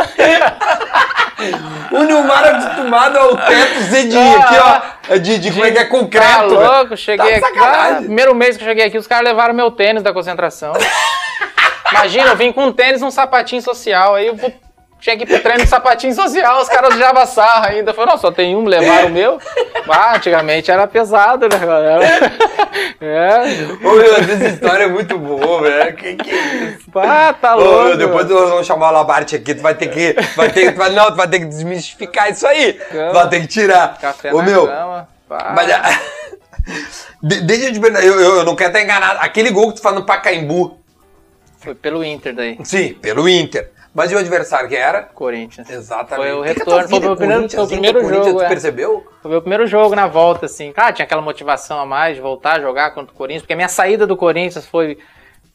O 1.91 2.03
Nilmar 2.03 2.45
é 2.45 2.49
acostumado 2.49 3.17
ao 3.17 3.37
teto 3.37 3.81
ser 3.91 4.07
de, 4.07 4.17
aqui, 4.17 4.55
ó, 5.09 5.17
de, 5.17 5.37
de 5.37 5.51
como 5.51 5.65
é 5.65 5.71
que 5.71 5.77
é 5.77 5.85
concreto. 5.85 6.25
Tá 6.27 6.41
louco, 6.43 6.97
cheguei 6.97 7.39
Tá 7.39 7.47
aqui. 7.47 7.59
ah, 7.59 7.95
primeiro 7.99 8.33
mês 8.33 8.57
que 8.57 8.63
eu 8.63 8.67
cheguei 8.67 8.85
aqui, 8.85 8.97
os 8.97 9.05
caras 9.05 9.25
levaram 9.25 9.53
meu 9.53 9.69
tênis 9.69 10.01
da 10.01 10.11
concentração. 10.11 10.73
Imagina, 11.91 12.29
eu 12.29 12.35
vim 12.35 12.51
com 12.51 12.65
um 12.65 12.71
tênis 12.71 13.01
um 13.01 13.11
sapatinho 13.11 13.61
social. 13.61 14.15
Aí 14.15 14.27
eu 14.27 14.35
vou- 14.35 14.51
ir 15.05 15.25
pro 15.27 15.39
treino 15.39 15.63
de 15.63 15.69
sapatinho 15.69 16.13
social, 16.13 16.59
os 16.59 16.67
caras 16.67 16.97
já 16.97 17.25
sarra 17.25 17.67
ainda. 17.69 17.93
Falei, 17.93 18.11
não, 18.11 18.17
só 18.17 18.31
tem 18.31 18.55
um, 18.55 18.65
levaram 18.65 19.07
o 19.07 19.11
meu. 19.11 19.39
Ah, 19.87 20.15
antigamente 20.15 20.69
era 20.71 20.85
pesado, 20.87 21.47
né, 21.47 21.57
galera? 21.59 22.07
É. 22.99 23.39
Ô, 23.87 23.91
meu, 23.93 24.15
essa 24.17 24.47
história 24.47 24.83
é 24.83 24.87
muito 24.87 25.17
boa, 25.17 25.61
velho. 25.61 25.95
Que 25.95 26.15
que 26.15 26.29
é 26.31 26.35
isso? 26.65 26.89
Ah, 26.95 27.33
tá 27.39 27.55
Ô, 27.55 27.59
louco. 27.59 27.83
meu, 27.85 27.97
depois 27.97 28.27
nós 28.29 28.49
vamos 28.49 28.65
chamar 28.67 28.89
o 28.89 28.93
Labarte 28.93 29.35
aqui, 29.35 29.53
tu 29.55 29.61
vai 29.61 29.73
ter 29.75 29.87
que. 29.87 30.15
Vai 30.35 30.49
ter, 30.49 30.71
tu 30.73 30.77
vai, 30.77 30.89
não, 30.91 31.05
tu 31.07 31.15
vai 31.15 31.27
ter 31.27 31.39
que 31.39 31.45
desmistificar 31.45 32.29
isso 32.31 32.45
aí. 32.47 32.73
Tu 32.73 33.13
vai 33.13 33.29
ter 33.29 33.41
que 33.41 33.47
tirar. 33.47 33.97
Café 33.99 34.33
Ô, 34.33 34.41
meu, 34.41 34.67
cama. 34.67 35.07
pá. 35.27 35.53
mas. 35.55 35.71
ah, 35.71 35.99
de- 37.21 37.41
deixa 37.41 37.67
eu 37.67 37.73
te 37.73 37.79
perguntar, 37.79 38.03
eu, 38.05 38.19
eu, 38.19 38.35
eu 38.37 38.43
não 38.43 38.55
quero 38.55 38.69
estar 38.69 38.81
enganado. 38.81 39.19
Aquele 39.21 39.49
gol 39.51 39.69
que 39.69 39.75
tu 39.77 39.81
faz 39.81 39.95
no 39.95 40.05
Pacaembu, 40.05 40.77
Foi 41.57 41.73
pelo 41.75 42.03
Inter 42.03 42.33
daí, 42.35 42.57
sim, 42.63 42.93
pelo 42.93 43.27
Inter. 43.27 43.71
Mas 43.93 44.11
e 44.11 44.15
o 44.15 44.19
adversário 44.19 44.69
que 44.69 44.75
era? 44.75 45.01
Corinthians. 45.01 45.67
Exatamente. 45.69 46.27
Foi 46.27 46.37
o 46.37 46.41
retorno, 46.43 46.87
foi 46.87 46.99
o 46.99 47.01
meu 47.01 47.15
primeiro- 47.15 47.49
foi 47.49 47.63
o 47.63 47.67
primeiro 47.67 48.07
jogo, 48.07 48.37
Tu 48.39 48.41
é. 48.43 48.47
percebeu? 48.47 49.07
Foi 49.23 49.31
meu 49.31 49.41
primeiro 49.41 49.65
jogo 49.65 49.95
na 49.95 50.05
volta, 50.05 50.45
assim. 50.45 50.71
Cara, 50.71 50.93
tinha 50.93 51.03
aquela 51.05 51.21
motivação 51.21 51.79
a 51.79 51.85
mais 51.85 52.15
de 52.15 52.21
voltar 52.21 52.57
a 52.57 52.61
jogar 52.61 52.91
contra 52.91 53.11
o 53.11 53.17
Corinthians, 53.17 53.41
porque 53.41 53.53
a 53.53 53.55
minha 53.55 53.67
saída 53.69 54.05
do 54.05 54.15
Corinthians 54.15 54.67
foi 54.67 54.99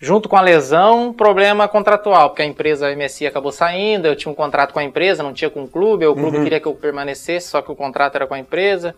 junto 0.00 0.28
com 0.28 0.36
a 0.36 0.40
lesão, 0.40 1.12
problema 1.12 1.68
contratual, 1.68 2.30
porque 2.30 2.42
a 2.42 2.44
empresa 2.44 2.88
a 2.88 2.90
MSI 2.96 3.28
acabou 3.28 3.52
saindo, 3.52 4.08
eu 4.08 4.16
tinha 4.16 4.32
um 4.32 4.34
contrato 4.34 4.72
com 4.72 4.80
a 4.80 4.84
empresa, 4.84 5.22
não 5.22 5.32
tinha 5.32 5.48
com 5.48 5.62
o 5.62 5.68
clube, 5.68 6.04
o 6.06 6.14
clube 6.16 6.42
queria 6.42 6.58
que 6.58 6.66
eu 6.66 6.74
permanecesse, 6.74 7.46
só 7.46 7.62
que 7.62 7.70
o 7.70 7.76
contrato 7.76 8.16
era 8.16 8.26
com 8.26 8.34
a 8.34 8.38
empresa. 8.40 8.92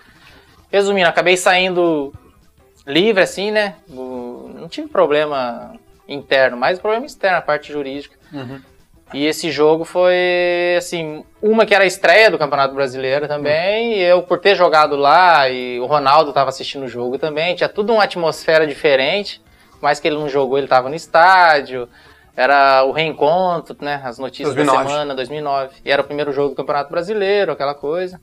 Resumindo, 0.73 1.07
acabei 1.07 1.37
saindo 1.37 2.11
livre, 2.87 3.23
assim, 3.23 3.51
né? 3.51 3.75
O- 3.91 4.51
Não 4.55 4.69
tive 4.69 4.89
problema 4.89 5.75
interno, 6.09 6.57
mas 6.57 6.79
problema 6.79 7.07
externo, 7.07 7.39
a 7.39 7.43
parte 7.43 7.73
jurídica. 7.73 8.17
E 9.13 9.27
esse 9.27 9.51
jogo 9.51 9.85
foi, 9.85 10.75
assim, 10.77 11.25
uma 11.41 11.65
que 11.65 11.75
era 11.75 11.85
a 11.85 11.87
estreia 11.87 12.31
do 12.31 12.39
Campeonato 12.39 12.75
Brasileiro 12.75 13.29
também, 13.29 13.95
e 13.95 14.03
eu, 14.03 14.23
por 14.23 14.41
ter 14.41 14.57
jogado 14.57 14.97
lá, 14.97 15.49
e 15.49 15.79
o 15.79 15.87
Ronaldo 15.87 16.31
estava 16.31 16.49
assistindo 16.49 16.85
o 16.85 16.89
jogo 16.89 17.19
também, 17.19 17.55
tinha 17.55 17.69
tudo 17.69 17.93
uma 17.93 18.03
atmosfera 18.05 18.67
diferente, 18.67 19.41
mais 19.81 20.01
que 20.01 20.09
ele 20.09 20.17
não 20.17 20.29
jogou, 20.29 20.59
ele 20.59 20.67
estava 20.67 20.89
no 20.89 20.95
estádio, 20.95 21.89
era 22.37 22.83
o 22.85 22.91
reencontro, 22.91 23.77
né, 23.81 24.01
as 24.03 24.19
notícias 24.19 24.55
2009. 24.55 24.85
da 24.85 24.91
semana, 24.91 25.15
2009, 25.15 25.75
e 25.85 25.93
era 25.93 26.03
o 26.03 26.05
primeiro 26.05 26.33
jogo 26.33 26.49
do 26.49 26.57
Campeonato 26.57 26.91
Brasileiro, 26.91 27.53
aquela 27.53 27.75
coisa. 27.75 28.21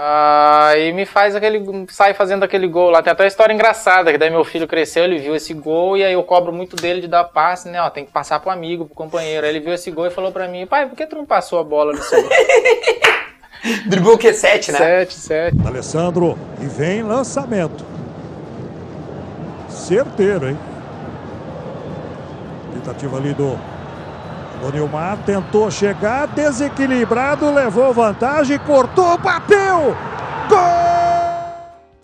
Ah, 0.00 0.74
e 0.76 0.92
me 0.92 1.04
faz 1.04 1.34
aquele. 1.34 1.60
sai 1.88 2.14
fazendo 2.14 2.44
aquele 2.44 2.68
gol 2.68 2.88
lá. 2.88 3.02
Tem 3.02 3.12
até 3.12 3.24
uma 3.24 3.28
história 3.28 3.52
engraçada, 3.52 4.12
que 4.12 4.18
daí 4.18 4.30
meu 4.30 4.44
filho 4.44 4.68
cresceu, 4.68 5.02
ele 5.02 5.18
viu 5.18 5.34
esse 5.34 5.52
gol, 5.52 5.96
e 5.96 6.04
aí 6.04 6.12
eu 6.12 6.22
cobro 6.22 6.52
muito 6.52 6.76
dele 6.76 7.00
de 7.00 7.08
dar 7.08 7.24
passe, 7.24 7.68
né? 7.68 7.82
Ó, 7.82 7.90
tem 7.90 8.04
que 8.04 8.12
passar 8.12 8.38
pro 8.38 8.48
amigo, 8.48 8.86
pro 8.86 8.94
companheiro. 8.94 9.44
Aí 9.44 9.50
ele 9.50 9.58
viu 9.58 9.74
esse 9.74 9.90
gol 9.90 10.06
e 10.06 10.10
falou 10.10 10.30
pra 10.30 10.46
mim, 10.46 10.68
pai, 10.68 10.86
por 10.86 10.94
que 10.94 11.04
tu 11.04 11.16
não 11.16 11.26
passou 11.26 11.58
a 11.58 11.64
bola 11.64 11.92
nesse 11.92 12.14
gol? 12.14 12.30
Driblou 13.88 14.14
o 14.14 14.18
Q7, 14.18 14.70
né? 14.70 14.78
sete, 14.78 15.14
sete. 15.14 15.56
Alessandro 15.66 16.38
e 16.60 16.66
vem 16.66 17.02
lançamento. 17.02 17.84
Certeiro, 19.68 20.48
hein? 20.48 20.58
Tentativa 22.72 23.16
ali 23.16 23.34
do, 23.34 23.58
do 24.58 24.72
Nilmar. 24.72 25.18
Tentou 25.24 25.70
chegar, 25.70 26.26
desequilibrado, 26.28 27.52
levou 27.52 27.92
vantagem, 27.92 28.58
cortou, 28.58 29.16
bateu! 29.18 29.96
Gol! 30.48 30.58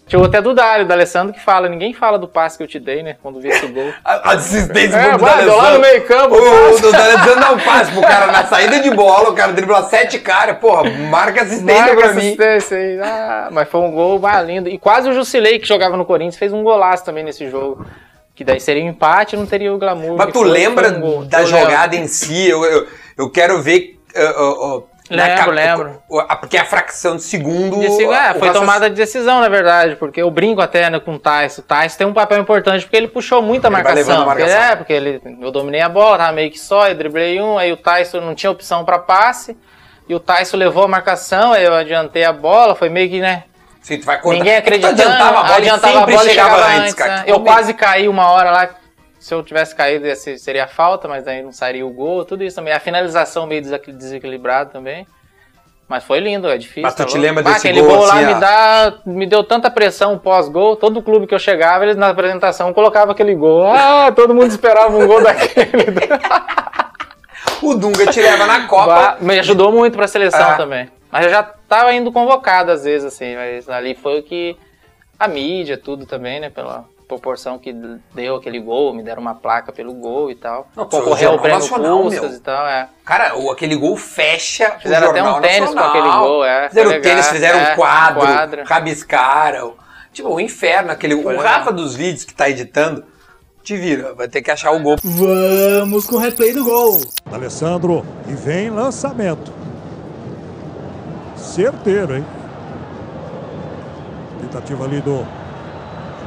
Tinha 0.07 0.23
até 0.23 0.40
do 0.43 0.53
Dário, 0.55 0.87
do 0.87 0.93
Alessandro, 0.93 1.33
que 1.33 1.40
fala, 1.40 1.67
ninguém 1.67 1.95
fala 1.95 2.19
do 2.19 2.29
passe 2.29 2.59
que 2.59 2.62
eu 2.62 2.69
te 2.69 2.79
dei, 2.79 3.03
né? 3.03 3.17
Quando 3.23 3.40
vi 3.40 3.49
esse 3.49 3.67
gol. 3.69 3.90
A 4.05 4.31
a 4.31 4.33
assistência 4.35 4.95
É, 4.97 5.17
vai, 5.17 5.45
deu 5.45 5.57
lá 5.57 5.73
no 5.73 5.81
meio 5.81 6.05
campo, 6.07 6.35
O, 6.37 6.38
passe. 6.71 6.85
o 6.87 6.93
D'Alessandro 6.93 7.40
dá 7.40 7.53
um 7.53 7.59
passe 7.59 7.90
pro 7.90 8.03
cara 8.03 8.27
na 8.31 8.45
saída 8.45 8.81
de 8.81 8.90
bola, 8.90 9.31
o 9.31 9.35
cara 9.35 9.53
dribla 9.55 9.83
sete 9.85 10.19
caras, 10.19 10.59
porra, 10.59 10.90
marca 11.09 11.40
assistência 11.43 11.87
Marca 11.87 11.97
pra 11.97 12.12
mim. 12.12 12.19
assistência 12.19 12.77
aí. 12.77 13.01
Ah, 13.03 13.49
mas 13.51 13.67
foi 13.71 13.81
um 13.81 13.90
gol 13.93 14.19
mais 14.19 14.47
lindo. 14.47 14.69
E 14.69 14.77
quase 14.77 15.09
o 15.09 15.14
Jusilei, 15.14 15.59
que 15.59 15.67
jogava 15.67 15.97
no 15.97 16.05
Corinthians, 16.05 16.37
fez 16.37 16.53
um 16.53 16.62
golaço 16.62 17.03
também 17.03 17.25
nesse 17.25 17.49
jogo. 17.49 17.87
Que 18.35 18.42
daí 18.44 18.59
seria 18.61 18.83
um 18.85 18.88
empate, 18.88 19.37
não 19.37 19.47
teria 19.47 19.73
o 19.73 19.79
glamour. 19.79 20.16
Mas 20.16 20.33
tu 20.33 20.42
lembra 20.42 20.88
um 20.90 21.25
da 21.27 21.42
Eu 21.42 21.47
jogada 21.47 21.94
em 21.94 22.07
si? 22.09 22.49
Eu, 22.49 22.64
eu, 22.64 22.87
eu 23.16 23.31
quero 23.31 23.62
ver. 23.62 23.99
uh, 24.16 24.42
uh, 24.42 24.77
uh, 24.79 24.88
Lembro, 25.11 25.37
cap- 25.37 25.51
lembro. 25.51 26.03
Porque 26.40 26.57
a 26.57 26.64
fração 26.64 27.16
de 27.16 27.23
segundo. 27.23 27.79
Desse- 27.79 28.03
é, 28.03 28.07
o 28.07 28.09
foi 28.09 28.16
raciocínio- 28.16 28.53
tomada 28.55 28.88
de 28.90 28.97
decisão, 28.97 29.40
na 29.40 29.49
verdade, 29.51 29.97
porque 29.97 30.20
eu 30.23 30.31
brinco 30.31 30.62
até 30.62 30.88
né, 30.90 30.99
com 30.99 31.14
o 31.14 31.18
Tyson. 31.18 31.61
O 31.61 31.64
Tyson 31.64 31.99
tem 31.99 32.07
um 32.07 32.12
papel 32.14 32.40
importante 32.40 32.85
porque 32.87 32.97
ele 32.97 33.09
puxou 33.09 33.40
muita 33.42 33.68
Ele 33.68 33.73
marcação. 33.75 34.23
a 34.23 34.25
Porque, 34.25 34.40
marcação. 34.42 34.62
é, 34.73 34.77
porque 34.77 34.92
ele, 34.94 35.20
eu 35.42 35.51
dominei 35.53 35.83
a 35.83 35.88
bola, 35.90 36.16
tava 36.18 36.33
meio 36.33 36.51
que 36.51 36.59
só, 36.59 36.88
eu 36.88 36.94
driblei 36.94 37.38
um, 37.40 37.59
aí 37.59 37.70
o 37.70 37.77
Tyson 37.77 38.20
não 38.20 38.35
tinha 38.35 38.51
opção 38.51 38.83
pra 38.85 38.99
passe, 38.99 39.55
e 40.09 40.14
o 40.14 40.18
Tyson 40.18 40.57
levou 40.57 40.85
a 40.85 40.88
marcação, 40.88 41.53
aí 41.53 41.64
eu 41.64 41.75
adiantei 41.75 42.25
a 42.25 42.33
bola, 42.33 42.75
foi 42.75 42.88
meio 42.88 43.09
que, 43.11 43.20
né, 43.20 43.44
Sim, 43.85 43.99
tu 44.01 44.07
vai 44.07 44.18
cortar. 44.20 44.38
ninguém 44.38 44.55
É 44.55 44.57
acreditando, 44.59 45.01
adiantava 45.01 45.38
a 45.38 45.42
bola 45.44 45.57
adiantava 45.59 45.92
sempre 45.99 46.14
a 46.14 46.16
bola 46.16 46.29
chegava, 46.29 46.57
chegava 46.57 46.77
antes, 46.81 46.94
cara. 46.94 47.16
né? 47.18 47.25
Eu 47.27 47.40
quase 47.40 47.75
caí 47.75 48.09
uma 48.09 48.31
hora 48.31 48.51
lá, 48.51 48.68
se 49.20 49.33
eu 49.35 49.42
tivesse 49.42 49.75
caído 49.77 50.07
seria 50.16 50.66
falta, 50.66 51.07
mas 51.07 51.29
aí 51.29 51.42
não 51.42 51.53
sairia 51.53 51.87
o 51.87 51.90
gol, 51.90 52.25
tudo 52.25 52.42
isso 52.42 52.57
também. 52.57 52.73
A 52.73 52.81
finalização 52.81 53.47
meio 53.47 53.61
desequil- 53.62 53.94
desequilibrado 53.94 54.70
também. 54.70 55.07
Mas 55.87 56.03
foi 56.03 56.18
lindo, 56.18 56.49
é 56.49 56.57
difícil. 56.57 56.83
Mas 56.83 56.94
tu 56.94 56.99
tá 56.99 57.05
te 57.05 57.18
lembra 57.18 57.42
Bah, 57.42 57.53
desse 57.53 57.68
aquele 57.68 57.83
gol, 57.87 57.99
gol 57.99 58.07
lá 58.07 58.14
assim, 58.14 58.25
me, 58.25 58.35
dá, 58.40 58.94
me 59.05 59.27
deu 59.27 59.44
tanta 59.44 59.70
pressão 59.70 60.18
pós-gol. 60.18 60.77
Todo 60.77 61.03
clube 61.03 61.27
que 61.27 61.35
eu 61.35 61.38
chegava, 61.38 61.85
eles 61.85 61.94
na 61.94 62.09
apresentação 62.09 62.73
colocavam 62.73 63.12
aquele 63.12 63.35
gol. 63.35 63.66
Ah, 63.70 64.11
todo 64.11 64.35
mundo 64.35 64.47
esperava 64.49 64.97
um 64.97 65.07
gol 65.07 65.20
daquele. 65.23 65.85
O 67.62 67.75
Dunga 67.75 68.07
te 68.07 68.20
leva 68.20 68.47
na 68.47 68.66
Copa. 68.66 68.87
Bah, 68.94 69.16
me 69.20 69.38
ajudou 69.38 69.70
muito 69.73 69.94
pra 69.97 70.07
seleção 70.09 70.40
Ah. 70.53 70.55
também. 70.55 70.88
Mas 71.14 71.27
eu 71.27 71.31
já 71.31 71.44
tava 71.44 71.94
indo 71.94 72.11
convocado 72.11 72.72
às 72.72 72.83
vezes, 72.83 73.07
assim. 73.07 73.37
Mas 73.37 73.68
ali 73.68 73.94
foi 73.94 74.18
o 74.18 74.22
que. 74.24 74.57
A 75.16 75.29
mídia, 75.29 75.79
tudo 75.79 76.07
também, 76.07 76.40
né? 76.40 76.50
Pela 76.50 76.87
proporção 77.07 77.57
que 77.57 77.72
deu 78.12 78.35
aquele 78.35 78.59
gol, 78.59 78.92
me 78.92 79.00
deram 79.00 79.22
uma 79.22 79.37
placa 79.37 79.70
pelo 79.70 79.94
gol 79.94 80.29
e 80.29 80.35
tal. 80.35 80.66
Não, 80.74 80.87
Concorreu 80.87 81.31
ao 81.31 81.38
prêmio 81.38 82.11
meu. 82.11 82.24
e 82.33 82.40
tal, 82.40 82.66
é. 82.66 82.88
Cara, 83.05 83.37
o, 83.38 83.48
aquele 83.48 83.77
gol 83.77 83.96
fecha 83.96 84.72
Fizeram 84.81 85.07
o 85.07 85.11
até 85.11 85.22
um 85.22 85.40
tênis 85.40 85.68
com 85.68 85.74
Nacional. 85.77 85.90
aquele 85.90 86.18
gol, 86.18 86.44
é, 86.44 86.68
Fizeram 86.68 86.90
legal, 86.90 87.03
tênis, 87.03 87.29
fizeram 87.29 87.61
é, 87.61 87.72
um 87.72 87.77
quadro, 87.77 88.20
quadro. 88.20 88.64
rabiscaram. 88.64 89.74
Tipo, 90.12 90.31
o 90.31 90.40
inferno, 90.40 90.90
aquele. 90.90 91.14
Foi 91.22 91.35
o 91.35 91.38
legal. 91.38 91.59
Rafa 91.59 91.72
dos 91.72 91.94
vídeos 91.94 92.24
que 92.24 92.35
tá 92.35 92.50
editando, 92.50 93.05
te 93.62 93.77
vira, 93.77 94.14
vai 94.14 94.27
ter 94.27 94.42
que 94.42 94.50
achar 94.50 94.72
o 94.72 94.81
gol. 94.81 94.96
Vamos 95.00 96.07
com 96.07 96.16
o 96.16 96.18
replay 96.18 96.53
do 96.53 96.64
gol. 96.64 97.00
Alessandro 97.31 98.05
e 98.27 98.33
vem 98.33 98.68
lançamento. 98.68 99.63
Certeiro, 101.45 102.17
hein? 102.17 102.25
Tentativa 104.41 104.85
ali 104.85 105.01
do, 105.01 105.27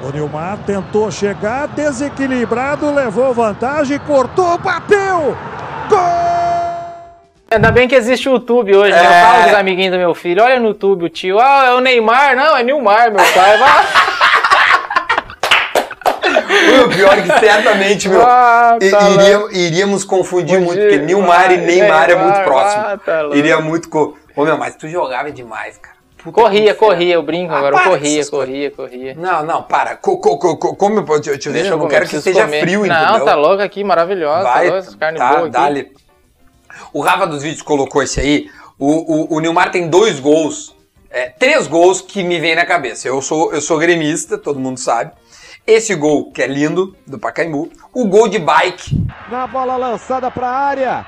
do 0.02 0.14
Nilmar. 0.14 0.58
Tentou 0.66 1.10
chegar, 1.12 1.68
desequilibrado, 1.70 2.94
levou 2.94 3.34
vantagem, 3.34 4.00
cortou, 4.00 4.58
bateu! 4.58 5.36
Gol! 5.90 5.98
Ainda 7.50 7.72
bem 7.72 7.88
que 7.88 7.96
existe 7.96 8.28
o 8.30 8.34
YouTube 8.34 8.76
hoje, 8.76 8.92
né? 8.92 9.00
É. 9.04 9.06
Eu 9.22 9.26
falo 9.26 9.44
com 9.44 9.50
os 9.50 9.56
amiguinhos 9.56 9.92
do 9.94 9.98
meu 9.98 10.14
filho, 10.14 10.44
olha 10.44 10.60
no 10.60 10.68
YouTube 10.68 11.06
o 11.06 11.10
tio, 11.10 11.40
ah, 11.40 11.66
é 11.68 11.74
o 11.74 11.80
Neymar, 11.80 12.36
não, 12.36 12.56
é 12.58 12.64
Nilmar, 12.64 13.10
meu 13.12 13.24
pai. 13.34 13.58
Vai. 13.58 13.86
O 16.86 16.90
pior 16.90 17.18
é 17.18 17.22
que 17.22 17.40
certamente, 17.40 18.10
meu, 18.10 18.22
Ah, 18.22 18.78
tá 18.80 19.10
iria- 19.10 19.48
iríamos 19.52 20.04
confundir 20.04 20.60
muito, 20.60 20.80
porque 20.80 20.98
Nilmar 20.98 21.52
e 21.52 21.58
Neymar 21.58 22.10
é 22.10 22.16
Neymar, 22.16 22.24
muito 22.24 22.44
próximo. 22.44 22.84
ah, 22.86 22.98
tá. 23.04 23.22
Iria 23.34 23.60
muito. 23.60 23.90
Co... 23.90 24.18
Ô, 24.38 24.46
meu, 24.46 24.58
mas 24.58 24.76
tu 24.76 24.88
jogava 24.88 25.32
demais, 25.32 25.78
cara. 25.78 25.98
Puta 26.24 26.42
Corria, 26.42 26.74
corria, 26.74 27.14
eu 27.14 27.24
brinco 27.24 27.54
Ah, 27.54 27.58
agora, 27.60 27.76
eu 27.76 27.84
corria, 27.84 28.20
essas 28.20 28.30
coisas. 28.30 28.50
corria, 28.50 28.72
corria. 28.72 29.16
Não, 29.16 29.44
não, 29.46 29.64
para. 29.64 29.96
Co, 29.96 30.18
co, 30.18 30.38
co, 30.38 30.58
co, 30.58 30.76
come, 30.76 30.98
eu 30.98 31.22
te, 31.22 31.30
eu 31.30 31.38
te 31.38 31.50
Deixa 31.50 31.70
eu 31.70 31.78
não 31.78 31.88
quero 31.88 32.08
que 32.08 32.16
esteja 32.16 32.44
comer. 32.46 32.62
frio, 32.62 32.86
Não, 32.86 33.04
entendeu? 33.04 33.26
tá 33.26 33.36
louco 33.36 33.62
aqui, 33.62 33.84
maravilhosa, 33.84 34.44
tá 34.44 34.54
Vai, 34.54 34.64
louco, 34.70 34.78
essa 34.80 34.98
carne 34.98 35.20
tá, 35.20 35.30
boa 35.30 35.42
aqui. 35.42 35.50
dá-lhe. 35.52 35.92
O 36.92 37.02
Rafa 37.02 37.28
dos 37.28 37.44
vídeos 37.44 37.62
colocou 37.62 38.02
esse 38.04 38.20
aí. 38.20 38.50
O, 38.80 39.34
o, 39.34 39.36
o 39.36 39.40
Nilmar 39.40 39.72
tem 39.72 39.88
dois 39.90 40.20
gols, 40.20 40.76
é, 41.10 41.30
três 41.30 41.66
gols 41.68 42.02
que 42.02 42.24
me 42.24 42.40
vem 42.40 42.56
na 42.56 42.66
cabeça. 42.66 43.08
Eu 43.08 43.22
sou, 43.22 43.54
eu 43.54 43.62
sou 43.62 43.78
gremista, 43.78 44.38
todo 44.38 44.60
mundo 44.60 44.80
sabe. 44.80 45.12
esse 45.66 45.96
gol, 45.96 46.32
que 46.32 46.42
é 46.42 46.48
lindo, 46.48 46.96
do 47.06 47.18
Pacaembu, 47.20 47.70
o 47.94 48.06
gol 48.06 48.28
de 48.28 48.40
bike. 48.40 48.98
Na 49.30 49.48
bola 49.48 49.78
lançada 49.78 50.30
para 50.32 50.48
a 50.48 50.56
área. 50.58 51.06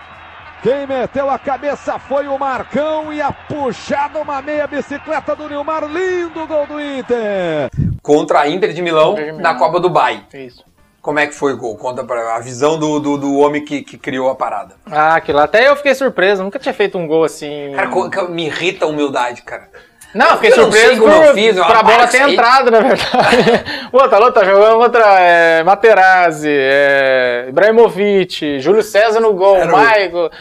Quem 0.61 0.85
meteu 0.85 1.29
a 1.29 1.39
cabeça 1.39 1.97
foi 1.97 2.27
o 2.27 2.37
Marcão 2.37 3.13
e 3.13 3.21
a 3.21 3.31
puxada 3.31 4.19
uma 4.19 4.41
meia 4.41 4.67
bicicleta 4.67 5.33
do 5.33 5.47
Nilmar. 5.47 5.85
Lindo 5.85 6.45
gol 6.45 6.67
do 6.67 6.81
Inter. 6.81 7.69
Contra 8.01 8.41
a 8.41 8.49
Inter 8.49 8.73
de 8.73 8.81
Milão, 8.81 9.13
Inter 9.13 9.25
de 9.25 9.31
Milão. 9.31 9.41
na 9.41 9.57
Copa 9.57 9.79
do 9.79 9.89
Bay. 9.89 10.21
Isso. 10.33 10.65
Como 11.01 11.17
é 11.17 11.27
que 11.27 11.33
foi 11.33 11.53
o 11.53 11.57
gol? 11.57 11.77
Conta 11.77 12.03
pra 12.03 12.35
a 12.35 12.39
visão 12.39 12.77
do, 12.77 12.99
do, 12.99 13.17
do 13.17 13.37
homem 13.37 13.63
que, 13.63 13.81
que 13.83 13.97
criou 13.97 14.29
a 14.29 14.35
parada. 14.35 14.75
Ah, 14.85 15.15
aquilo 15.15 15.37
lá. 15.37 15.45
Até 15.45 15.69
eu 15.69 15.77
fiquei 15.77 15.95
surpreso. 15.95 16.43
Nunca 16.43 16.59
tinha 16.59 16.73
feito 16.73 16.97
um 16.97 17.07
gol 17.07 17.23
assim. 17.23 17.71
Cara, 17.73 18.27
me 18.27 18.47
irrita 18.47 18.83
a 18.83 18.89
humildade, 18.89 19.43
cara. 19.43 19.69
Não, 20.13 20.31
fiquei 20.31 20.49
não 20.49 20.57
surpreso 20.57 21.01
por, 21.01 21.11
eu 21.11 21.33
fiz, 21.35 21.55
uma 21.55 21.67
pra 21.67 21.83
bola 21.83 21.97
parte 21.99 22.11
ter 22.11 22.29
entrado, 22.29 22.71
na 22.71 22.79
verdade. 22.79 23.63
o 23.93 23.97
outro 23.97 24.31
tá 24.31 24.43
jogando 24.43 24.77
contra 24.79 25.19
é, 25.19 25.63
Materazzi, 25.63 26.49
é, 26.49 27.45
Ibrahimovic, 27.49 28.59
Júlio 28.59 28.81
César 28.81 29.19
no 29.19 29.33
gol, 29.33 29.57
Era. 29.57 30.31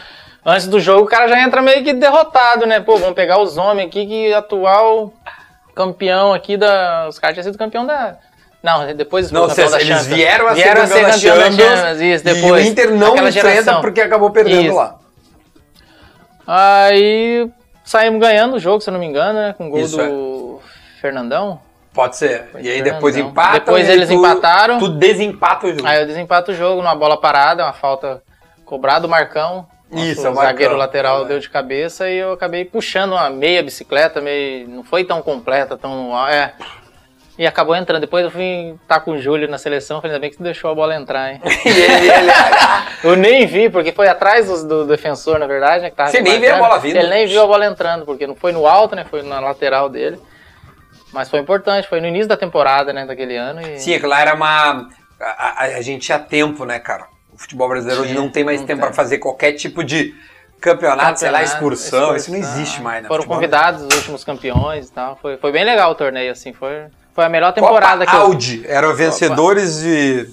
Antes 0.46 0.66
do 0.66 0.80
jogo, 0.80 1.02
o 1.02 1.06
cara 1.06 1.28
já 1.28 1.42
entra 1.42 1.60
meio 1.60 1.84
que 1.84 1.92
derrotado, 1.92 2.64
né? 2.64 2.80
Pô, 2.80 2.96
vamos 2.96 3.14
pegar 3.14 3.38
os 3.38 3.58
homens 3.58 3.88
aqui 3.88 4.06
que 4.06 4.32
atual 4.32 5.12
campeão 5.74 6.32
aqui 6.32 6.56
da. 6.56 7.06
Os 7.08 7.18
caras 7.18 7.34
tinham 7.34 7.44
sido 7.44 7.58
campeão 7.58 7.84
da. 7.84 8.16
Não, 8.62 8.92
depois 8.94 9.30
Não, 9.30 9.46
campeão 9.46 9.66
eles 9.66 9.86
Champions. 9.86 10.06
vieram 10.06 10.48
a 10.48 10.52
Vieram 10.54 10.86
ser 10.86 11.04
campeão 11.04 11.36
da 11.36 11.52
Champions, 11.52 12.00
isso, 12.00 12.28
e 12.28 12.34
depois. 12.34 12.66
o 12.66 12.68
Inter 12.68 12.90
não 12.90 13.28
enfrenta 13.28 13.80
porque 13.80 14.00
acabou 14.00 14.30
perdendo 14.30 14.62
Isso. 14.62 14.74
lá. 14.74 14.96
Aí 16.46 17.48
saímos 17.88 18.20
ganhando 18.20 18.56
o 18.56 18.58
jogo, 18.58 18.80
se 18.80 18.88
eu 18.90 18.92
não 18.92 19.00
me 19.00 19.06
engano, 19.06 19.38
né? 19.38 19.54
Com 19.56 19.66
o 19.68 19.70
gol 19.70 19.80
Isso, 19.80 20.00
é. 20.00 20.08
do 20.08 20.60
Fernandão. 21.00 21.60
Pode 21.92 22.16
ser. 22.16 22.48
E 22.54 22.58
aí 22.58 22.64
Fernandão. 22.76 22.94
depois 22.94 23.16
empatam. 23.16 23.52
Depois 23.54 23.88
aí 23.88 23.96
eles 23.96 24.08
tu- 24.08 24.14
empataram. 24.14 24.78
Tu 24.78 24.88
desempata 24.88 25.66
o 25.66 25.70
jogo. 25.70 25.86
Aí 25.86 26.00
eu 26.00 26.06
desempato 26.06 26.52
o 26.52 26.54
jogo 26.54 26.80
numa 26.82 26.94
bola 26.94 27.16
parada, 27.20 27.64
uma 27.64 27.72
falta 27.72 28.22
cobrada 28.64 29.00
do 29.00 29.08
Marcão. 29.08 29.66
Isso, 29.90 30.20
é 30.26 30.30
o 30.30 30.34
Marcão. 30.34 30.50
zagueiro 30.52 30.76
lateral 30.76 31.22
É. 31.24 31.28
deu 31.28 31.38
de 31.40 31.48
cabeça 31.48 32.08
e 32.10 32.18
eu 32.18 32.32
acabei 32.32 32.64
puxando 32.64 33.12
uma 33.12 33.30
meia 33.30 33.62
bicicleta, 33.62 34.20
meio, 34.20 34.68
não 34.68 34.84
foi 34.84 35.02
tão 35.02 35.22
completa, 35.22 35.78
tão. 35.78 36.12
É. 36.28 36.52
E 37.38 37.46
acabou 37.46 37.76
entrando. 37.76 38.00
Depois 38.00 38.24
eu 38.24 38.30
fui 38.32 38.74
estar 38.82 38.98
com 39.00 39.12
o 39.12 39.18
Júlio 39.18 39.48
na 39.48 39.58
seleção, 39.58 40.00
falei, 40.00 40.14
ainda 40.16 40.20
bem 40.20 40.30
que 40.30 40.36
tu 40.36 40.42
deixou 40.42 40.70
a 40.72 40.74
bola 40.74 40.96
entrar, 40.96 41.32
hein? 41.32 41.40
E 41.64 41.68
ele, 41.68 42.10
ele- 42.10 42.32
Eu 43.04 43.14
nem 43.16 43.46
vi, 43.46 43.70
porque 43.70 43.92
foi 43.92 44.08
atrás 44.08 44.46
dos- 44.48 44.64
do, 44.64 44.84
defensor, 44.84 45.38
na 45.38 45.46
verdade, 45.46 45.84
né? 45.84 45.90
Que 45.90 45.96
tava 45.96 46.10
Você 46.10 46.20
nem 46.20 46.40
viu 46.40 46.52
a 46.54 46.58
bola 46.58 46.78
vindo. 46.78 46.96
Ele 46.96 47.08
nem 47.08 47.26
viu 47.28 47.40
a 47.42 47.46
bola 47.46 47.64
entrando, 47.66 48.04
porque 48.04 48.26
não 48.26 48.34
foi 48.34 48.50
no 48.50 48.66
alto, 48.66 48.96
né? 48.96 49.04
Foi 49.08 49.22
na 49.22 49.38
lateral 49.38 49.88
dele. 49.88 50.18
Mas 51.12 51.30
foi 51.30 51.38
importante, 51.38 51.86
foi 51.88 52.00
no 52.00 52.06
início 52.08 52.28
da 52.28 52.36
temporada, 52.36 52.92
né? 52.92 53.06
Daquele 53.06 53.36
ano. 53.36 53.62
E... 53.62 53.78
Sim, 53.78 53.94
aquilo 53.94 54.10
lá 54.10 54.20
era 54.20 54.34
uma. 54.34 54.88
A, 55.20 55.64
a- 55.64 55.76
a 55.76 55.80
gente 55.80 56.02
tinha 56.06 56.18
tempo, 56.18 56.64
né, 56.64 56.78
cara? 56.80 57.06
O 57.32 57.38
futebol 57.38 57.68
brasileiro 57.68 58.02
hoje 58.02 58.14
não 58.14 58.28
tem 58.28 58.42
mais 58.44 58.60
não 58.60 58.66
tempo 58.66 58.80
tem. 58.80 58.86
para 58.88 58.94
fazer 58.96 59.18
qualquer 59.18 59.52
tipo 59.52 59.84
de 59.84 60.12
campeonato, 60.60 61.20
sei 61.20 61.30
lá, 61.30 61.38
Campeonato, 61.38 61.44
excursão. 61.54 62.16
Isso 62.16 62.30
não 62.32 62.38
existe 62.38 62.82
mais, 62.82 63.00
né? 63.02 63.06
Foram 63.08 63.22
Futebol 63.22 63.36
convidados 63.36 63.82
os 63.82 63.94
últimos 63.94 64.24
campeões 64.24 64.88
e 64.88 64.92
tal. 64.92 65.16
Foi, 65.22 65.36
foi 65.36 65.52
bem 65.52 65.64
legal 65.64 65.92
o 65.92 65.94
torneio, 65.94 66.32
assim. 66.32 66.52
Foi, 66.52 66.86
foi 67.18 67.24
a 67.24 67.28
melhor 67.28 67.52
Copa 67.52 67.66
temporada 67.66 68.06
que 68.06 68.14
eu... 68.14 68.20
Audi. 68.20 68.62
Eram 68.64 68.94
vencedores 68.94 69.80
de. 69.80 70.28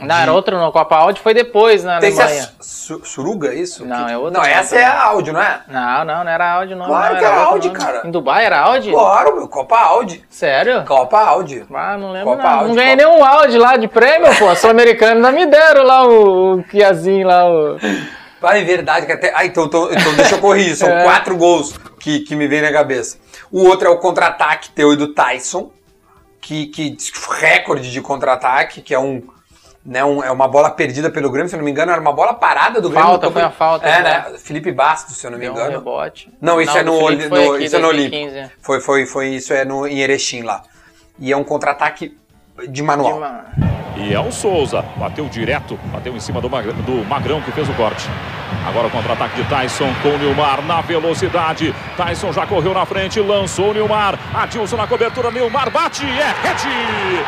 Não, 0.00 0.14
era 0.14 0.32
outro 0.32 0.56
não. 0.56 0.70
Copa 0.70 0.94
Audi 0.94 1.20
foi 1.20 1.34
depois 1.34 1.82
na 1.82 1.98
Tem 1.98 2.12
Alemanha. 2.12 2.50
Su- 2.60 3.00
Suruga, 3.04 3.52
isso? 3.52 3.84
Não, 3.84 4.06
Que- 4.06 4.12
é 4.12 4.16
outro 4.16 4.38
Não, 4.40 4.46
essa 4.46 4.76
é 4.76 4.84
a 4.84 5.02
Audi, 5.06 5.32
não 5.32 5.42
é? 5.42 5.60
Não, 5.66 6.04
não, 6.04 6.22
não 6.22 6.30
era 6.30 6.52
Audi 6.52 6.76
não. 6.76 6.86
Claro 6.86 7.14
não, 7.14 7.18
que 7.18 7.24
era 7.26 7.34
Audi, 7.42 7.66
nome. 7.66 7.80
cara. 7.80 8.02
Em 8.06 8.10
Dubai 8.12 8.44
era 8.46 8.60
Audi? 8.60 8.92
Claro, 8.92 9.34
meu. 9.34 9.48
Copa 9.48 9.76
Audi. 9.76 10.24
Sério? 10.30 10.84
Copa 10.84 11.18
Audi. 11.18 11.64
Ah, 11.74 11.98
não 11.98 12.12
lembro 12.12 12.36
Copa 12.36 12.42
não. 12.44 12.50
Audi, 12.50 12.68
não 12.68 12.74
ganhei 12.76 12.96
Copa- 12.96 13.08
nenhum 13.10 13.24
Audi 13.24 13.58
lá 13.58 13.76
de 13.76 13.88
prêmio, 13.88 14.32
pô. 14.38 14.54
Sul-americano 14.54 15.16
ainda 15.16 15.32
me 15.32 15.46
deram 15.46 15.82
lá 15.82 16.06
o, 16.06 16.58
o 16.58 16.62
Kiazinho 16.62 17.26
lá, 17.26 17.44
o... 17.50 17.76
Ah, 18.40 18.56
é 18.56 18.62
verdade 18.62 19.04
que 19.04 19.10
até. 19.10 19.32
Ah, 19.34 19.44
então, 19.44 19.64
então, 19.64 19.88
então 19.92 20.14
deixa 20.14 20.36
eu 20.36 20.38
corrigir. 20.40 20.76
São 20.76 20.86
É. 20.96 21.02
quatro 21.02 21.36
gols 21.36 21.76
que, 21.98 22.20
que 22.20 22.36
me 22.36 22.46
vem 22.46 22.62
na 22.62 22.70
cabeça. 22.72 23.18
O 23.50 23.64
outro 23.66 23.88
é 23.88 23.90
o 23.90 23.98
contra-ataque 23.98 24.70
teu 24.70 24.92
e 24.92 24.96
do 24.96 25.12
Tyson, 25.12 25.70
que, 26.40 26.66
que 26.66 26.96
recorde 27.40 27.90
de 27.90 28.00
contra-ataque, 28.00 28.80
que 28.82 28.94
é 28.94 28.98
um. 28.98 29.22
Né, 29.86 30.04
um- 30.04 30.22
é 30.22 30.30
uma 30.30 30.46
bola 30.46 30.68
perdida 30.70 31.08
pelo 31.08 31.30
Grêmio, 31.30 31.48
se 31.48 31.54
eu 31.54 31.58
não 31.58 31.64
me 31.64 31.70
engano, 31.70 31.90
era 31.92 32.00
uma 32.00 32.12
bola 32.12 32.34
parada 32.34 32.78
do 32.80 32.90
Grêmio. 32.90 33.06
Falta, 33.08 33.26
no 33.26 33.32
foi 33.32 33.42
a 33.42 33.50
falta, 33.50 33.86
É, 33.88 34.02
né? 34.02 34.38
Felipe 34.38 34.70
Bastos, 34.70 35.16
se 35.16 35.26
eu 35.26 35.30
não 35.30 35.38
me 35.38 35.44
Deu 35.44 35.52
um 35.52 35.56
engano. 35.56 35.70
rebote. 35.70 36.30
Não, 36.42 36.60
isso 36.60 36.76
é 36.76 36.84
do 36.84 36.92
no, 36.92 36.98
foi 36.98 37.16
no- 37.16 37.54
aqui, 37.54 37.64
isso 37.64 37.76
é 37.76 37.78
no 37.78 37.86
2015, 37.86 38.34
Olímpico. 38.36 38.36
é. 38.36 38.50
Foi, 38.60 38.80
foi, 38.80 39.06
foi, 39.06 39.28
isso 39.28 39.52
é 39.54 39.64
no, 39.64 39.86
em 39.86 40.00
Erechim 40.00 40.42
lá. 40.42 40.62
E 41.18 41.32
é 41.32 41.36
um 41.36 41.44
contra-ataque 41.44 42.18
de 42.68 42.82
manual. 42.82 43.20
De 43.94 44.02
E 44.08 44.14
é 44.14 44.20
o 44.20 44.30
Souza. 44.32 44.84
Bateu 44.96 45.26
direto, 45.26 45.78
bateu 45.86 46.14
em 46.14 46.20
cima 46.20 46.40
do, 46.40 46.48
Magrão, 46.48 46.74
do 46.74 47.04
Magrão 47.04 47.40
que 47.40 47.52
fez 47.52 47.68
o 47.68 47.74
corte. 47.74 48.08
Agora 48.66 48.86
o 48.86 48.90
contra-ataque 48.90 49.36
de 49.42 49.48
Tyson 49.48 49.88
com 50.02 50.10
o 50.10 50.18
Nilmar 50.18 50.62
na 50.62 50.80
velocidade. 50.80 51.74
Tyson 51.96 52.32
já 52.32 52.46
correu 52.46 52.74
na 52.74 52.86
frente, 52.86 53.20
lançou 53.20 53.70
o 53.70 53.74
Nilmar. 53.74 54.18
Adilson 54.34 54.76
na 54.76 54.86
cobertura, 54.86 55.30
Nilmar 55.30 55.70
bate 55.70 56.04
e 56.04 56.08
é 56.08 56.34
rede. 56.42 57.24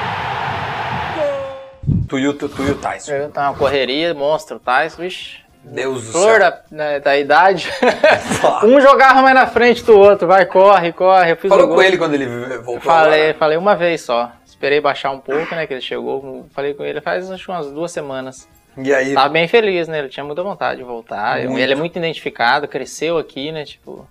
Tu 2.08 2.18
e 2.18 2.28
o, 2.28 2.34
tu, 2.34 2.48
tu 2.48 2.62
e 2.62 2.70
o 2.70 2.74
Tyson. 2.74 3.30
Tá 3.32 3.50
uma 3.50 3.54
correria, 3.58 4.12
monstro, 4.14 4.58
Tyson, 4.58 5.02
vixi. 5.02 5.38
Deus 5.62 6.06
do 6.06 6.12
Flor 6.12 6.40
céu. 6.40 6.40
da, 6.40 6.60
né, 6.70 7.00
da 7.00 7.18
idade. 7.18 7.70
Um 8.64 8.80
jogava 8.80 9.20
mais 9.22 9.34
na 9.34 9.46
frente 9.46 9.84
do 9.84 9.96
outro, 9.96 10.26
vai, 10.26 10.46
corre, 10.46 10.92
corre. 10.92 11.32
Eu 11.32 11.36
fiz 11.36 11.48
Falou 11.50 11.68
com 11.68 11.74
gol. 11.74 11.82
ele 11.82 11.98
quando 11.98 12.14
ele 12.14 12.26
voltou? 12.58 12.80
Falei, 12.80 13.22
agora? 13.24 13.38
falei 13.38 13.58
uma 13.58 13.76
vez 13.76 14.00
só. 14.00 14.32
Esperei 14.60 14.78
baixar 14.78 15.10
um 15.10 15.18
pouco, 15.18 15.54
né? 15.54 15.66
Que 15.66 15.72
ele 15.72 15.80
chegou. 15.80 16.46
Falei 16.52 16.74
com 16.74 16.84
ele 16.84 17.00
faz 17.00 17.30
acho, 17.30 17.50
umas 17.50 17.72
duas 17.72 17.90
semanas. 17.92 18.46
E 18.76 18.92
aí? 18.92 19.14
Tava 19.14 19.30
bem 19.30 19.48
feliz, 19.48 19.88
né? 19.88 20.00
Ele 20.00 20.10
tinha 20.10 20.22
muita 20.22 20.42
vontade 20.42 20.80
de 20.80 20.84
voltar. 20.84 21.38
Muito. 21.44 21.58
Ele 21.58 21.72
é 21.72 21.74
muito 21.74 21.96
identificado, 21.96 22.68
cresceu 22.68 23.16
aqui, 23.16 23.50
né? 23.50 23.64
Tipo, 23.64 24.06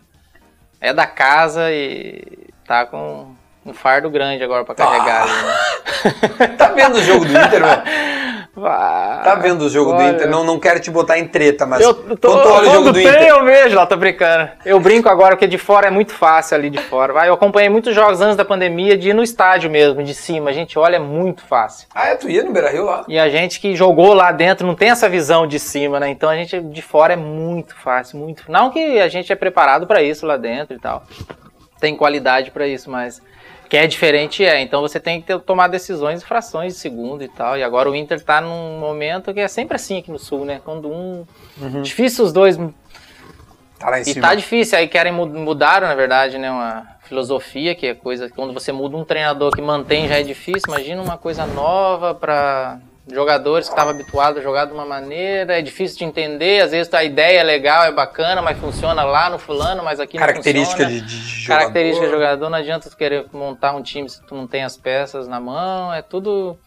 é 0.81 0.91
da 0.91 1.05
casa 1.05 1.71
e 1.71 2.49
tá 2.65 2.83
com 2.83 3.31
um 3.63 3.73
fardo 3.75 4.09
grande 4.09 4.43
agora 4.43 4.65
pra 4.65 4.73
carregar. 4.73 5.21
ali, 5.21 5.31
né? 6.41 6.47
Tá 6.57 6.69
vendo 6.69 6.95
o 6.95 7.03
jogo 7.03 7.25
do 7.25 7.31
Inter, 7.31 7.61
velho? 7.61 7.83
Ah, 8.65 9.21
Tá 9.23 9.35
vendo 9.35 9.63
o 9.65 9.69
jogo 9.69 9.91
do 9.91 9.97
olha, 9.97 10.11
Inter? 10.11 10.29
Não, 10.29 10.43
não 10.43 10.59
quero 10.59 10.79
te 10.79 10.89
botar 10.91 11.17
em 11.19 11.27
treta, 11.27 11.65
mas 11.65 11.81
Eu 11.81 11.93
tô, 11.93 12.01
quando 12.29 12.43
tu 12.43 12.49
olha 12.49 12.69
o 12.69 12.73
jogo 12.73 12.91
do 12.91 12.93
tem, 12.93 13.07
Inter. 13.07 13.27
eu 13.27 13.43
vejo 13.43 13.75
lá, 13.75 13.85
tô 13.85 13.95
brincando. 13.97 14.49
Eu 14.65 14.79
brinco 14.79 15.07
agora 15.09 15.35
porque 15.35 15.47
de 15.47 15.57
fora 15.57 15.87
é 15.87 15.89
muito 15.89 16.13
fácil 16.13 16.55
ali 16.55 16.69
de 16.69 16.77
fora. 16.79 17.13
Vai, 17.13 17.29
eu 17.29 17.33
acompanhei 17.33 17.69
muitos 17.69 17.93
jogos 17.93 18.21
antes 18.21 18.35
da 18.35 18.45
pandemia 18.45 18.97
de 18.97 19.09
ir 19.09 19.13
no 19.13 19.23
estádio 19.23 19.69
mesmo, 19.69 20.03
de 20.03 20.13
cima. 20.13 20.49
A 20.49 20.53
gente 20.53 20.77
olha, 20.77 20.95
é 20.95 20.99
muito 20.99 21.43
fácil. 21.43 21.87
Ah, 21.93 22.09
é, 22.09 22.15
tu 22.15 22.29
ia 22.29 22.43
no 22.43 22.51
Beira 22.51 22.69
Rio 22.69 22.85
lá. 22.85 23.05
E 23.07 23.17
a 23.19 23.29
gente 23.29 23.59
que 23.59 23.75
jogou 23.75 24.13
lá 24.13 24.31
dentro 24.31 24.65
não 24.65 24.75
tem 24.75 24.89
essa 24.89 25.07
visão 25.09 25.45
de 25.47 25.59
cima, 25.59 25.99
né? 25.99 26.09
Então 26.09 26.29
a 26.29 26.35
gente 26.35 26.59
de 26.59 26.81
fora 26.81 27.13
é 27.13 27.17
muito 27.17 27.75
fácil, 27.75 28.17
muito. 28.19 28.43
Não 28.49 28.69
que 28.69 28.99
a 28.99 29.07
gente 29.07 29.31
é 29.31 29.35
preparado 29.35 29.85
pra 29.87 30.01
isso 30.01 30.25
lá 30.25 30.37
dentro 30.37 30.75
e 30.75 30.79
tal. 30.79 31.03
Tem 31.79 31.95
qualidade 31.95 32.51
pra 32.51 32.67
isso, 32.67 32.89
mas 32.91 33.21
que 33.69 33.77
é 33.77 33.85
diferente 33.87 34.43
é. 34.43 34.59
Então 34.61 34.81
você 34.81 34.99
tem 34.99 35.21
que 35.21 35.27
ter- 35.27 35.39
tomar 35.39 35.67
decisões 35.67 36.21
em 36.21 36.25
frações 36.25 36.73
de 36.73 36.79
segundo 36.79 37.23
e 37.23 37.27
tal. 37.29 37.57
E 37.57 37.63
agora 37.63 37.89
o 37.89 37.95
Inter 37.95 38.19
tá 38.23 38.41
num 38.41 38.79
momento 38.79 39.33
que 39.33 39.39
é 39.39 39.47
sempre 39.47 39.75
assim 39.75 39.99
aqui 39.99 40.11
no 40.11 40.17
sul, 40.19 40.43
né? 40.43 40.59
Quando 40.65 40.89
um 40.91 41.25
difícil 41.83 42.25
os 42.25 42.33
dois 42.33 42.57
Tá 43.77 43.89
lá 43.91 43.99
em 43.99 44.01
e 44.01 44.05
cima. 44.05 44.27
tá 44.27 44.35
difícil, 44.35 44.77
aí 44.77 44.87
querem 44.89 45.13
mu- 45.13 45.25
mudaram, 45.25 45.87
na 45.87 45.95
verdade, 45.95 46.37
né, 46.37 46.51
uma 46.51 46.85
filosofia, 47.03 47.73
que 47.73 47.87
é 47.87 47.93
coisa 47.93 48.29
quando 48.29 48.53
você 48.53 48.73
muda 48.73 48.97
um 48.97 49.05
treinador 49.05 49.53
que 49.55 49.61
mantém 49.61 50.05
já 50.07 50.19
é 50.19 50.23
difícil, 50.23 50.63
imagina 50.67 51.01
uma 51.01 51.17
coisa 51.17 51.45
nova 51.45 52.13
para 52.13 52.79
jogadores 53.11 53.67
que 53.67 53.73
estavam 53.73 53.91
habituados 53.91 54.39
a 54.39 54.43
jogar 54.43 54.65
de 54.65 54.73
uma 54.73 54.85
maneira, 54.85 55.57
é 55.57 55.61
difícil 55.61 55.97
de 55.99 56.05
entender, 56.05 56.61
às 56.61 56.71
vezes 56.71 56.93
a 56.93 57.03
ideia 57.03 57.39
é 57.39 57.43
legal, 57.43 57.83
é 57.85 57.91
bacana, 57.91 58.41
mas 58.41 58.57
funciona 58.57 59.03
lá 59.03 59.29
no 59.29 59.39
fulano, 59.39 59.83
mas 59.83 59.99
aqui 59.99 60.17
Característica 60.17 60.83
não 60.83 60.89
de, 60.89 60.99
funciona. 61.01 61.19
de 61.19 61.41
jogador. 61.41 61.59
Característica 61.59 62.05
de 62.05 62.11
jogador, 62.11 62.49
não 62.49 62.57
adianta 62.57 62.89
tu 62.89 62.97
querer 62.97 63.25
montar 63.33 63.73
um 63.75 63.81
time 63.81 64.09
se 64.09 64.21
tu 64.23 64.35
não 64.35 64.47
tem 64.47 64.63
as 64.63 64.77
peças 64.77 65.27
na 65.27 65.39
mão, 65.39 65.93
é 65.93 66.01
tudo... 66.01 66.57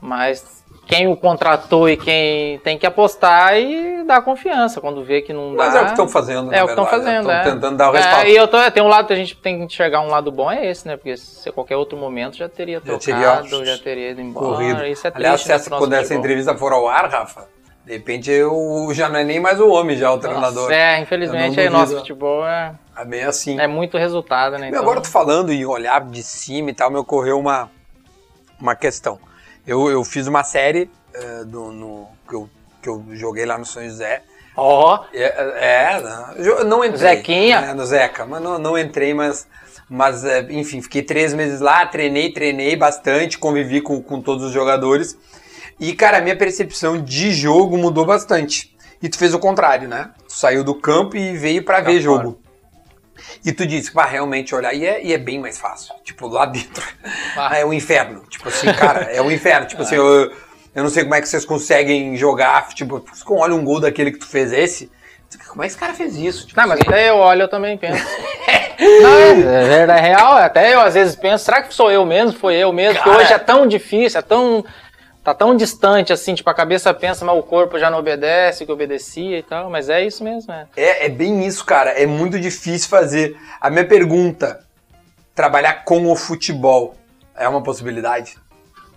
Mas 0.00 0.61
quem 0.86 1.08
o 1.08 1.16
contratou 1.16 1.88
e 1.88 1.96
quem 1.96 2.58
tem 2.58 2.76
que 2.76 2.84
apostar 2.84 3.56
e 3.56 4.04
dar 4.04 4.20
confiança 4.22 4.80
quando 4.80 5.02
vê 5.04 5.22
que 5.22 5.32
não 5.32 5.54
dá. 5.54 5.64
Mas 5.64 5.74
é 5.74 5.80
o 5.80 5.84
que 5.84 5.90
estão 5.90 6.08
fazendo, 6.08 6.52
É 6.52 6.62
o 6.62 6.66
que 6.66 6.72
estão 6.72 6.84
né? 6.84 6.90
fazendo, 6.90 7.20
Estão 7.30 7.32
é. 7.32 7.42
tentando 7.44 7.76
dar 7.76 7.90
o 7.90 7.94
É, 7.96 7.98
respaldo. 7.98 8.28
e 8.28 8.36
eu 8.36 8.48
tô, 8.48 8.70
tem 8.70 8.82
um 8.82 8.88
lado 8.88 9.06
que 9.06 9.12
a 9.12 9.16
gente 9.16 9.36
tem 9.36 9.58
que 9.58 9.64
enxergar 9.64 10.00
um 10.00 10.08
lado 10.08 10.30
bom 10.32 10.50
é 10.50 10.66
esse, 10.66 10.86
né? 10.86 10.96
Porque 10.96 11.16
se 11.16 11.50
qualquer 11.52 11.76
outro 11.76 11.96
momento 11.96 12.36
já 12.36 12.48
teria 12.48 12.80
Já 12.84 12.98
trocado, 12.98 13.48
teria 13.48 13.64
já 13.76 13.82
teria 13.82 14.10
ido 14.10 14.20
embora. 14.20 14.46
corrido. 14.46 14.84
Isso 14.86 15.06
é 15.06 15.10
triste, 15.10 15.16
Aliás, 15.26 15.40
se 15.40 15.48
né, 15.48 15.54
essa, 15.54 15.70
nosso 15.70 15.82
quando 15.82 15.92
essa 15.94 16.14
entrevista 16.14 16.54
for 16.56 16.72
ao 16.72 16.88
ar, 16.88 17.08
Rafa, 17.08 17.46
de 17.86 17.92
repente 17.92 18.30
eu 18.30 18.88
já 18.92 19.08
não 19.08 19.20
é 19.20 19.24
nem 19.24 19.40
mais 19.40 19.60
o 19.60 19.68
homem, 19.68 19.96
já 19.96 20.12
o 20.12 20.18
treinador. 20.18 20.62
Nossa, 20.64 20.74
é, 20.74 20.98
Eu 20.98 21.02
infelizmente, 21.02 21.58
aí 21.60 21.70
nosso 21.70 21.96
futebol 21.96 22.44
é, 22.46 22.74
É 22.98 23.04
meio 23.04 23.28
assim. 23.28 23.58
é 23.58 23.66
muito 23.68 23.96
resultado, 23.96 24.58
né? 24.58 24.68
Então, 24.68 24.82
agora 24.82 25.00
tu 25.00 25.08
falando 25.08 25.52
em 25.52 25.64
olhar 25.64 26.00
de 26.04 26.22
cima 26.22 26.70
e 26.70 26.74
tal, 26.74 26.90
me 26.90 26.98
ocorreu 26.98 27.38
uma, 27.38 27.70
uma 28.60 28.74
questão. 28.74 29.18
Eu, 29.66 29.90
eu 29.90 30.04
fiz 30.04 30.26
uma 30.26 30.44
série 30.44 30.90
eh, 31.14 31.44
do, 31.44 31.70
no, 31.70 32.08
que, 32.28 32.34
eu, 32.34 32.50
que 32.82 32.88
eu 32.88 33.04
joguei 33.12 33.46
lá 33.46 33.56
no 33.58 33.64
São 33.64 33.82
José, 33.84 34.22
Ó, 34.56 35.04
É, 35.14 35.94
é, 35.96 36.64
não, 36.64 36.84
entrei. 36.84 36.98
Zequinha? 36.98 37.56
É, 37.56 37.74
no 37.74 37.86
Zeca, 37.86 38.26
mas 38.26 38.42
não, 38.42 38.58
não 38.58 38.78
entrei, 38.78 39.14
mas, 39.14 39.46
mas 39.88 40.24
é, 40.24 40.46
enfim, 40.50 40.82
fiquei 40.82 41.02
três 41.02 41.32
meses 41.32 41.60
lá, 41.60 41.86
treinei, 41.86 42.32
treinei 42.32 42.76
bastante, 42.76 43.38
convivi 43.38 43.80
com, 43.80 44.02
com 44.02 44.20
todos 44.20 44.44
os 44.44 44.52
jogadores. 44.52 45.16
E, 45.80 45.94
cara, 45.94 46.18
a 46.18 46.20
minha 46.20 46.36
percepção 46.36 47.02
de 47.02 47.32
jogo 47.32 47.78
mudou 47.78 48.04
bastante. 48.04 48.76
E 49.02 49.08
tu 49.08 49.18
fez 49.18 49.32
o 49.34 49.38
contrário, 49.38 49.88
né? 49.88 50.10
Tu 50.28 50.34
saiu 50.34 50.62
do 50.62 50.74
campo 50.74 51.16
e 51.16 51.36
veio 51.36 51.64
pra 51.64 51.80
ver 51.80 52.00
jogo. 52.00 52.38
E 53.44 53.52
tu 53.52 53.66
disse, 53.66 53.92
vai 53.92 54.10
realmente 54.10 54.54
olhar, 54.54 54.72
e 54.74 54.84
é, 54.86 55.02
e 55.04 55.12
é 55.12 55.18
bem 55.18 55.38
mais 55.38 55.58
fácil. 55.58 55.94
Tipo, 56.04 56.28
lá 56.28 56.46
dentro 56.46 56.84
Ah. 57.36 57.56
é 57.58 57.64
o 57.64 57.72
inferno. 57.72 58.22
Tipo 58.28 58.48
assim, 58.48 58.72
cara, 58.72 59.04
é 59.12 59.20
o 59.20 59.30
inferno. 59.30 59.66
Tipo 59.66 59.82
assim, 59.82 59.96
eu, 59.96 60.32
eu 60.74 60.82
não 60.82 60.90
sei 60.90 61.02
como 61.02 61.14
é 61.14 61.20
que 61.20 61.28
vocês 61.28 61.44
conseguem 61.44 62.16
jogar. 62.16 62.68
Tipo, 62.68 63.04
você 63.12 63.24
olha 63.28 63.54
um 63.54 63.64
gol 63.64 63.80
daquele 63.80 64.12
que 64.12 64.18
tu 64.18 64.26
fez 64.26 64.52
esse. 64.52 64.90
Como 65.48 65.62
é 65.62 65.66
que 65.66 65.72
esse 65.72 65.78
cara 65.80 65.94
fez 65.94 66.14
isso? 66.16 66.46
Tipo, 66.46 66.60
Não, 66.60 66.68
mas 66.68 66.80
assim, 66.80 66.88
até 66.88 67.10
eu 67.10 67.16
olho, 67.16 67.42
eu 67.42 67.48
também 67.48 67.76
penso. 67.78 68.04
Não, 68.78 69.18
é, 69.18 69.30
é 69.30 69.64
verdade, 69.68 70.00
é 70.00 70.02
real. 70.08 70.32
Até 70.34 70.74
eu 70.74 70.80
às 70.80 70.94
vezes 70.94 71.14
penso, 71.14 71.44
será 71.44 71.62
que 71.62 71.72
sou 71.72 71.90
eu 71.90 72.04
mesmo? 72.04 72.38
Foi 72.38 72.54
eu 72.56 72.72
mesmo? 72.72 72.98
Cara. 72.98 73.04
Porque 73.10 73.24
hoje 73.24 73.32
é 73.32 73.38
tão 73.38 73.66
difícil, 73.66 74.18
é 74.18 74.22
tão. 74.22 74.64
Tá 75.22 75.32
tão 75.32 75.56
distante 75.56 76.12
assim, 76.12 76.34
tipo, 76.34 76.50
a 76.50 76.54
cabeça 76.54 76.92
pensa, 76.92 77.24
mas 77.24 77.38
o 77.38 77.42
corpo 77.42 77.78
já 77.78 77.88
não 77.88 77.98
obedece, 77.98 78.66
que 78.66 78.72
obedecia 78.72 79.38
e 79.38 79.42
tal. 79.42 79.70
Mas 79.70 79.88
é 79.88 80.04
isso 80.04 80.24
mesmo, 80.24 80.52
é. 80.52 80.66
É, 80.76 81.06
é 81.06 81.08
bem 81.08 81.46
isso, 81.46 81.64
cara. 81.64 81.90
É 81.90 82.06
muito 82.06 82.40
difícil 82.40 82.88
fazer. 82.88 83.36
A 83.60 83.70
minha 83.70 83.86
pergunta: 83.86 84.64
trabalhar 85.34 85.84
com 85.84 86.10
o 86.10 86.16
futebol 86.16 86.94
é 87.36 87.48
uma 87.48 87.62
possibilidade? 87.62 88.36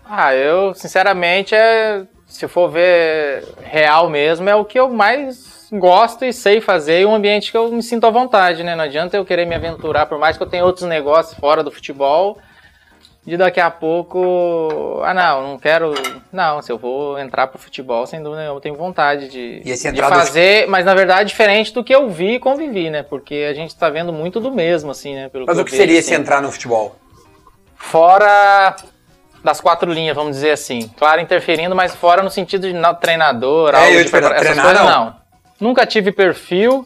Ah, 0.03 0.34
eu, 0.36 0.73
sinceramente, 0.73 1.53
é, 1.53 2.03
se 2.28 2.47
for 2.47 2.69
ver 2.69 3.43
real 3.61 4.09
mesmo, 4.09 4.49
é 4.49 4.55
o 4.55 4.65
que 4.65 4.80
eu 4.80 4.89
mais 4.89 5.67
gosto 5.71 6.26
e 6.26 6.34
sei 6.34 6.59
fazer 6.61 7.01
e 7.01 7.05
um 7.05 7.13
ambiente 7.13 7.51
que 7.51 7.57
eu 7.57 7.71
me 7.71 7.84
sinto 7.84 8.05
à 8.05 8.09
vontade, 8.09 8.63
né? 8.63 8.76
Não 8.76 8.84
adianta 8.84 9.17
eu 9.17 9.26
querer 9.26 9.45
me 9.45 9.55
aventurar, 9.55 10.05
por 10.05 10.17
mais 10.17 10.38
que 10.38 10.43
eu 10.43 10.47
tenha 10.47 10.65
outros 10.65 10.88
negócios 10.88 11.38
fora 11.39 11.63
do 11.63 11.71
futebol, 11.71 12.38
de 13.26 13.36
daqui 13.38 13.59
a 13.59 13.71
pouco, 13.71 15.01
ah 15.03 15.13
não, 15.13 15.41
não 15.51 15.57
quero, 15.57 15.93
não, 16.32 16.61
se 16.61 16.71
eu 16.71 16.78
vou 16.78 17.17
entrar 17.17 17.47
pro 17.47 17.57
futebol, 17.57 18.05
sem 18.05 18.21
dúvida 18.21 18.41
nenhuma, 18.41 18.57
eu 18.57 18.61
tenho 18.61 18.76
vontade 18.76 19.28
de, 19.30 19.61
E 19.65 19.73
de 19.76 19.88
entrar 19.88 20.09
do 20.09 20.15
fazer, 20.15 20.67
mas 20.67 20.86
na 20.86 20.93
verdade 20.93 21.30
diferente 21.30 21.73
do 21.73 21.84
que 21.84 21.93
eu 21.95 22.07
vi 22.09 22.36
e 22.36 22.39
convivi, 22.39 22.89
né? 22.91 23.01
Porque 23.01 23.47
a 23.49 23.53
gente 23.55 23.76
tá 23.76 23.89
vendo 23.89 24.13
muito 24.13 24.39
do 24.39 24.51
mesmo, 24.51 24.91
assim, 24.91 25.15
né? 25.15 25.28
Pelo 25.30 25.45
Mas 25.47 25.57
eu 25.57 25.63
o 25.63 25.65
que 25.65 25.71
vejo, 25.71 25.82
seria 25.82 25.99
assim. 25.99 26.09
se 26.09 26.15
entrar 26.15 26.39
no 26.41 26.51
futebol? 26.51 26.95
Fora 27.76 28.76
das 29.43 29.61
quatro 29.61 29.91
linhas, 29.91 30.15
vamos 30.15 30.34
dizer 30.36 30.51
assim. 30.51 30.89
Claro, 30.97 31.21
interferindo, 31.21 31.76
mas 31.76 31.95
fora 31.95 32.21
no 32.23 32.30
sentido 32.30 32.67
de 32.67 32.73
não- 32.73 32.95
treinador, 32.95 33.73
É, 33.73 33.78
algo 33.78 34.03
de 34.03 34.09
prepara- 34.09 34.36
essas 34.36 34.47
treinar, 34.47 34.65
coisas 34.65 34.84
não? 34.86 35.05
não. 35.05 35.15
Nunca 35.59 35.86
tive 35.86 36.11
perfil 36.11 36.86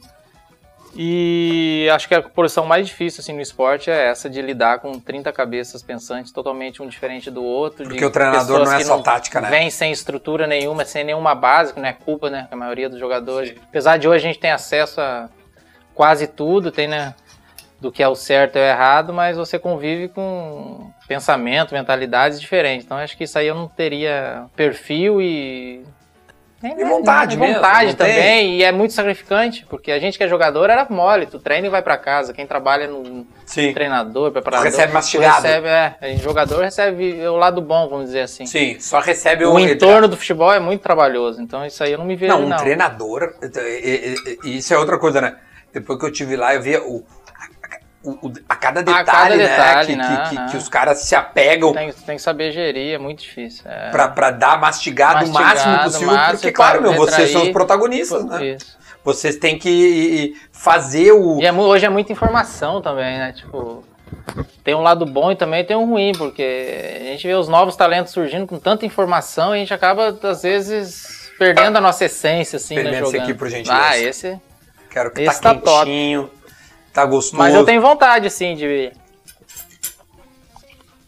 e 0.95 1.87
acho 1.93 2.07
que 2.07 2.15
a 2.15 2.21
posição 2.21 2.65
mais 2.65 2.87
difícil 2.87 3.21
assim 3.21 3.33
no 3.33 3.41
esporte 3.41 3.91
é 3.91 4.07
essa 4.07 4.29
de 4.29 4.41
lidar 4.41 4.79
com 4.79 4.99
30 4.99 5.31
cabeças 5.31 5.83
pensantes 5.83 6.31
totalmente 6.31 6.81
um 6.81 6.87
diferente 6.87 7.29
do 7.29 7.43
outro. 7.43 7.83
Porque 7.83 7.99
de 7.99 8.05
o 8.05 8.09
treinador 8.09 8.65
não 8.65 8.73
é 8.73 8.77
que 8.77 8.85
só 8.85 8.99
tática, 8.99 9.39
né? 9.39 9.49
Vem 9.49 9.69
sem 9.69 9.91
estrutura 9.91 10.47
nenhuma, 10.47 10.85
sem 10.85 11.03
nenhuma 11.03 11.35
base, 11.35 11.73
que 11.73 11.79
não 11.79 11.87
é 11.87 11.93
culpa, 11.93 12.29
né? 12.29 12.47
A 12.49 12.55
maioria 12.55 12.89
dos 12.89 12.99
jogadores. 12.99 13.55
Apesar 13.61 13.97
de 13.97 14.07
hoje 14.07 14.25
a 14.25 14.27
gente 14.27 14.39
tem 14.39 14.51
acesso 14.51 14.99
a 14.99 15.29
quase 15.93 16.27
tudo, 16.27 16.71
tem, 16.71 16.87
né? 16.87 17.13
Do 17.79 17.91
que 17.91 18.03
é 18.03 18.07
o 18.07 18.15
certo 18.15 18.57
e 18.57 18.59
o 18.59 18.63
errado, 18.63 19.13
mas 19.13 19.37
você 19.37 19.57
convive 19.57 20.09
com 20.09 20.91
pensamento, 21.07 21.73
mentalidades 21.73 22.41
diferentes. 22.41 22.85
Então 22.85 22.97
acho 22.97 23.15
que 23.15 23.23
isso 23.23 23.37
aí 23.37 23.47
eu 23.47 23.55
não 23.55 23.67
teria 23.67 24.45
perfil 24.55 25.21
e. 25.21 25.83
nem- 26.61 26.79
E 26.79 26.83
vontade 26.83 27.37
mesmo, 27.37 27.55
vontade 27.55 27.87
não 27.87 27.93
tem? 27.95 28.07
também, 28.15 28.55
e 28.57 28.63
é 28.63 28.71
muito 28.71 28.93
sacrificante, 28.93 29.65
porque 29.69 29.91
a 29.91 29.99
gente 29.99 30.17
que 30.17 30.23
é 30.23 30.27
jogador 30.27 30.69
era 30.69 30.85
mole, 30.89 31.25
tu 31.25 31.39
treina 31.39 31.67
e 31.67 31.69
vai 31.69 31.81
pra 31.81 31.97
casa. 31.97 32.33
Quem 32.33 32.45
trabalha 32.45 32.87
no 32.87 33.25
Sim. 33.45 33.73
treinador, 33.73 34.31
preparador. 34.31 34.65
recebe 34.65 34.93
mastigado. 34.93 35.41
Recebe, 35.41 35.67
é, 35.67 36.17
jogador 36.17 36.61
recebe 36.61 37.27
o 37.27 37.35
lado 37.35 37.61
bom, 37.61 37.87
vamos 37.87 38.05
dizer 38.07 38.21
assim. 38.21 38.45
Sim, 38.45 38.77
só 38.79 38.99
recebe 38.99 39.45
O 39.45 39.53
o 39.53 39.59
entorno 39.59 40.07
do 40.07 40.17
futebol 40.17 40.51
é 40.53 40.59
muito 40.59 40.81
trabalhoso, 40.81 41.41
então 41.41 41.65
isso 41.65 41.83
aí 41.83 41.91
eu 41.91 41.97
não 41.97 42.05
me 42.05 42.15
vejo, 42.15 42.33
Não, 42.33 42.47
não. 42.47 42.57
um 42.57 42.59
treinador. 42.59 43.33
e- 43.41 44.15
e- 44.15 44.37
e- 44.49 44.57
Isso 44.57 44.73
é 44.73 44.77
outra 44.77 44.97
coisa, 44.97 45.21
né? 45.21 45.35
Depois 45.71 45.99
que 45.99 46.05
eu 46.05 46.11
tive 46.11 46.35
lá, 46.35 46.55
eu 46.55 46.61
via 46.61 46.81
o. 46.81 47.05
A, 48.05 48.09
o- 48.09 48.33
a 48.47 48.55
cada 48.55 48.81
detalhe, 48.81 49.05
cada 49.05 49.35
né? 49.35 49.47
detalhe, 49.47 49.87
que, 49.95 50.01
que- 50.01 50.29
que- 50.29 50.35
não. 50.35 50.47
que 50.47 50.57
os 50.57 50.69
caras 50.69 50.99
se 50.99 51.15
apegam 51.15 51.73
Tem, 51.73 51.91
tem 51.91 52.15
que 52.15 52.21
saber 52.21 52.51
gerir, 52.51 52.93
é 52.95 52.97
muito 52.97 53.19
difícil. 53.21 53.63
É. 53.69 53.89
pra, 53.91 54.07
pra 54.07 54.31
dar 54.31 54.59
mastigado, 54.59 55.25
o 55.25 55.27
Mastigado, 55.29 55.43
máximo 55.55 55.83
possível. 55.83 56.07
máximo, 56.13 56.37
porque, 56.39 56.51
claro, 56.51 56.81
meu, 56.81 56.91
pra 56.91 56.99
vocês 56.99 57.29
são 57.31 57.41
os 57.41 57.47
retrair. 57.47 57.53
protagonistas, 57.53 58.25
né? 58.25 58.45
Isso. 58.55 58.77
Vocês 59.03 59.35
têm 59.37 59.57
que 59.57 60.33
fazer 60.51 61.11
o. 61.13 61.39
E 61.41 61.45
é 61.45 61.51
hoje 61.53 61.85
é 61.85 61.89
muita 61.89 62.11
informação 62.11 62.81
também, 62.81 63.17
né? 63.17 63.31
Tipo, 63.33 63.83
tem 64.63 64.75
um 64.75 64.81
lado 64.81 65.05
bom 65.05 65.31
e 65.31 65.35
também 65.35 65.63
tem 65.65 65.75
um 65.75 65.85
ruim, 65.89 66.11
porque 66.17 66.97
a 67.01 67.03
gente 67.05 67.25
vê 67.27 67.33
os 67.33 67.47
novos 67.47 67.75
talentos 67.75 68.11
surgindo 68.13 68.45
com 68.47 68.59
tanta 68.59 68.85
informação 68.85 69.53
e 69.53 69.57
a 69.57 69.59
gente 69.59 69.73
acaba, 69.73 70.17
às 70.23 70.41
vezes, 70.43 71.31
perdendo 71.37 71.77
a 71.77 71.81
nossa 71.81 72.05
essência, 72.05 72.57
assim, 72.57 72.75
né, 72.75 72.81
Experimenta 72.81 73.03
esse 73.07 73.11
jogando. 73.17 73.29
aqui, 73.29 73.37
por 73.39 73.49
gentileza. 73.49 73.83
Ah, 73.87 73.97
esse... 73.97 74.39
Quero 74.89 75.11
que 75.11 75.21
Esse 75.21 75.39
tá 75.39 75.53
tá 75.53 75.61
top. 75.61 76.29
Tá 76.93 77.05
gostoso. 77.05 77.37
Mas 77.37 77.53
eu 77.53 77.65
tenho 77.65 77.81
vontade, 77.81 78.27
assim, 78.27 78.55
de 78.55 78.91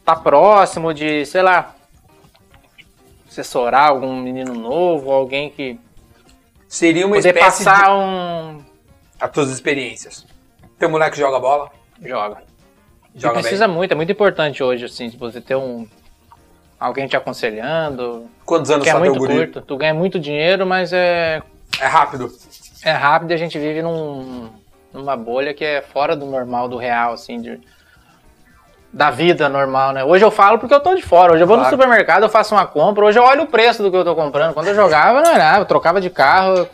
tá 0.04 0.16
próximo 0.16 0.94
de, 0.94 1.26
sei 1.26 1.42
lá, 1.42 1.76
assessorar 3.28 3.90
algum 3.90 4.16
menino 4.22 4.54
novo, 4.54 5.12
alguém 5.12 5.50
que 5.50 5.80
Seria 6.68 7.06
uma 7.06 7.18
poder 7.18 7.36
espécie 7.36 7.66
passar 7.66 7.86
de. 7.86 7.92
um... 7.92 8.64
As 9.20 9.30
tuas 9.30 9.50
experiências. 9.50 10.26
Teu 10.80 10.90
moleque 10.90 11.18
joga 11.18 11.40
bola? 11.40 11.70
Joga. 12.02 12.44
Joga 13.14 13.40
e 13.40 13.42
precisa 13.42 13.68
muito, 13.68 13.92
é 13.92 13.96
muito 13.96 14.12
importante 14.12 14.64
hoje, 14.64 14.86
assim, 14.86 15.10
de 15.10 15.18
você 15.18 15.42
ter 15.42 15.56
um... 15.56 15.86
Alguém 16.80 17.08
te 17.08 17.16
aconselhando, 17.16 18.20
bem. 18.20 18.30
Quantos 18.46 18.72
anos 18.72 18.84
que 18.84 18.90
é 18.90 18.98
muito 18.98 19.20
curto. 19.20 19.62
Tu 19.62 19.78
ganha 19.78 19.94
muito 19.94 20.18
dinheiro, 20.18 20.66
mas 20.66 20.94
é, 20.94 21.44
É 21.80 21.86
rápido. 21.86 22.32
é 22.84 22.92
rápido 22.92 23.32
e 23.32 23.34
a 23.34 23.38
gente 23.38 23.60
vive 23.60 23.82
num, 23.82 24.50
numa 24.94 25.16
bolha 25.16 25.54
que 25.54 25.64
é 25.64 25.82
fora 25.82 26.16
do 26.16 26.26
normal, 26.26 26.68
do 26.68 26.78
real, 26.78 27.14
assim, 27.14 27.39
de, 27.42 27.60
da 28.92 29.10
vida 29.10 29.48
normal, 29.48 29.94
né? 29.94 30.04
Hoje 30.04 30.24
eu 30.26 30.32
falo 30.32 30.60
porque 30.60 30.74
eu 30.74 30.80
tô 30.82 30.94
de 30.96 31.02
fora. 31.02 31.34
Hoje 31.34 31.44
eu 31.44 31.48
vou 31.48 31.58
Claro. 31.58 31.72
no 31.76 31.78
supermercado, 31.82 32.24
eu 32.24 32.30
faço 32.30 32.54
uma 32.54 32.66
compra, 32.66 33.06
hoje 33.06 33.18
eu 33.18 33.24
olho 33.24 33.44
o 33.44 33.48
preço 33.48 33.82
do 33.82 33.89
que 33.89 33.98
eu 33.98 34.04
tô 34.04 34.16
comprando. 34.16 34.54
Quando 34.54 34.68
eu 34.68 34.76
jogava, 34.76 35.22
não 35.22 35.32
era, 35.32 35.60
eu 35.60 35.66
trocava 35.66 36.02
de 36.02 36.10
carro, 36.10 36.68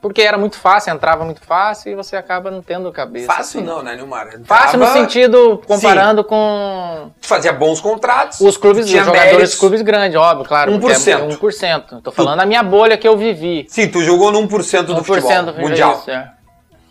porque 0.00 0.20
era 0.22 0.36
muito 0.36 0.56
fácil, 0.58 0.92
entrava 0.92 1.24
muito 1.24 1.40
fácil 1.42 1.92
e 1.92 1.94
você 1.94 2.16
acaba 2.16 2.50
não 2.50 2.60
tendo 2.60 2.90
cabeça. 2.90 3.26
Fácil 3.26 3.60
assim. 3.60 3.62
não, 3.68 3.82
né, 3.84 3.94
Nilmar? 3.94 4.26
Fácil 4.44 4.78
no 4.80 4.84
Entrava, 4.86 4.92
sentido, 5.00 5.62
comparando 5.64 6.24
com 6.24 7.12
Tu 7.20 7.28
fazia 7.28 7.52
bons 7.52 7.80
contratos. 7.80 8.40
os 8.40 8.56
clubes, 8.56 8.86
os 8.86 8.90
jogadores 8.90 9.22
méritos. 9.22 9.50
dos 9.50 9.60
clubes 9.60 9.80
grandes, 9.82 10.18
óbvio, 10.18 10.44
claro. 10.44 10.72
porque 10.80 10.96
1%. 10.96 11.08
É 11.08 11.36
1%. 11.36 12.02
Tô 12.02 12.10
falando 12.10 12.38
da 12.38 12.46
minha 12.46 12.64
bolha 12.64 12.96
que 12.98 13.06
eu 13.06 13.16
vivi. 13.16 13.64
Sim, 13.68 13.86
tu 13.88 14.02
jogou 14.02 14.32
no 14.32 14.40
1% 14.42 14.82
do 14.82 14.96
1% 14.96 15.04
futebol 15.04 15.42
do 15.44 15.60
mundial. 15.60 15.98
Isso, 16.00 16.10
é. 16.10 16.32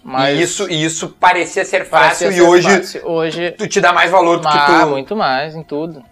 Mas 0.04 0.40
E 0.40 0.42
isso, 0.42 0.70
e 0.70 0.84
isso 0.84 1.10
parecia 1.10 1.64
ser 1.64 1.88
parecia 1.90 2.28
fácil 2.28 2.32
e 2.32 2.34
ser 2.34 2.42
hoje 2.42 2.70
fácil. 2.70 3.08
Hoje, 3.08 3.52
tu 3.52 3.68
te 3.68 3.80
dá 3.80 3.94
mais 3.94 4.10
valor 4.10 4.40
do 4.40 4.48
que 4.48 4.58
ah, 4.58 4.82
tu... 4.84 4.90
muito 4.90 5.16
mais 5.16 5.56
em 5.56 5.64
tudo. 5.64 6.04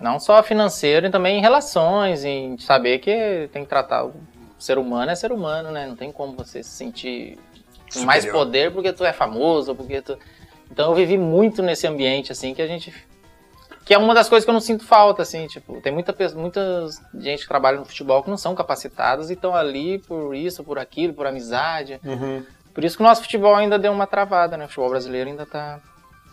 Não 0.00 0.18
só 0.18 0.42
financeiro, 0.42 1.06
e 1.06 1.10
também 1.10 1.38
em 1.38 1.40
relações, 1.40 2.24
em 2.24 2.58
saber 2.58 2.98
que 2.98 3.48
tem 3.52 3.62
que 3.62 3.68
tratar 3.68 4.04
o 4.04 4.14
ser 4.58 4.78
humano 4.78 5.10
é 5.10 5.14
ser 5.14 5.32
humano, 5.32 5.70
né? 5.70 5.86
Não 5.86 5.96
tem 5.96 6.12
como 6.12 6.34
você 6.34 6.62
se 6.62 6.70
sentir 6.70 7.38
com 7.92 8.00
mais 8.00 8.24
poder 8.24 8.72
porque 8.72 8.92
tu 8.92 9.04
é 9.04 9.12
famoso, 9.12 9.74
porque 9.74 10.00
tu... 10.00 10.18
Então 10.70 10.90
eu 10.90 10.94
vivi 10.94 11.16
muito 11.16 11.62
nesse 11.62 11.86
ambiente, 11.86 12.32
assim, 12.32 12.54
que 12.54 12.62
a 12.62 12.66
gente... 12.66 12.92
Que 13.84 13.94
é 13.94 13.98
uma 13.98 14.12
das 14.12 14.28
coisas 14.28 14.44
que 14.44 14.50
eu 14.50 14.54
não 14.54 14.60
sinto 14.60 14.84
falta, 14.84 15.22
assim, 15.22 15.46
tipo, 15.46 15.80
tem 15.80 15.92
muita, 15.92 16.12
muita 16.34 16.88
gente 17.14 17.42
que 17.42 17.48
trabalha 17.48 17.78
no 17.78 17.84
futebol 17.84 18.20
que 18.20 18.28
não 18.28 18.36
são 18.36 18.52
capacitadas 18.52 19.30
e 19.30 19.34
estão 19.34 19.54
ali 19.54 19.98
por 19.98 20.34
isso, 20.34 20.64
por 20.64 20.76
aquilo, 20.76 21.14
por 21.14 21.24
amizade. 21.24 22.00
Uhum. 22.04 22.42
Por 22.76 22.84
isso 22.84 22.94
que 22.98 23.02
o 23.02 23.06
nosso 23.06 23.22
futebol 23.22 23.54
ainda 23.54 23.78
deu 23.78 23.90
uma 23.90 24.06
travada, 24.06 24.54
né? 24.58 24.66
O 24.66 24.68
futebol 24.68 24.90
brasileiro 24.90 25.30
ainda 25.30 25.46
tá 25.46 25.80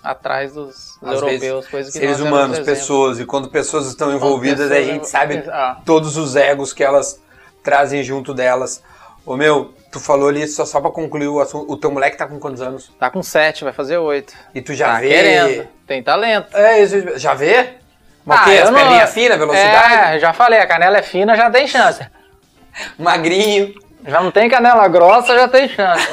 atrás 0.04 0.52
dos, 0.54 0.98
Às 1.02 1.14
europeus, 1.14 1.66
coisas 1.70 1.94
que 1.94 2.00
Seres 2.00 2.20
humanos, 2.20 2.60
pessoas, 2.60 3.18
e 3.22 3.26
quando 3.26 3.50
pessoas 3.50 3.88
estão 3.88 4.14
envolvidas, 4.14 4.68
pessoas 4.70 4.88
a 4.90 4.92
gente 4.92 5.08
sabe 5.08 5.42
Ah. 5.50 5.78
todos 5.86 6.18
os 6.18 6.36
egos 6.36 6.74
que 6.74 6.84
elas 6.84 7.18
trazem 7.64 8.04
junto 8.04 8.34
delas. 8.34 8.84
Ô 9.26 9.38
meu, 9.38 9.74
tu 9.90 10.02
falou 10.02 10.28
ali, 10.28 10.46
só, 10.46 10.66
só 10.66 10.82
pra 10.82 10.92
concluir 10.92 11.30
o 11.30 11.40
assunto, 11.40 11.72
o 11.72 11.78
teu 11.78 11.90
moleque 11.90 12.18
tá 12.18 12.28
com 12.28 12.38
quantos 12.38 12.62
anos? 12.62 12.92
Tá 13.00 13.10
com 13.10 13.24
sete, 13.24 13.64
vai 13.64 13.72
fazer 13.72 13.98
oito. 13.98 14.34
E 14.54 14.62
tu 14.62 14.74
já 14.74 14.96
tá 14.96 15.00
vê... 15.00 15.08
querendo, 15.08 15.68
tem 15.88 16.04
talento. 16.04 16.58
É, 16.58 16.84
isso, 16.84 17.18
já 17.18 17.34
vê? 17.34 17.76
Mas 18.26 18.40
Ah, 18.42 18.64
As 18.64 18.70
não- 18.70 18.80
perninhas 18.80 19.14
finas, 19.14 19.38
velocidade? 19.38 20.16
É, 20.16 20.20
já 20.20 20.34
falei, 20.34 20.60
a 20.60 20.68
canela 20.68 20.98
é 20.98 21.02
fina, 21.02 21.38
já 21.38 21.50
tem 21.50 21.66
chance. 21.68 22.06
Magrinho. 23.00 23.74
Já 24.06 24.22
não 24.22 24.32
tem 24.32 24.50
canela 24.50 24.88
grossa, 24.88 25.34
já 25.36 25.48
tem 25.48 25.68
chance. 25.70 26.08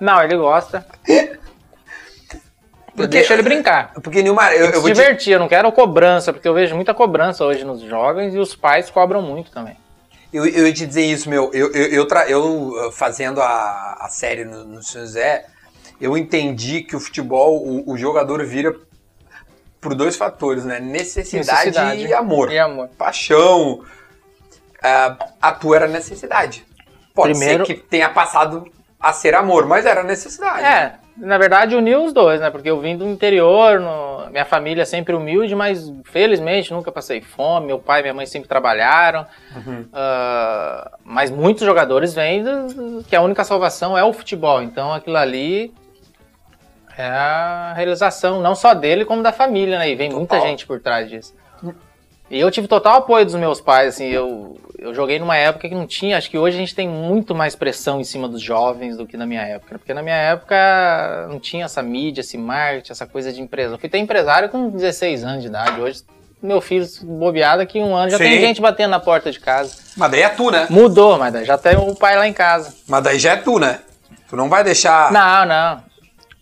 não, 0.00 0.22
ele 0.22 0.36
gosta. 0.36 0.86
Porque- 2.94 3.08
Deixa 3.08 3.34
ele 3.34 3.42
brincar. 3.42 3.92
Porque, 4.02 4.22
Nilmar, 4.22 4.52
eu, 4.52 4.66
eu 4.66 4.72
se 4.74 4.80
vou 4.80 4.90
te... 4.90 4.94
divertir, 4.94 5.32
eu 5.34 5.38
não 5.38 5.48
quero 5.48 5.70
cobrança, 5.72 6.32
porque 6.32 6.48
eu 6.48 6.54
vejo 6.54 6.74
muita 6.74 6.94
cobrança 6.94 7.44
hoje 7.44 7.62
nos 7.64 7.82
jovens 7.82 8.34
e 8.34 8.38
os 8.38 8.54
pais 8.56 8.88
cobram 8.88 9.20
muito 9.20 9.50
também. 9.50 9.76
Eu, 10.32 10.46
eu 10.46 10.66
ia 10.66 10.72
te 10.72 10.86
dizer 10.86 11.04
isso, 11.04 11.28
meu. 11.28 11.50
Eu, 11.52 11.70
eu, 11.72 11.86
eu, 11.88 12.08
tra- 12.08 12.26
eu, 12.28 12.68
uh, 12.68 12.92
fazendo 12.92 13.40
a, 13.42 13.98
a 14.00 14.08
série 14.08 14.44
no, 14.44 14.64
no 14.64 14.82
São 14.82 15.02
José, 15.02 15.44
eu 16.00 16.16
entendi 16.16 16.82
que 16.82 16.96
o 16.96 17.00
futebol, 17.00 17.62
o, 17.62 17.92
o 17.92 17.98
jogador 17.98 18.44
vira 18.44 18.74
por 19.80 19.94
dois 19.94 20.16
fatores, 20.16 20.64
né? 20.64 20.80
Necessidade, 20.80 21.66
Necessidade. 21.66 22.06
e 22.06 22.14
amor. 22.14 22.50
E 22.50 22.58
amor. 22.58 22.88
Paixão. 22.96 23.84
Ah, 24.82 25.16
a 25.40 25.52
tua 25.52 25.76
era 25.76 25.86
necessidade. 25.86 26.64
Pode 27.16 27.30
Primeiro- 27.32 27.66
ser 27.66 27.74
que 27.74 27.80
tenha 27.80 28.08
passado 28.10 28.70
a 29.00 29.12
ser 29.12 29.34
amor, 29.34 29.66
mas 29.66 29.84
era 29.86 30.02
necessidade. 30.04 30.62
É, 30.64 30.92
na 31.16 31.36
verdade 31.38 31.74
uniu 31.74 32.04
os 32.04 32.12
dois, 32.12 32.40
né? 32.40 32.50
Porque 32.50 32.68
eu 32.70 32.78
vim 32.80 32.96
do 32.96 33.04
interior, 33.08 33.80
no- 33.80 34.30
minha 34.30 34.44
família 34.44 34.82
é 34.82 34.84
sempre 34.84 35.14
humilde, 35.14 35.54
mas 35.54 35.90
felizmente 36.04 36.72
nunca 36.72 36.92
passei 36.92 37.20
fome. 37.22 37.66
Meu 37.68 37.78
pai 37.78 38.00
e 38.00 38.02
minha 38.02 38.14
mãe 38.14 38.26
sempre 38.26 38.48
trabalharam. 38.48 39.26
Ah, 39.92 40.90
mas 41.04 41.30
muitos 41.30 41.64
jogadores 41.64 42.12
vêm 42.14 42.42
do- 42.44 43.02
que 43.08 43.16
a 43.16 43.22
única 43.22 43.44
salvação 43.44 43.96
é 43.96 44.04
o 44.04 44.12
futebol. 44.12 44.62
Então 44.62 44.92
aquilo 44.92 45.16
ali 45.16 45.72
é 46.98 47.06
a 47.06 47.72
realização, 47.76 48.40
não 48.40 48.54
só 48.54 48.74
dele, 48.74 49.04
como 49.04 49.22
da 49.22 49.32
família, 49.32 49.78
né? 49.78 49.88
E 49.90 49.94
vem 49.94 50.10
muita 50.10 50.34
Total. 50.36 50.48
gente 50.50 50.66
por 50.66 50.80
trás 50.80 51.08
disso. 51.08 51.34
E 52.30 52.40
eu 52.40 52.50
tive 52.50 52.66
total 52.66 52.96
apoio 52.96 53.24
dos 53.24 53.34
meus 53.34 53.60
pais, 53.60 53.94
assim, 53.94 54.06
eu, 54.06 54.58
eu 54.78 54.92
joguei 54.92 55.18
numa 55.18 55.36
época 55.36 55.68
que 55.68 55.74
não 55.74 55.86
tinha, 55.86 56.18
acho 56.18 56.28
que 56.28 56.36
hoje 56.36 56.56
a 56.56 56.60
gente 56.60 56.74
tem 56.74 56.88
muito 56.88 57.34
mais 57.34 57.54
pressão 57.54 58.00
em 58.00 58.04
cima 58.04 58.28
dos 58.28 58.42
jovens 58.42 58.96
do 58.96 59.06
que 59.06 59.16
na 59.16 59.24
minha 59.26 59.42
época, 59.42 59.74
né? 59.74 59.78
porque 59.78 59.94
na 59.94 60.02
minha 60.02 60.16
época 60.16 61.26
não 61.28 61.38
tinha 61.38 61.66
essa 61.66 61.82
mídia, 61.82 62.22
esse 62.22 62.36
marketing, 62.36 62.92
essa 62.92 63.06
coisa 63.06 63.32
de 63.32 63.40
empresa. 63.40 63.74
Eu 63.74 63.78
fui 63.78 63.88
ter 63.88 63.98
empresário 63.98 64.48
com 64.48 64.70
16 64.70 65.22
anos 65.22 65.42
de 65.42 65.48
idade, 65.48 65.80
hoje 65.80 66.02
meu 66.42 66.60
filho 66.60 66.86
bobeado 67.02 67.62
aqui 67.62 67.80
um 67.80 67.94
ano 67.94 68.10
já 68.10 68.18
tem 68.18 68.34
Sim. 68.34 68.40
gente 68.40 68.60
batendo 68.60 68.90
na 68.90 69.00
porta 69.00 69.30
de 69.30 69.40
casa. 69.40 69.74
Mas 69.96 70.10
daí 70.10 70.22
é 70.22 70.28
tu, 70.28 70.50
né? 70.50 70.66
Mudou, 70.68 71.18
mas 71.18 71.32
daí 71.32 71.44
já 71.44 71.56
tem 71.56 71.76
o 71.76 71.94
pai 71.94 72.16
lá 72.16 72.26
em 72.26 72.32
casa. 72.32 72.74
Mas 72.86 73.02
daí 73.02 73.18
já 73.18 73.32
é 73.32 73.36
tu, 73.36 73.58
né? 73.58 73.80
Tu 74.28 74.36
não 74.36 74.48
vai 74.48 74.62
deixar. 74.62 75.10
Não, 75.12 75.46
não. 75.46 75.82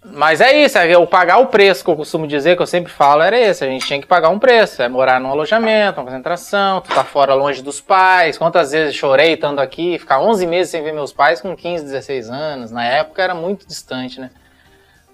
Mas 0.04 0.42
é 0.42 0.52
isso, 0.64 0.76
é 0.76 0.94
eu 0.94 1.06
pagar 1.06 1.38
o 1.38 1.46
preço 1.46 1.82
que 1.82 1.90
eu 1.90 1.96
costumo 1.96 2.26
dizer, 2.26 2.56
que 2.56 2.62
eu 2.62 2.66
sempre 2.66 2.92
falo, 2.92 3.22
era 3.22 3.38
esse. 3.38 3.64
A 3.64 3.66
gente 3.66 3.86
tinha 3.86 4.00
que 4.00 4.06
pagar 4.06 4.28
um 4.28 4.38
preço. 4.38 4.82
É 4.82 4.88
morar 4.88 5.18
num 5.18 5.30
alojamento, 5.30 5.98
uma 5.98 6.06
concentração, 6.06 6.82
tu 6.82 6.94
tá 6.94 7.02
fora 7.02 7.32
longe 7.32 7.62
dos 7.62 7.80
pais. 7.80 8.36
Quantas 8.36 8.72
vezes 8.72 8.94
chorei 8.94 9.32
estando 9.32 9.60
aqui, 9.60 9.98
ficar 9.98 10.20
11 10.20 10.46
meses 10.46 10.70
sem 10.70 10.82
ver 10.82 10.92
meus 10.92 11.12
pais 11.12 11.40
com 11.40 11.56
15, 11.56 11.84
16 11.84 12.28
anos. 12.28 12.70
Na 12.70 12.84
época 12.84 13.22
era 13.22 13.34
muito 13.34 13.66
distante, 13.66 14.20
né? 14.20 14.30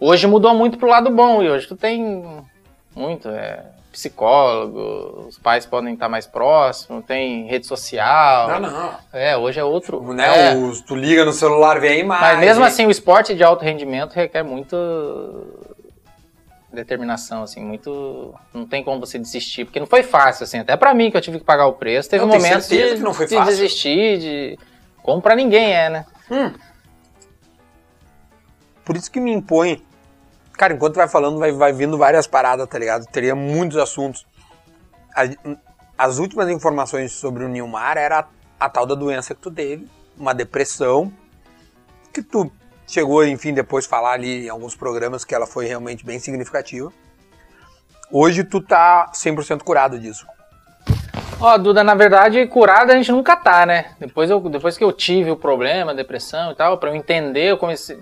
Hoje 0.01 0.27
mudou 0.27 0.55
muito 0.55 0.77
pro 0.77 0.89
lado 0.89 1.11
bom 1.11 1.43
e 1.43 1.49
hoje 1.49 1.69
tu 1.69 1.77
tem 1.77 2.43
muito, 2.95 3.29
é, 3.29 3.63
psicólogo, 3.91 5.27
os 5.29 5.39
pais 5.39 5.67
podem 5.67 5.95
estar 5.95 6.09
mais 6.09 6.27
próximos, 6.27 7.05
tem 7.05 7.47
rede 7.47 7.67
social. 7.67 8.49
Não, 8.49 8.71
não. 8.71 8.95
É, 9.13 9.37
hoje 9.37 9.59
é 9.61 9.65
outro. 9.65 10.01
Né? 10.13 10.53
é. 10.53 10.55
Os- 10.57 10.81
tu 10.81 10.95
liga 10.95 11.25
no 11.25 11.33
celular, 11.33 11.81
vem 11.81 11.91
a 11.93 11.97
imagem. 11.97 12.27
Mas 12.37 12.39
mesmo 12.41 12.65
assim, 12.65 12.87
o 12.87 12.91
esporte 12.91 13.35
de 13.35 13.43
alto 13.43 13.65
rendimento 13.65 14.13
requer 14.13 14.43
muito 14.43 14.77
determinação, 16.73 17.43
assim, 17.43 17.65
muito. 17.65 18.33
Não 18.55 18.65
tem 18.65 18.85
como 18.85 19.01
você 19.01 19.19
desistir, 19.19 19.65
porque 19.65 19.81
não 19.81 19.87
foi 19.89 20.03
fácil, 20.05 20.45
assim, 20.45 20.59
até 20.61 20.77
pra 20.77 20.95
mim 20.95 21.11
que 21.11 21.17
eu 21.17 21.21
tive 21.21 21.39
que 21.41 21.45
pagar 21.45 21.67
o 21.67 21.73
preço, 21.73 22.09
teve 22.09 22.25
um 22.25 22.29
momento 22.29 22.69
de, 22.69 22.95
que 22.95 23.01
não 23.01 23.13
foi 23.13 23.27
de 23.27 23.35
fácil. 23.35 23.51
desistir, 23.53 24.19
de. 24.19 24.59
Como 25.03 25.21
pra 25.21 25.35
ninguém 25.35 25.73
é, 25.75 25.91
né? 25.91 26.07
Por 28.85 28.97
isso 28.97 29.11
que 29.11 29.19
me 29.21 29.33
impõe. 29.33 29.83
Cara, 30.61 30.75
enquanto 30.75 30.97
vai 30.97 31.09
falando, 31.09 31.39
vai, 31.39 31.53
vai 31.53 31.73
vindo 31.73 31.97
várias 31.97 32.27
paradas, 32.27 32.69
tá 32.69 32.79
ligado? 32.79 33.07
Teria 33.07 33.35
muitos 33.35 33.79
assuntos. 33.79 34.27
A- 35.17 35.57
As 35.97 36.19
últimas 36.19 36.51
informações 36.51 37.13
sobre 37.13 37.43
o 37.47 37.49
Nilmar 37.49 37.97
era 37.97 38.19
a, 38.19 38.27
a 38.67 38.69
tal 38.69 38.85
da 38.85 38.95
doença 38.95 39.35
que 39.35 39.41
tu 39.41 39.51
teve, 39.51 39.89
uma 40.19 40.35
depressão, 40.35 41.11
que 42.13 42.23
tu 42.23 42.53
chegou, 42.87 43.25
enfim, 43.25 43.55
depois 43.55 43.87
falar 43.87 44.13
ali 44.13 44.45
em 44.45 44.49
alguns 44.51 44.77
programas 44.77 45.25
que 45.25 45.35
ela 45.35 45.47
foi 45.47 45.65
realmente 45.65 46.05
bem 46.05 46.19
significativa. 46.19 46.93
Hoje 48.13 48.45
tu 48.45 48.61
tá 48.61 49.11
100% 49.15 49.63
curado 49.63 49.99
disso. 49.99 50.27
Ó, 51.41 51.57
Duda, 51.57 51.83
na 51.83 51.95
verdade, 51.95 52.47
curada 52.49 52.93
a 52.93 52.97
gente 52.97 53.11
nunca 53.13 53.35
tá, 53.35 53.65
né? 53.65 53.95
Depois, 53.99 54.29
eu, 54.29 54.39
depois 54.41 54.77
que 54.77 54.85
eu 54.85 54.93
tive 54.93 55.31
o 55.31 55.37
problema, 55.39 55.95
depressão 55.95 56.53
e 56.53 56.55
tal, 56.55 56.77
pra 56.77 56.91
eu 56.91 56.95
entender, 56.97 57.51
eu 57.51 57.57
comecei. 57.57 57.99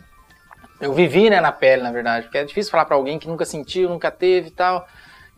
Eu 0.81 0.93
vivi, 0.93 1.29
né, 1.29 1.41
na 1.41 1.51
pele, 1.51 1.83
na 1.83 1.91
verdade, 1.91 2.25
porque 2.27 2.39
é 2.39 2.45
difícil 2.45 2.71
falar 2.71 2.85
pra 2.85 2.97
alguém 2.97 3.19
que 3.19 3.27
nunca 3.27 3.45
sentiu, 3.45 3.89
nunca 3.89 4.11
teve 4.11 4.49
e 4.49 4.53
tal. 4.53 4.87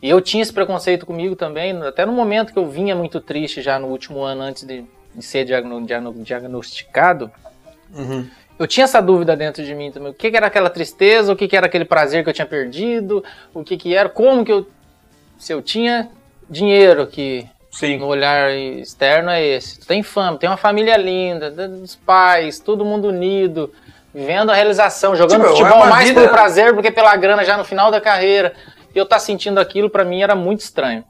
E 0.01 0.09
eu 0.09 0.21
tinha 0.21 0.41
esse 0.41 0.53
preconceito 0.53 1.05
comigo 1.05 1.35
também, 1.35 1.79
até 1.83 2.05
no 2.05 2.11
momento 2.11 2.53
que 2.53 2.59
eu 2.59 2.67
vinha 2.67 2.95
muito 2.95 3.19
triste 3.19 3.61
já 3.61 3.77
no 3.79 3.87
último 3.87 4.21
ano 4.21 4.41
antes 4.41 4.63
de, 4.63 4.85
de 5.15 5.23
ser 5.23 5.45
diagno- 5.45 5.85
diagno- 5.85 6.13
diagnosticado. 6.13 7.31
Eu 8.57 8.67
tinha 8.67 8.83
essa 8.83 9.01
dúvida 9.01 9.35
dentro 9.35 9.63
de 9.63 9.73
mim 9.73 9.91
também. 9.91 10.11
O 10.11 10.13
que, 10.13 10.29
que 10.29 10.37
era 10.37 10.47
aquela 10.47 10.69
tristeza, 10.69 11.33
o 11.33 11.35
que, 11.35 11.47
que 11.47 11.57
era 11.57 11.65
aquele 11.65 11.85
prazer 11.85 12.23
que 12.23 12.29
eu 12.29 12.33
tinha 12.33 12.45
perdido, 12.45 13.23
o 13.53 13.63
que, 13.63 13.75
que 13.77 13.95
era, 13.95 14.07
como 14.09 14.45
que 14.45 14.51
eu. 14.51 14.67
Se 15.37 15.51
eu 15.51 15.61
tinha 15.61 16.09
dinheiro 16.47 17.07
que 17.07 17.47
Sim. 17.71 17.97
no 17.97 18.05
olhar 18.05 18.51
externo 18.51 19.31
é 19.31 19.43
esse. 19.43 19.79
Tu 19.79 19.87
tem 19.87 20.03
fama, 20.03 20.37
tem 20.37 20.47
uma 20.49 20.57
família 20.57 20.95
linda, 20.97 21.49
dos 21.49 21.95
pais, 21.95 22.59
todo 22.59 22.85
mundo 22.85 23.07
unido, 23.07 23.73
vivendo 24.13 24.49
a 24.49 24.55
realização, 24.55 25.15
jogando 25.15 25.41
Tipo, 25.41 25.53
é 25.53 25.57
futebol 25.57 25.77
uma 25.77 25.85
mais 25.87 26.07
vida- 26.09 26.21
por 26.21 26.29
prazer 26.29 26.73
do 26.73 26.81
que 26.81 26.91
pela 26.91 27.15
grana 27.15 27.43
já 27.45 27.57
no 27.57 27.63
final 27.63 27.89
da 27.91 28.01
carreira. 28.01 28.53
E 28.93 28.97
eu 28.97 29.05
tá 29.05 29.17
sentindo 29.19 29.59
aquilo, 29.59 29.89
pra 29.89 30.03
mim 30.03 30.21
era 30.21 30.35
muito 30.35 30.59
estranho. 30.61 31.03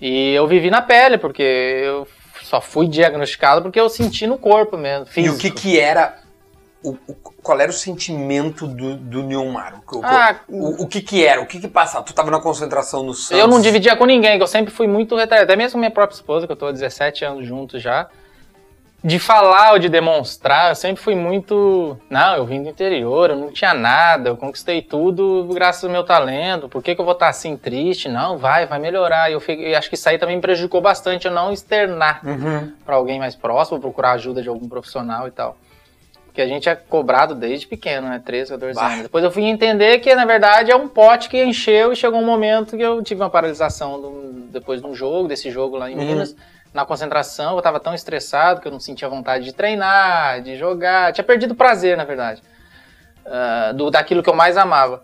E 0.00 0.32
eu 0.34 0.46
vivi 0.46 0.70
na 0.70 0.82
pele, 0.82 1.18
porque 1.18 1.42
eu 1.42 2.06
só 2.42 2.60
fui 2.60 2.86
diagnosticado 2.86 3.62
porque 3.62 3.80
eu 3.80 3.88
senti 3.88 4.26
no 4.26 4.38
corpo 4.38 4.76
mesmo, 4.76 5.06
E 5.06 5.08
físico. 5.10 5.36
o 5.36 5.38
que 5.38 5.50
que 5.50 5.80
era. 5.80 6.16
O, 6.82 6.90
o- 7.08 7.14
qual 7.42 7.58
era 7.60 7.70
o 7.70 7.74
sentimento 7.74 8.66
do, 8.66 8.96
do 8.96 9.22
Nilmar? 9.22 9.80
O, 9.90 10.00
Ah, 10.04 10.36
o, 10.48 10.84
o 10.84 10.86
que 10.86 11.00
que 11.00 11.24
era? 11.24 11.40
O 11.40 11.46
que 11.46 11.58
que 11.60 11.66
passava? 11.68 12.04
Tu 12.04 12.12
tava 12.12 12.30
na 12.30 12.40
concentração 12.40 13.02
no 13.02 13.14
Santos? 13.14 13.38
Eu 13.40 13.48
não 13.48 13.60
dividia 13.60 13.96
com 13.96 14.04
ninguém, 14.04 14.36
que 14.36 14.42
eu 14.42 14.46
sempre 14.46 14.72
fui 14.72 14.86
muito 14.86 15.16
retardado. 15.16 15.44
Até 15.50 15.56
mesmo 15.56 15.78
minha 15.78 15.90
própria 15.90 16.14
esposa, 16.14 16.46
que 16.46 16.52
eu 16.52 16.56
tô 16.56 16.66
há 16.66 16.72
17 16.72 17.24
anos 17.24 17.46
juntos 17.46 17.82
já. 17.82 18.08
De 19.06 19.20
falar 19.20 19.72
ou 19.74 19.78
de 19.78 19.88
demonstrar, 19.88 20.70
eu 20.70 20.74
sempre 20.74 21.00
fui 21.00 21.14
muito. 21.14 21.96
Não, 22.10 22.34
eu 22.34 22.44
vim 22.44 22.60
do 22.60 22.68
interior, 22.68 23.30
eu 23.30 23.36
não 23.36 23.52
tinha 23.52 23.72
nada, 23.72 24.30
eu 24.30 24.36
conquistei 24.36 24.82
tudo 24.82 25.48
graças 25.54 25.84
ao 25.84 25.90
meu 25.90 26.02
talento. 26.02 26.68
Por 26.68 26.82
que, 26.82 26.92
que 26.92 27.00
eu 27.00 27.04
vou 27.04 27.12
estar 27.14 27.28
assim 27.28 27.56
triste? 27.56 28.08
Não, 28.08 28.36
vai, 28.36 28.66
vai 28.66 28.80
melhorar. 28.80 29.30
E 29.30 29.34
eu, 29.34 29.42
eu 29.46 29.78
acho 29.78 29.88
que 29.88 29.94
isso 29.94 30.08
aí 30.08 30.18
também 30.18 30.34
me 30.34 30.42
prejudicou 30.42 30.80
bastante 30.80 31.26
eu 31.28 31.32
não 31.32 31.52
externar 31.52 32.20
Uhum. 32.26 32.72
para 32.84 32.96
alguém 32.96 33.20
mais 33.20 33.36
próximo, 33.36 33.78
procurar 33.78 34.10
ajuda 34.12 34.42
de 34.42 34.48
algum 34.48 34.68
profissional 34.68 35.28
e 35.28 35.30
tal. 35.30 35.56
Porque 36.26 36.42
a 36.42 36.46
gente 36.48 36.68
é 36.68 36.74
cobrado 36.74 37.32
desde 37.36 37.64
pequeno, 37.68 38.08
né? 38.08 38.20
13, 38.24 38.50
14 38.50 38.74
Bah. 38.74 38.86
anos. 38.88 39.02
Depois 39.02 39.22
eu 39.22 39.30
fui 39.30 39.44
entender 39.44 40.00
que, 40.00 40.12
na 40.16 40.24
verdade, 40.24 40.72
é 40.72 40.76
um 40.76 40.88
pote 40.88 41.28
que 41.28 41.40
encheu 41.44 41.92
e 41.92 41.96
chegou 41.96 42.18
um 42.20 42.26
momento 42.26 42.76
que 42.76 42.82
eu 42.82 43.00
tive 43.04 43.22
uma 43.22 43.30
paralisação 43.30 44.00
do- 44.02 44.48
depois 44.50 44.80
de 44.80 44.86
um 44.88 44.94
jogo, 44.96 45.28
desse 45.28 45.48
jogo 45.48 45.76
lá 45.76 45.88
em 45.88 45.96
Uhum. 45.96 46.04
Minas. 46.04 46.36
Na 46.76 46.84
concentração, 46.84 47.56
eu 47.56 47.62
tava 47.62 47.80
tão 47.80 47.94
estressado 47.94 48.60
que 48.60 48.68
eu 48.68 48.70
não 48.70 48.78
sentia 48.78 49.08
vontade 49.08 49.46
de 49.46 49.54
treinar, 49.54 50.42
de 50.42 50.58
jogar. 50.58 51.10
Tinha 51.10 51.24
perdido 51.24 51.52
o 51.52 51.54
prazer, 51.54 51.96
na 51.96 52.04
verdade, 52.04 52.42
ah, 53.24 53.72
do, 53.74 53.90
daquilo 53.90 54.22
que 54.22 54.28
eu 54.28 54.34
mais 54.34 54.58
amava. 54.58 55.02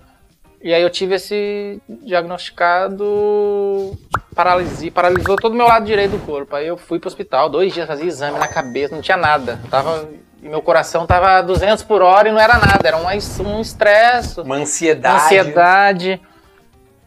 E 0.62 0.75
aí 0.75 0.83
eu 0.83 0.91
tive 0.91 1.14
esse 1.14 1.81
diagnosticado 1.89 3.99
paralisia, 4.35 4.93
paralisou 4.93 5.37
todo 5.37 5.55
o 5.55 5.57
meu 5.57 5.66
lado 5.66 5.87
direito 5.87 6.11
do 6.11 6.18
corpo. 6.18 6.55
Aí 6.55 6.66
eu 6.66 6.77
fui 6.77 7.01
pro 7.01 7.09
hospital, 7.09 7.49
dois 7.49 7.73
dias 7.73 7.87
fazia 7.87 8.05
exame 8.05 8.39
na 8.39 8.49
cabeça, 8.49 8.95
não 8.95 9.01
tinha 9.01 9.16
nada. 9.16 9.59
Tava, 9.70 10.11
e 10.43 10.51
meu 10.51 10.61
coração 10.61 11.07
tava 11.07 11.39
a 11.39 11.41
200 11.41 11.83
por 11.85 12.03
hora 12.03 12.29
e 12.29 12.33
não 12.33 12.39
era 12.39 12.59
nada, 12.59 12.87
era 12.87 12.99
um 12.99 13.07
um 13.07 13.61
estresse, 13.62 14.43
Uma 14.43 14.57
ansiedade. 14.57 15.25
ansiedade. 15.25 16.20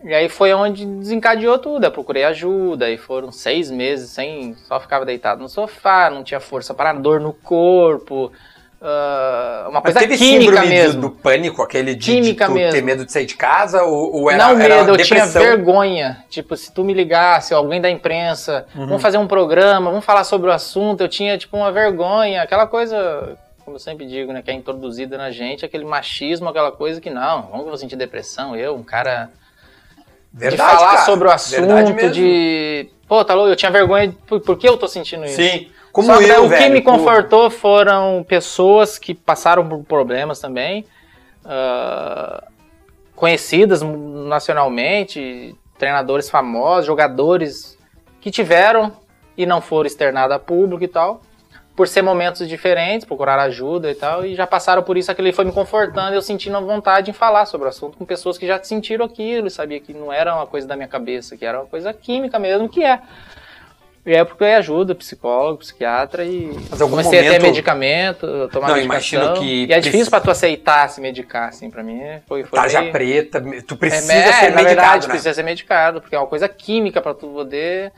E 0.05 0.13
aí 0.13 0.29
foi 0.29 0.53
onde 0.53 0.85
desencadeou 0.85 1.57
tudo. 1.57 1.83
Eu 1.83 1.91
procurei 1.91 2.23
ajuda 2.23 2.89
e 2.91 2.97
foram 2.97 3.31
seis 3.31 3.71
meses 3.71 4.11
sem. 4.11 4.55
Só 4.67 4.79
ficava 4.79 5.03
deitado 5.03 5.41
no 5.41 5.49
sofá, 5.49 6.09
não 6.11 6.23
tinha 6.23 6.39
força 6.39 6.73
para 6.75 6.93
dor 6.93 7.19
no 7.19 7.33
corpo. 7.33 8.31
ah, 8.81 9.65
uma 9.69 9.81
Mas 9.81 9.93
coisa 9.93 9.99
teve 10.01 10.15
química 10.17 10.61
mesmo. 10.63 11.01
Do, 11.01 11.09
do 11.09 11.15
pânico, 11.15 11.61
aquele 11.63 11.95
de, 11.95 12.11
Química 12.11 12.47
de 12.47 12.53
mesmo. 12.53 12.71
ter 12.71 12.81
medo 12.83 13.03
de 13.05 13.11
sair 13.11 13.25
de 13.25 13.35
casa? 13.35 13.81
Ou, 13.83 14.13
ou 14.21 14.29
era, 14.31 14.43
não 14.53 14.59
era 14.61 14.83
medo, 14.83 14.91
eu 14.99 15.03
tinha 15.03 15.25
vergonha. 15.25 16.23
Tipo, 16.29 16.55
se 16.55 16.71
tu 16.71 16.83
me 16.83 16.93
ligasse, 16.93 17.53
alguém 17.53 17.81
da 17.81 17.89
imprensa, 17.89 18.67
Uhum. 18.75 18.85
vamos 18.87 19.01
fazer 19.01 19.17
um 19.17 19.25
programa, 19.27 19.89
vamos 19.89 20.05
falar 20.05 20.23
sobre 20.23 20.49
o 20.49 20.53
assunto, 20.53 21.01
eu 21.01 21.07
tinha, 21.07 21.35
tipo, 21.37 21.57
uma 21.57 21.71
vergonha, 21.71 22.43
aquela 22.43 22.67
coisa, 22.67 23.35
como 23.63 23.75
eu 23.77 23.79
sempre 23.79 24.05
digo, 24.05 24.31
né, 24.31 24.43
que 24.43 24.51
é 24.51 24.53
introduzida 24.53 25.17
na 25.17 25.31
gente, 25.31 25.65
aquele 25.65 25.83
machismo, 25.85 26.47
aquela 26.49 26.71
coisa 26.71 27.01
que 27.01 27.09
não, 27.09 27.41
como 27.43 27.53
que 27.63 27.67
eu 27.67 27.69
vou 27.69 27.77
sentir 27.77 27.95
depressão? 27.95 28.55
Eu, 28.55 28.75
um 28.75 28.83
cara 28.83 29.29
Verdade, 30.37 30.69
de 30.69 30.77
falar 30.77 30.91
cara. 30.91 31.05
sobre 31.05 31.27
o 31.29 31.31
assunto, 31.31 32.11
de. 32.11 32.89
Pô, 33.07 33.23
tá 33.23 33.33
louco, 33.33 33.51
eu 33.51 33.55
tinha 33.55 33.71
vergonha 33.71 34.09
de 34.09 34.15
por, 34.27 34.41
por 34.41 34.57
que 34.57 34.67
eu 34.67 34.77
tô 34.77 34.85
sentindo 34.85 35.23
isso. 35.23 35.35
Sim. 35.35 35.69
Como 35.93 36.07
Só 36.07 36.17
que 36.17 36.25
eu, 36.25 36.41
o 36.45 36.49
que 36.49 36.55
velho, 36.57 36.73
me 36.73 36.81
pô. 36.81 36.91
confortou 36.91 37.49
foram 37.49 38.25
pessoas 38.27 38.97
que 38.97 39.13
passaram 39.13 39.67
por 39.67 39.81
problemas 39.85 40.39
também, 40.41 40.85
ah, 41.45 42.43
conhecidas 43.15 43.81
nacionalmente, 43.81 45.55
treinadores 45.77 46.29
famosos, 46.29 46.85
jogadores 46.85 47.77
que 48.19 48.29
tiveram 48.29 48.91
e 49.37 49.45
não 49.45 49.61
foram 49.61 49.87
externadas 49.87 50.35
a 50.35 50.39
público 50.39 50.83
e 50.83 50.87
tal. 50.89 51.21
Por 51.75 51.87
ser 51.89 52.01
momentos 52.01 52.47
diferentes, 52.47 53.05
procurar 53.05 53.37
ajuda 53.39 53.91
e 53.91 53.95
tal, 53.95 54.25
e 54.25 54.33
já 54.33 54.47
passaram 54.47 54.81
por 54.81 54.95
isso, 54.97 55.11
aquilo 55.11 55.31
foi 55.33 55.43
me 55.43 55.51
confortando, 55.51 56.13
eu 56.15 56.21
sentindo 56.21 56.55
a 56.55 56.61
vontade 56.61 57.09
em 57.11 57.13
falar 57.13 57.45
sobre 57.45 57.65
o 57.67 57.69
assunto 57.69 57.97
com 57.97 58.05
pessoas 58.05 58.37
que 58.37 58.47
já 58.47 58.63
sentiram 58.63 59.03
aquilo 59.05 59.49
sabia 59.49 59.79
que 59.81 59.93
não 59.93 60.11
era 60.11 60.33
uma 60.33 60.47
coisa 60.47 60.65
da 60.65 60.77
minha 60.77 60.87
cabeça, 60.87 61.35
que 61.35 61.45
era 61.45 61.59
uma 61.59 61.67
coisa 61.67 61.91
química 61.91 62.39
mesmo, 62.39 62.69
que 62.69 62.81
é. 62.81 63.01
E 64.05 64.11
aí 64.11 64.19
eu 64.19 64.25
procurei 64.25 64.53
ajuda, 64.53 64.93
psicólogo, 64.95 65.57
psiquiatra 65.57 66.23
e 66.23 66.51
Mas 66.69 66.79
algum 66.79 66.91
comecei 66.95 67.19
a 67.19 67.23
ter 67.23 67.27
momento- 67.29 67.43
medicamento, 67.47 68.49
tomar 68.53 68.67
Não, 68.69 68.75
medicação. 68.75 69.19
imagino 69.23 69.33
que 69.41 69.65
E 69.65 69.73
é 69.73 69.79
difícil 69.79 70.09
pra 70.11 70.21
tu 70.21 70.29
aceitar 70.31 70.87
se 70.89 71.01
medicar, 71.01 71.49
assim, 71.49 71.69
pra 71.71 71.83
mim 71.83 71.99
foi, 72.27 72.43
foi 72.43 72.57
Tarja 72.57 72.81
meio- 72.81 72.91
preta, 72.93 73.43
tu 73.67 73.75
precisa 73.75 74.13
é, 74.13 74.31
ser 74.31 74.49
na 74.51 74.55
medicado, 74.57 74.63
verdade, 74.67 75.07
né? 75.07 75.09
precisa 75.11 75.33
ser 75.33 75.43
medicado, 75.43 75.99
porque 75.99 76.15
é 76.15 76.19
uma 76.19 76.27
coisa 76.27 76.47
química 76.47 77.01
pra 77.01 77.13
tu 77.15 77.27
poder 77.27 77.91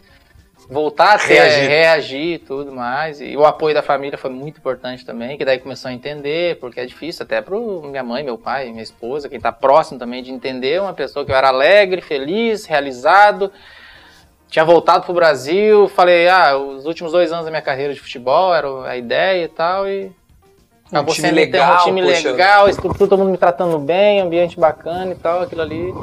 voltar 0.70 1.16
a 1.16 1.18
ter, 1.18 1.34
Reagir. 1.34 1.70
reagir. 1.70 2.34
e 2.34 2.38
tudo 2.40 2.72
mais. 2.72 3.22
E 3.22 3.36
o 3.38 3.46
apoio 3.46 3.74
da 3.74 3.82
família 3.82 4.18
foi 4.18 4.30
muito 4.30 4.58
importante 4.58 5.06
também, 5.06 5.38
que 5.38 5.46
daí 5.46 5.60
começou 5.60 5.90
a 5.90 5.94
entender, 5.94 6.60
porque 6.60 6.80
é 6.80 6.86
difícil 6.86 7.24
até 7.24 7.42
pro 7.42 7.82
minha 7.84 8.04
mãe, 8.04 8.24
meu 8.24 8.38
pai, 8.38 8.70
minha 8.70 8.84
esposa, 8.84 9.30
quem 9.30 9.40
tá 9.40 9.52
próximo 9.52 9.98
também 9.98 10.22
de 10.22 10.32
entender 10.32 10.82
uma 10.82 10.94
pessoa 10.94 11.26
que 11.26 11.32
eu 11.32 11.36
era 11.36 11.48
alegre, 11.48 12.02
feliz, 12.02 12.66
realizado. 12.66 13.52
Tinha 14.50 14.64
voltado 14.64 15.04
pro 15.04 15.14
Brasil, 15.14 15.90
falei, 15.90 16.30
ah, 16.30 16.58
os 16.58 16.86
últimos 16.86 17.12
dois 17.12 17.32
anos 17.34 17.46
da 17.46 17.52
minha 17.52 17.62
carreira 17.62 17.94
de 17.94 18.00
futebol 18.00 18.56
era 18.56 18.90
a 18.90 18.96
ideia 18.96 19.44
e 19.44 19.48
tal, 19.50 19.88
e 19.88 20.10
acabou 20.86 21.14
time 21.14 21.28
sendo 21.28 21.36
legal, 21.36 21.82
um 21.82 21.86
time 21.86 22.02
poxa. 22.02 22.32
legal, 22.32 22.70
estrutura, 22.70 23.10
todo 23.10 23.18
mundo 23.18 23.32
me 23.32 23.38
tratando 23.38 23.78
bem, 23.78 24.22
ambiente 24.22 24.58
bacana 24.58 25.12
e 25.12 25.16
tal, 25.16 25.42
aquilo 25.42 25.62
ali. 25.62 25.94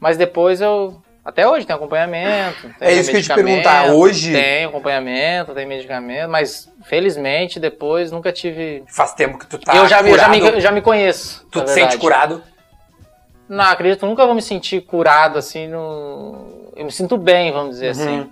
Mas 0.00 0.16
depois 0.16 0.60
eu. 0.60 1.00
Até 1.30 1.48
hoje 1.48 1.64
tem 1.66 1.74
acompanhamento. 1.74 2.68
Tem 2.78 2.88
É 2.88 2.92
isso 2.92 3.08
que 3.10 3.16
eu 3.16 3.20
ia 3.20 3.22
te 3.22 3.34
perguntar, 3.34 3.92
hoje- 3.92 4.32
Tem 4.32 4.64
acompanhamento, 4.64 5.54
tem 5.54 5.64
medicamento, 5.64 6.28
mas 6.28 6.68
felizmente 6.84 7.58
depois 7.60 8.10
nunca 8.12 8.32
tive. 8.32 8.82
Faz 8.88 9.14
tempo 9.14 9.38
que 9.38 9.46
tu 9.46 9.56
tá 9.58 9.74
eu, 9.76 9.86
já, 9.88 10.02
me- 10.02 10.10
eu 10.10 10.16
já, 10.18 10.28
curado, 10.28 10.54
me, 10.54 10.60
já 10.60 10.72
me 10.72 10.80
conheço. 10.82 11.46
tu 11.50 11.62
te 11.62 11.70
sente 11.70 11.96
curado? 11.98 12.42
Não, 13.48 13.64
acredito, 13.64 14.04
nunca 14.06 14.24
vou 14.26 14.34
me 14.34 14.42
sentir 14.42 14.80
curado 14.82 15.38
assim 15.38 15.66
no. 15.68 16.70
Eu 16.76 16.84
me 16.84 16.92
sinto 16.92 17.16
bem, 17.16 17.50
vamos 17.52 17.70
dizer 17.76 17.88
assim. 17.90 18.30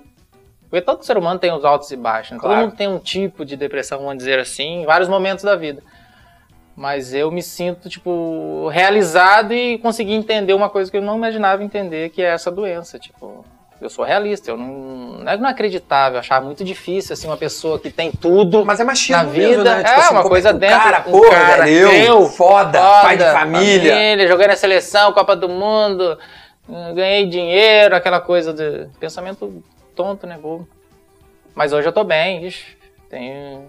Porque 0.70 0.82
todo 0.84 1.02
ser 1.02 1.16
humano 1.16 1.38
tem 1.40 1.50
os 1.52 1.64
altos 1.64 1.90
e 1.90 1.96
baixos, 1.96 2.32
né? 2.32 2.36
Uhum. 2.36 2.40
Claro. 2.42 2.56
Todo 2.56 2.64
mundo 2.68 2.76
tem 2.76 2.88
um 2.88 2.98
tipo 2.98 3.44
de 3.44 3.56
depressão, 3.56 3.98
vamos 4.00 4.18
dizer 4.18 4.38
assim, 4.38 4.82
em 4.82 4.84
vários 4.84 5.08
momentos 5.08 5.42
da 5.44 5.56
vida. 5.56 5.82
Mas 6.78 7.12
eu 7.12 7.28
me 7.32 7.42
sinto, 7.42 7.88
tipo, 7.88 8.68
realizado 8.68 9.52
e 9.52 9.78
consegui 9.78 10.14
entender 10.14 10.54
uma 10.54 10.70
coisa 10.70 10.88
que 10.88 10.96
eu 10.96 11.02
não 11.02 11.16
imaginava 11.16 11.64
entender, 11.64 12.10
que 12.10 12.22
é 12.22 12.26
essa 12.26 12.52
doença. 12.52 13.00
Tipo, 13.00 13.44
eu 13.80 13.90
sou 13.90 14.04
realista, 14.04 14.52
eu 14.52 14.56
não, 14.56 15.18
não 15.18 15.48
é 15.48 15.50
acreditava, 15.50 16.14
eu 16.14 16.20
achava 16.20 16.46
muito 16.46 16.62
difícil, 16.62 17.14
assim, 17.14 17.26
uma 17.26 17.36
pessoa 17.36 17.80
que 17.80 17.90
tem 17.90 18.12
tudo 18.12 18.64
Mas 18.64 18.78
é 18.78 18.84
machismo 18.84 19.16
na 19.16 19.24
vida. 19.24 19.48
mesmo, 19.48 19.64
né? 19.64 19.82
Tipo 19.82 19.88
é, 19.88 19.94
assim, 19.96 20.14
uma 20.14 20.22
como 20.22 20.30
coisa 20.30 20.50
o 20.50 20.52
dentro. 20.52 20.78
cara, 20.78 21.04
um 21.04 21.10
porra, 21.10 21.30
cara, 21.30 21.64
velho, 21.64 21.90
eu, 21.90 22.26
foda, 22.26 22.80
pai 23.02 23.16
de 23.16 23.24
família. 23.24 23.92
família, 23.94 24.28
joguei 24.28 24.46
na 24.46 24.54
seleção, 24.54 25.12
Copa 25.12 25.34
do 25.34 25.48
Mundo, 25.48 26.16
eh, 26.70 26.92
ganhei 26.94 27.26
dinheiro, 27.26 27.96
aquela 27.96 28.20
coisa 28.20 28.52
de 28.52 28.86
pensamento 29.00 29.64
tonto, 29.96 30.28
né, 30.28 30.38
bobo. 30.40 30.68
Mas 31.56 31.72
hoje 31.72 31.88
eu 31.88 31.92
tô 31.92 32.04
bem, 32.04 32.46
ixi, 32.46 32.76
tenho... 33.10 33.68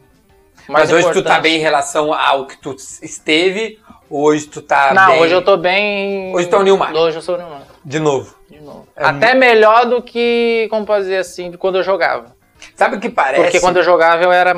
Mas 0.70 0.91
hoje 0.91 1.03
tu 1.07 1.13
tá 1.13 1.20
importante- 1.20 1.41
bem 1.41 1.55
em 1.55 1.59
relação 1.59 2.13
ao 2.13 2.45
que 2.45 2.57
tu 2.57 2.76
esteve, 3.01 3.80
hoje 4.09 4.45
tu 4.47 4.61
tá 4.61 4.93
Não, 4.93 5.07
bem 5.13 5.22
hoje 5.22 5.34
eu 5.34 5.41
tô 5.43 5.57
bem... 5.57 6.34
Hoje 6.36 6.47
tu 6.47 6.55
é 6.55 6.59
o 6.59 6.63
Nilmar. 6.63 6.93
Hoje 6.95 7.17
eu 7.17 7.22
sou 7.22 7.36
o 7.36 7.38
Nilmar, 7.38 7.61
de 7.84 7.99
novo. 7.99 8.36
de 8.49 8.59
novo. 8.61 8.88
É 8.95 9.05
Até 9.05 9.34
melhor 9.34 9.86
do 9.86 10.01
que, 10.01 10.67
como 10.70 10.86
posso 10.86 11.01
dizer 11.01 11.17
assim, 11.17 11.51
de 11.51 11.57
quando 11.57 11.78
eu 11.78 11.84
jogava. 11.84 12.36
Sabe 12.76 12.97
o 12.97 12.99
que 12.99 13.09
parece? 13.09 13.43
Porque 13.43 13.59
quando 13.59 13.78
eu 13.78 13.84
jogava 13.84 14.24
eu 14.24 14.32
era. 14.32 14.53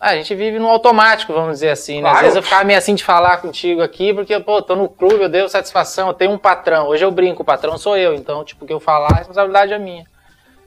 Ah, 0.00 0.10
a 0.10 0.16
gente 0.16 0.34
vive 0.34 0.58
no 0.58 0.68
automático, 0.68 1.32
vamos 1.32 1.52
dizer 1.52 1.70
assim, 1.70 2.02
né? 2.02 2.08
Às 2.08 2.12
Claro. 2.12 2.24
vezes 2.24 2.36
eu 2.36 2.42
ficava 2.42 2.64
meio 2.64 2.78
assim 2.78 2.94
de 2.94 3.02
falar 3.04 3.38
contigo 3.38 3.82
aqui, 3.82 4.12
porque, 4.12 4.38
pô, 4.40 4.60
tô 4.60 4.74
no 4.76 4.88
clube, 4.88 5.22
eu 5.22 5.28
devo 5.28 5.48
satisfação, 5.48 6.08
eu 6.08 6.14
tenho 6.14 6.32
um 6.32 6.38
patrão. 6.38 6.88
Hoje 6.88 7.04
eu 7.04 7.10
brinco, 7.10 7.42
o 7.42 7.44
patrão 7.44 7.78
sou 7.78 7.96
eu, 7.96 8.14
então, 8.14 8.44
tipo, 8.44 8.64
o 8.64 8.66
que 8.66 8.72
eu 8.72 8.80
falar, 8.80 9.12
a 9.12 9.16
responsabilidade 9.16 9.72
é 9.72 9.78
minha. 9.78 10.04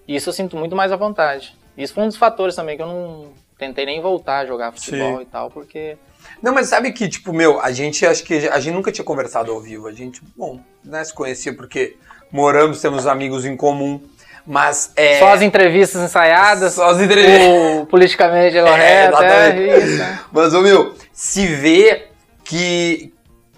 E 0.08 0.16
isso 0.16 0.30
eu 0.30 0.34
sinto 0.34 0.56
muito 0.58 0.76
mais 0.76 0.92
à 0.92 0.96
vontade. 0.96 1.56
Isso 1.78 1.94
foi 1.94 2.04
um 2.04 2.08
dos 2.08 2.18
fatores 2.18 2.56
também 2.56 2.78
que 2.78 2.82
eu 2.82 2.88
não 2.88 3.28
tentei 3.58 3.86
nem 3.86 4.02
voltar 4.02 4.40
a 4.40 4.46
jogar 4.46 4.72
futebol 4.72 5.18
Sim. 5.18 5.24
e 5.24 5.26
tal, 5.26 5.50
porque. 5.50 5.98
Não, 6.42 6.54
mas 6.54 6.68
sabe 6.68 6.92
que, 6.92 7.08
tipo, 7.08 7.34
meu, 7.34 7.60
a 7.60 7.72
gente, 7.72 8.06
acho 8.06 8.24
que 8.24 8.48
a 8.48 8.60
gente 8.60 8.74
nunca 8.74 8.92
tinha 8.92 9.06
conversado 9.06 9.52
ao 9.52 9.60
vivo. 9.60 9.88
A 9.88 9.92
gente, 9.94 10.22
bom, 10.36 10.60
né, 10.84 11.04
se 11.04 11.14
conhecia 11.14 11.56
porque 11.56 11.96
moramos, 12.32 12.82
temos 12.82 13.08
amigos 13.08 13.46
em 13.46 13.56
comum, 13.56 14.02
mas 14.46 14.92
é... 14.96 15.20
Só 15.20 15.30
as 15.30 15.42
entrevistas 15.42 16.02
ensaiadas, 16.02 16.74
Só 16.74 16.90
as 16.90 17.02
entrevistas. 17.02 17.82
o 17.82 17.86
politicamente 17.86 18.56
correto, 18.62 19.24
é, 19.24 19.78
isso. 19.78 19.98
né? 19.98 20.20
Mas, 20.32 20.54
ô, 20.54 20.62
meu, 20.62 20.96
se 21.12 21.46
vê 21.48 22.08
que, 22.44 23.14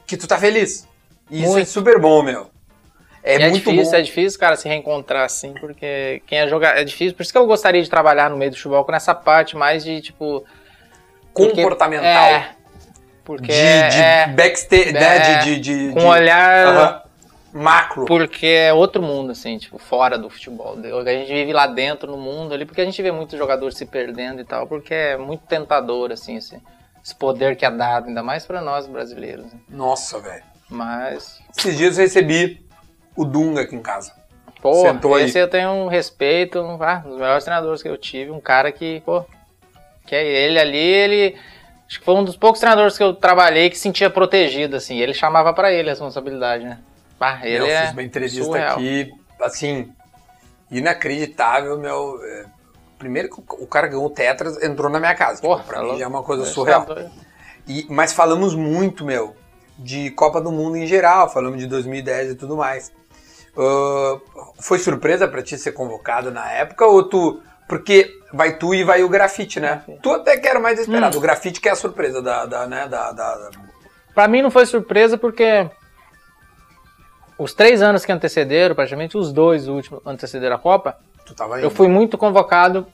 que 0.08 0.18
tu 0.18 0.28
tá 0.28 0.38
feliz. 0.38 0.88
E 1.30 1.44
Isso 1.44 1.52
é 1.52 1.54
Muito. 1.54 1.70
super 1.70 2.00
bom, 2.00 2.24
meu. 2.24 2.50
É, 3.24 3.36
é 3.36 3.40
muito 3.50 3.56
difícil, 3.66 3.92
bom. 3.92 3.98
é 3.98 4.02
difícil, 4.02 4.40
cara, 4.40 4.56
se 4.56 4.68
reencontrar 4.68 5.26
assim, 5.26 5.54
porque 5.60 6.22
quem 6.26 6.40
é 6.40 6.48
jogar 6.48 6.78
é 6.80 6.84
difícil. 6.84 7.16
Por 7.16 7.24
isso 7.24 7.32
que 7.32 7.38
eu 7.38 7.46
gostaria 7.46 7.82
de 7.84 7.90
trabalhar 7.90 8.30
no 8.30 8.38
meio 8.38 8.52
do 8.52 8.56
futebol 8.58 8.84
com 8.86 8.94
essa 8.96 9.14
parte 9.14 9.56
mais 9.58 9.84
de 9.84 10.02
tipo 10.02 10.44
porque- 11.34 11.56
Comportamental. 11.62 12.06
É, 12.08 12.50
porque 13.24 13.48
de, 13.48 13.52
de 13.96 14.02
é 14.02 14.28
backstage, 14.28 14.92
né? 14.94 15.18
é, 15.18 15.38
De, 15.40 15.60
de, 15.60 15.90
de, 15.90 15.94
com 15.94 16.08
olhar 16.08 17.04
macro. 17.54 18.06
porque 18.06 18.48
é 18.48 18.74
outro 18.74 19.02
mundo 19.02 19.32
assim, 19.32 19.58
tipo 19.58 19.78
fora 19.78 20.18
do 20.18 20.30
futebol. 20.30 20.78
A 21.06 21.12
gente 21.12 21.32
vive 21.32 21.54
lá 21.54 21.68
dentro 21.68 22.10
no 22.12 22.18
mundo 22.18 22.54
ali, 22.54 22.66
porque 22.66 22.82
a 22.82 22.86
gente 22.86 23.02
vê 23.02 23.12
muitos 23.12 23.38
jogadores 23.38 23.78
se 23.78 23.86
perdendo 23.86 24.42
e 24.42 24.46
tal, 24.46 24.66
porque 24.66 24.94
é 24.94 25.18
muito 25.18 25.46
tentador 25.46 26.12
assim, 26.12 26.38
esse, 26.38 26.60
esse 27.04 27.14
poder 27.16 27.56
que 27.56 27.66
é 27.66 27.70
dado, 27.72 28.08
ainda 28.08 28.24
mais 28.24 28.46
pra 28.46 28.62
nós 28.62 28.88
brasileiros. 28.88 29.46
né? 29.46 29.60
Nossa, 29.70 30.20
velho. 30.20 30.44
Mas 30.70 31.40
Esses 31.58 31.78
dias 31.78 31.98
eu 31.98 32.04
recebi 32.04 32.64
o 33.16 33.26
Dunga 33.26 33.62
aqui 33.62 33.76
em 33.76 33.82
casa. 33.82 34.14
Pô, 34.62 34.74
Sentou 34.82 35.16
aí. 35.16 35.26
esse 35.26 35.40
eu 35.40 35.48
tenho 35.50 35.70
um 35.70 35.88
respeito, 35.88 36.60
um 36.60 36.82
ah, 36.84 37.02
um 37.06 37.10
dos 37.10 37.20
melhores 37.20 37.44
treinadores 37.44 37.82
que 37.82 37.88
eu 37.88 37.98
tive, 37.98 38.32
um 38.32 38.42
cara 38.42 38.72
que, 38.72 39.02
pô, 39.06 39.24
que 40.06 40.14
é 40.16 40.26
ele 40.26 40.60
ali, 40.60 40.78
ele 40.78 41.38
acho 41.88 42.00
que 42.00 42.06
foi 42.06 42.14
um 42.16 42.24
dos 42.24 42.36
poucos 42.36 42.60
treinadores 42.60 42.98
que 42.98 43.04
eu 43.04 43.14
trabalhei 43.14 43.70
que 43.70 43.76
se 43.78 43.84
sentia 43.84 44.10
protegido 44.10 44.76
assim, 44.76 44.98
ele 45.00 45.14
chamava 45.14 45.54
pra 45.54 45.72
ele 45.72 45.90
a 45.90 45.94
responsabilidade, 45.94 46.66
né? 46.66 46.80
Ah, 47.20 47.40
ele 47.44 47.64
eu 47.64 47.68
é 47.68 47.84
fiz 47.84 47.92
uma 47.94 48.04
entrevista 48.04 48.44
surreal. 48.44 48.74
aqui, 48.74 49.12
assim, 49.42 49.92
inacreditável, 50.72 51.78
meu. 51.78 52.20
é, 52.24 52.46
Primeiro 52.98 53.30
que 53.30 53.42
o 53.64 53.66
cara 53.66 53.88
ganhou 53.88 54.06
o 54.06 54.10
Tetras, 54.10 54.62
entrou 54.62 54.90
na 54.92 55.00
minha 55.00 55.16
casa. 55.16 55.42
Porra, 55.42 55.62
tipo, 55.62 55.70
pra 55.70 55.80
tá 55.80 55.86
mim 55.86 55.98
já 55.98 56.04
é 56.04 56.08
uma 56.08 56.22
coisa 56.22 56.44
surreal. 56.44 56.86
doido. 56.86 57.10
E, 57.66 57.86
mas 57.90 58.12
falamos 58.12 58.54
muito, 58.54 59.06
meu, 59.06 59.36
de 59.78 60.12
Copa 60.12 60.42
do 60.42 60.52
Mundo 60.52 60.76
em 60.76 60.86
geral, 60.86 61.30
falamos 61.30 61.60
de 61.60 61.68
2010 61.68 62.32
e 62.32 62.36
tudo 62.36 62.58
mais. 62.58 62.92
Foi 64.62 64.80
surpresa 64.80 65.28
pra 65.28 65.42
ti 65.42 65.58
ser 65.58 65.72
convocado 65.74 66.32
na 66.32 66.52
época 66.52 66.86
ou 66.86 67.04
tu. 67.04 67.42
Porque 67.68 68.12
vai 68.34 68.58
tu 68.58 68.74
e 68.74 68.84
vai 68.84 69.04
o 69.04 69.10
grafite, 69.10 69.60
né? 69.60 69.70
Grafite. 69.86 70.00
Tu 70.02 70.12
até 70.12 70.38
que 70.38 70.48
era 70.48 70.60
mais 70.60 70.80
esperado. 70.80 71.16
Hum. 71.16 71.20
O 71.20 71.22
grafite 71.22 71.62
que 71.62 71.70
é 71.70 71.72
a 71.72 71.76
surpresa 71.76 72.22
da, 72.22 72.46
da, 72.46 72.66
né, 72.68 72.88
da, 72.88 73.12
da- 73.12 73.36
da- 73.36 73.50
Pra 74.16 74.28
mim 74.28 74.42
não 74.42 74.50
foi 74.50 74.66
surpresa 74.66 75.18
porque 75.18 75.70
os 77.38 77.54
três 77.54 77.82
anos 77.82 78.04
que 78.06 78.12
antecederam, 78.12 78.76
praticamente 78.76 79.18
os 79.18 79.32
dois 79.32 79.68
últimos 79.68 80.02
antecederam 80.06 80.56
a 80.56 80.60
Copa. 80.60 80.98
Eu 81.62 81.70
fui 81.70 81.88
muito 81.88 82.18
convocado. 82.18 82.88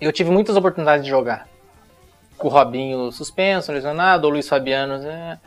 Eu 0.00 0.10
tive 0.12 0.30
muitas 0.30 0.56
oportunidades 0.56 1.04
de 1.04 1.10
jogar. 1.10 1.46
Com 2.38 2.48
o 2.48 2.50
Robinho 2.50 3.12
suspenso, 3.12 3.72
lesionado, 3.72 4.26
o 4.26 4.30
Luiz 4.30 4.48
Fabiano. 4.48 4.98
né? 4.98 5.38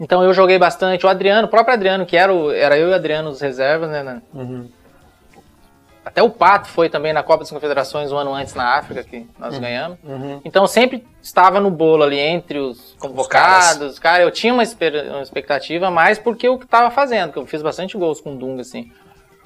Então 0.00 0.22
eu 0.22 0.32
joguei 0.34 0.58
bastante. 0.58 1.06
O 1.06 1.08
Adriano, 1.08 1.46
o 1.46 1.50
próprio 1.50 1.74
Adriano, 1.74 2.04
que 2.04 2.16
era, 2.16 2.32
o- 2.32 2.50
era 2.50 2.76
eu 2.76 2.88
e 2.88 2.90
o 2.92 2.94
Adriano 2.94 3.30
os 3.30 3.40
reservas, 3.40 3.90
né? 3.90 4.02
né? 4.02 4.22
Uhum. 4.32 4.68
Até 6.04 6.22
o 6.22 6.28
Pato 6.28 6.68
foi 6.68 6.90
também 6.90 7.14
na 7.14 7.22
Copa 7.22 7.38
das 7.44 7.50
Confederações 7.50 8.12
um 8.12 8.18
ano 8.18 8.34
antes 8.34 8.54
na 8.54 8.74
África, 8.76 9.02
que 9.02 9.26
nós 9.38 9.56
ganhamos. 9.58 9.96
Uhum. 10.04 10.40
Então 10.44 10.64
eu 10.64 10.68
sempre 10.68 11.06
estava 11.22 11.60
no 11.60 11.70
bolo 11.70 12.02
ali 12.02 12.18
entre 12.18 12.58
os 12.58 12.94
convocados. 12.98 13.98
cara, 13.98 14.22
eu 14.22 14.30
tinha 14.30 14.52
uma, 14.52 14.62
uma 14.62 15.22
expectativa 15.22 15.90
mais 15.90 16.18
porque 16.18 16.46
eu 16.46 16.56
estava 16.56 16.90
fazendo, 16.90 17.32
que 17.32 17.38
eu 17.38 17.46
fiz 17.46 17.62
bastante 17.62 17.96
gols 17.96 18.20
com 18.20 18.34
o 18.34 18.36
Dunga, 18.36 18.60
assim. 18.60 18.92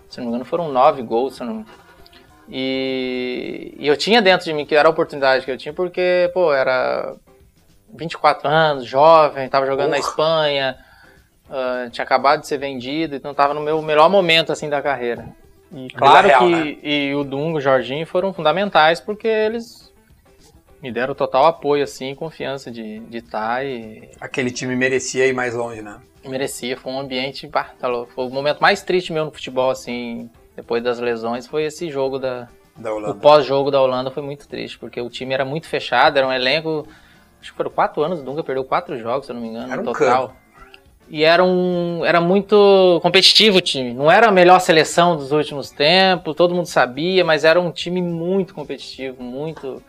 Se 0.08 0.18
não 0.18 0.24
me 0.24 0.30
engano, 0.30 0.44
foram 0.44 0.72
nove 0.72 1.00
gols. 1.02 1.36
Se 1.36 1.44
não... 1.44 1.64
e... 2.48 3.74
e 3.78 3.86
eu 3.86 3.96
tinha 3.96 4.20
dentro 4.20 4.44
de 4.44 4.52
mim 4.52 4.66
que 4.66 4.74
era 4.74 4.88
a 4.88 4.90
oportunidade 4.90 5.44
que 5.44 5.50
eu 5.50 5.56
tinha, 5.58 5.72
porque, 5.72 6.28
pô, 6.34 6.52
era 6.52 7.14
24 7.94 8.48
anos, 8.48 8.86
jovem, 8.86 9.48
tava 9.48 9.66
jogando 9.66 9.90
na 9.90 9.96
Porra. 9.96 10.08
Espanha, 10.08 10.78
ah, 11.50 11.88
tinha 11.90 12.04
acabado 12.04 12.40
de 12.40 12.46
ser 12.46 12.58
vendido, 12.58 13.16
então 13.16 13.32
tava 13.34 13.54
no 13.54 13.60
meu 13.60 13.80
melhor 13.82 14.08
momento, 14.10 14.52
assim, 14.52 14.68
da 14.68 14.82
carreira. 14.82 15.26
E 15.72 15.88
claro 15.90 16.28
Real, 16.28 16.40
que 16.40 16.50
né? 16.50 16.76
e 16.82 17.14
o 17.14 17.24
Dunga, 17.24 17.58
o 17.58 17.60
Jorginho 17.60 18.06
foram 18.06 18.32
fundamentais, 18.32 19.00
porque 19.00 19.28
eles 19.28 19.92
me 20.82 20.90
deram 20.90 21.14
total 21.14 21.46
apoio, 21.46 21.84
assim, 21.84 22.14
confiança 22.14 22.70
de 22.70 23.00
de 23.00 23.18
estar 23.18 23.64
e 23.66 24.10
Aquele 24.20 24.50
time 24.50 24.74
merecia 24.76 25.26
ir 25.26 25.34
mais 25.34 25.54
longe, 25.54 25.82
né? 25.82 25.98
merecia. 26.24 26.76
Foi 26.76 26.92
um 26.92 27.00
ambiente, 27.00 27.46
pá, 27.48 27.72
tá 27.78 27.88
louco. 27.88 28.12
Foi 28.12 28.26
o 28.26 28.30
momento 28.30 28.60
mais 28.60 28.82
triste 28.82 29.12
meu 29.12 29.24
no 29.24 29.30
futebol, 29.30 29.70
assim, 29.70 30.28
depois 30.54 30.82
das 30.82 30.98
lesões, 30.98 31.46
foi 31.46 31.64
esse 31.64 31.90
jogo 31.90 32.18
da, 32.18 32.48
Da 32.76 32.92
O 32.94 33.14
pós-jogo 33.14 33.70
da 33.70 33.80
Holanda 33.80 34.10
foi 34.10 34.22
muito 34.22 34.46
triste, 34.48 34.78
porque 34.78 35.00
o 35.00 35.08
time 35.10 35.34
era 35.34 35.44
muito 35.44 35.66
fechado, 35.66 36.16
era 36.16 36.26
um 36.26 36.32
elenco. 36.32 36.86
Acho 37.40 37.50
que 37.50 37.56
foram 37.56 37.70
quatro 37.70 38.02
anos, 38.02 38.20
o 38.20 38.22
Dunga 38.22 38.42
perdeu 38.42 38.64
quatro 38.64 38.98
jogos, 38.98 39.26
se 39.26 39.32
eu 39.32 39.34
não 39.34 39.42
me 39.42 39.48
engano, 39.48 39.72
Era 39.72 39.80
um 39.80 39.84
no 39.84 39.92
total. 39.92 40.34
E 41.10 41.24
era 41.24 41.42
um. 41.42 42.04
Era 42.04 42.20
muito 42.20 43.00
competitivo 43.02 43.58
o 43.58 43.60
time. 43.60 43.94
Não 43.94 44.10
era 44.10 44.28
a 44.28 44.30
melhor 44.30 44.60
seleção 44.60 45.16
dos 45.16 45.32
últimos 45.32 45.70
tempos, 45.70 46.36
todo 46.36 46.54
mundo 46.54 46.66
sabia, 46.66 47.24
mas 47.24 47.44
era 47.44 47.58
um 47.58 47.70
time 47.70 48.02
muito 48.02 48.54
competitivo, 48.54 49.22
muito. 49.22 49.82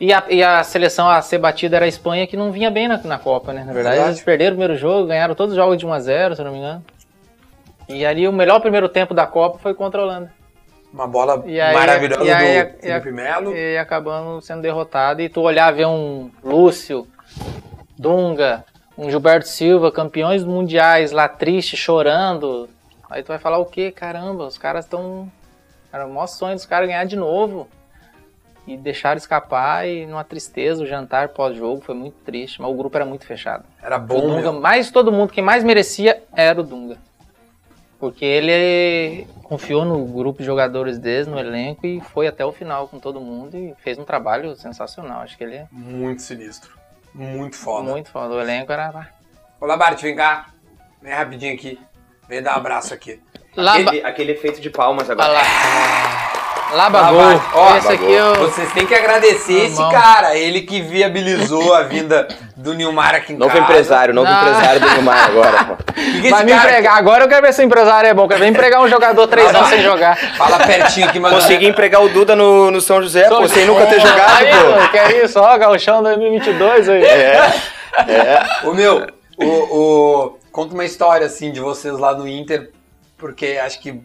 E 0.00 0.12
a, 0.12 0.24
e 0.28 0.42
a 0.42 0.64
seleção 0.64 1.08
a 1.08 1.22
ser 1.22 1.38
batida 1.38 1.76
era 1.76 1.84
a 1.84 1.88
Espanha, 1.88 2.26
que 2.26 2.36
não 2.36 2.50
vinha 2.50 2.72
bem 2.72 2.88
na, 2.88 2.98
na 2.98 3.18
Copa, 3.18 3.52
né? 3.52 3.62
Na 3.62 3.72
verdade, 3.72 4.00
eles 4.00 4.20
perderam 4.20 4.54
o 4.54 4.58
primeiro 4.58 4.76
jogo, 4.76 5.06
ganharam 5.06 5.32
todos 5.32 5.52
os 5.52 5.56
jogos 5.56 5.78
de 5.78 5.86
1x0, 5.86 6.34
se 6.34 6.40
eu 6.40 6.44
não 6.44 6.52
me 6.52 6.58
engano. 6.58 6.84
E 7.88 8.04
ali 8.04 8.26
o 8.26 8.32
melhor 8.32 8.58
primeiro 8.58 8.88
tempo 8.88 9.14
da 9.14 9.26
Copa 9.26 9.58
foi 9.58 9.74
contra 9.74 10.00
a 10.00 10.04
Holanda. 10.04 10.41
Uma 10.92 11.06
bola 11.06 11.42
E 11.46 11.58
aí- 11.60 11.74
maravilhosa 11.74 12.24
e 12.24 12.30
aí- 12.32 12.64
do 12.64 12.78
Felipe 12.80 13.12
Melo. 13.12 13.56
E 13.56 13.78
acabamos 13.78 14.44
sendo 14.44 14.60
derrotados. 14.62 15.24
E 15.24 15.28
tu 15.28 15.40
olhar 15.40 15.72
ver 15.72 15.86
um 15.86 16.30
Lúcio, 16.44 17.06
Dunga, 17.98 18.64
um 18.96 19.08
Gilberto 19.10 19.48
Silva, 19.48 19.90
campeões 19.90 20.44
mundiais 20.44 21.12
lá 21.12 21.28
triste, 21.28 21.76
chorando. 21.76 22.68
Aí 23.08 23.22
tu 23.22 23.28
vai 23.28 23.38
falar 23.38 23.58
o 23.58 23.64
quê? 23.66 23.90
Caramba, 23.90 24.46
os 24.46 24.58
caras 24.58 24.84
estão. 24.84 25.30
Era 25.92 26.06
o 26.06 26.10
maior 26.12 26.26
sonho 26.26 26.54
dos 26.54 26.66
caras 26.66 26.88
ganhar 26.88 27.04
de 27.04 27.16
novo. 27.16 27.68
E 28.66 28.76
deixaram 28.76 29.16
escapar 29.18 29.88
e 29.88 30.06
numa 30.06 30.22
tristeza, 30.22 30.82
o 30.84 30.86
jantar 30.86 31.30
pós-jogo 31.30 31.80
foi 31.80 31.96
muito 31.96 32.14
triste, 32.24 32.62
mas 32.62 32.70
o 32.70 32.74
grupo 32.74 32.96
era 32.96 33.04
muito 33.04 33.26
fechado. 33.26 33.64
Era 33.82 33.96
O 33.96 34.00
bom, 34.00 34.20
Dunga, 34.20 34.52
meu. 34.52 34.60
mais 34.60 34.88
todo 34.90 35.10
mundo, 35.10 35.32
quem 35.32 35.42
mais 35.42 35.64
merecia 35.64 36.22
era 36.32 36.60
o 36.60 36.62
Dunga. 36.62 36.96
Porque 38.02 38.24
ele 38.24 39.28
confiou 39.44 39.84
no 39.84 40.04
grupo 40.04 40.40
de 40.40 40.44
jogadores 40.44 40.98
deles, 40.98 41.28
no 41.28 41.38
elenco, 41.38 41.86
e 41.86 42.00
foi 42.00 42.26
até 42.26 42.44
o 42.44 42.50
final 42.50 42.88
com 42.88 42.98
todo 42.98 43.20
mundo 43.20 43.56
e 43.56 43.72
fez 43.78 43.96
um 43.96 44.02
trabalho 44.02 44.56
sensacional. 44.56 45.20
Acho 45.20 45.38
que 45.38 45.44
ele 45.44 45.54
é 45.54 45.66
Muito 45.70 46.20
sinistro. 46.20 46.76
Muito 47.14 47.54
foda. 47.54 47.88
muito 47.88 48.10
foda. 48.10 48.34
O 48.34 48.40
elenco 48.40 48.72
era. 48.72 49.08
Olá, 49.60 49.76
Bart, 49.76 50.02
vem 50.02 50.16
cá. 50.16 50.48
Vem 51.00 51.12
rapidinho 51.14 51.54
aqui. 51.54 51.78
Vem 52.28 52.42
dar 52.42 52.54
um 52.54 52.56
abraço 52.56 52.92
aqui. 52.92 53.20
Lá, 53.54 53.76
Aquele, 53.76 54.02
aquele 54.04 54.32
efeito 54.32 54.60
de 54.60 54.68
palmas 54.68 55.08
agora. 55.08 55.28
lá. 55.28 55.40
Lá 55.40 56.32
Labagol. 56.72 57.40
Ó, 57.54 57.76
Esse 57.76 57.92
aqui 57.92 58.12
eu. 58.12 58.34
Vocês 58.36 58.72
têm 58.72 58.86
que 58.86 58.94
agradecer 58.94 59.52
esse 59.52 59.74
Irmão. 59.74 59.90
cara. 59.90 60.36
Ele 60.36 60.62
que 60.62 60.80
viabilizou 60.80 61.74
a 61.74 61.82
vinda 61.82 62.26
do 62.56 62.72
Nilmar 62.74 63.14
aqui 63.14 63.32
em 63.32 63.36
Novo 63.36 63.50
casa. 63.52 63.62
empresário, 63.64 64.14
novo 64.14 64.30
Não. 64.30 64.40
empresário 64.40 64.80
do 64.80 64.86
Neymar 64.90 65.24
agora, 65.28 65.64
pô. 65.64 65.92
Que 65.92 66.02
que 66.02 66.18
esse 66.20 66.30
Vai 66.30 66.44
me 66.44 66.52
cara- 66.52 66.68
empregar. 66.70 66.96
Agora 66.96 67.24
eu 67.24 67.28
quero 67.28 67.42
ver 67.42 67.52
se 67.52 67.60
o 67.62 67.64
empresário 67.64 68.08
é 68.08 68.14
bom. 68.14 68.26
Quero 68.26 68.40
ver 68.40 68.46
empregar 68.48 68.80
um 68.80 68.88
jogador 68.88 69.26
três 69.26 69.54
anos 69.54 69.68
sem 69.68 69.82
jogar. 69.82 70.16
Fala 70.36 70.58
pertinho 70.60 71.08
aqui, 71.08 71.18
mas 71.20 71.32
Consegui 71.34 71.66
empregar 71.66 72.02
o 72.02 72.08
Duda 72.08 72.34
no, 72.34 72.70
no 72.70 72.80
São 72.80 73.02
José, 73.02 73.28
pô, 73.28 73.46
sem 73.48 73.66
nunca 73.66 73.86
ter 73.86 74.00
jogado, 74.00 74.36
Aí, 74.38 74.50
pô. 74.50 74.70
mano, 74.70 74.88
que 74.88 74.98
é 74.98 75.24
isso? 75.24 75.38
Ó, 75.40 75.58
Gauchão 75.58 76.02
2022 76.02 76.88
aí. 76.88 77.02
O 78.64 78.72
meu, 78.72 79.06
o, 79.36 79.44
o- 79.46 80.38
conta 80.50 80.74
uma 80.74 80.84
história 80.84 81.26
assim 81.26 81.52
de 81.52 81.60
vocês 81.60 81.98
lá 81.98 82.14
no 82.14 82.26
Inter, 82.26 82.70
porque 83.18 83.58
acho 83.64 83.80
que 83.80 84.00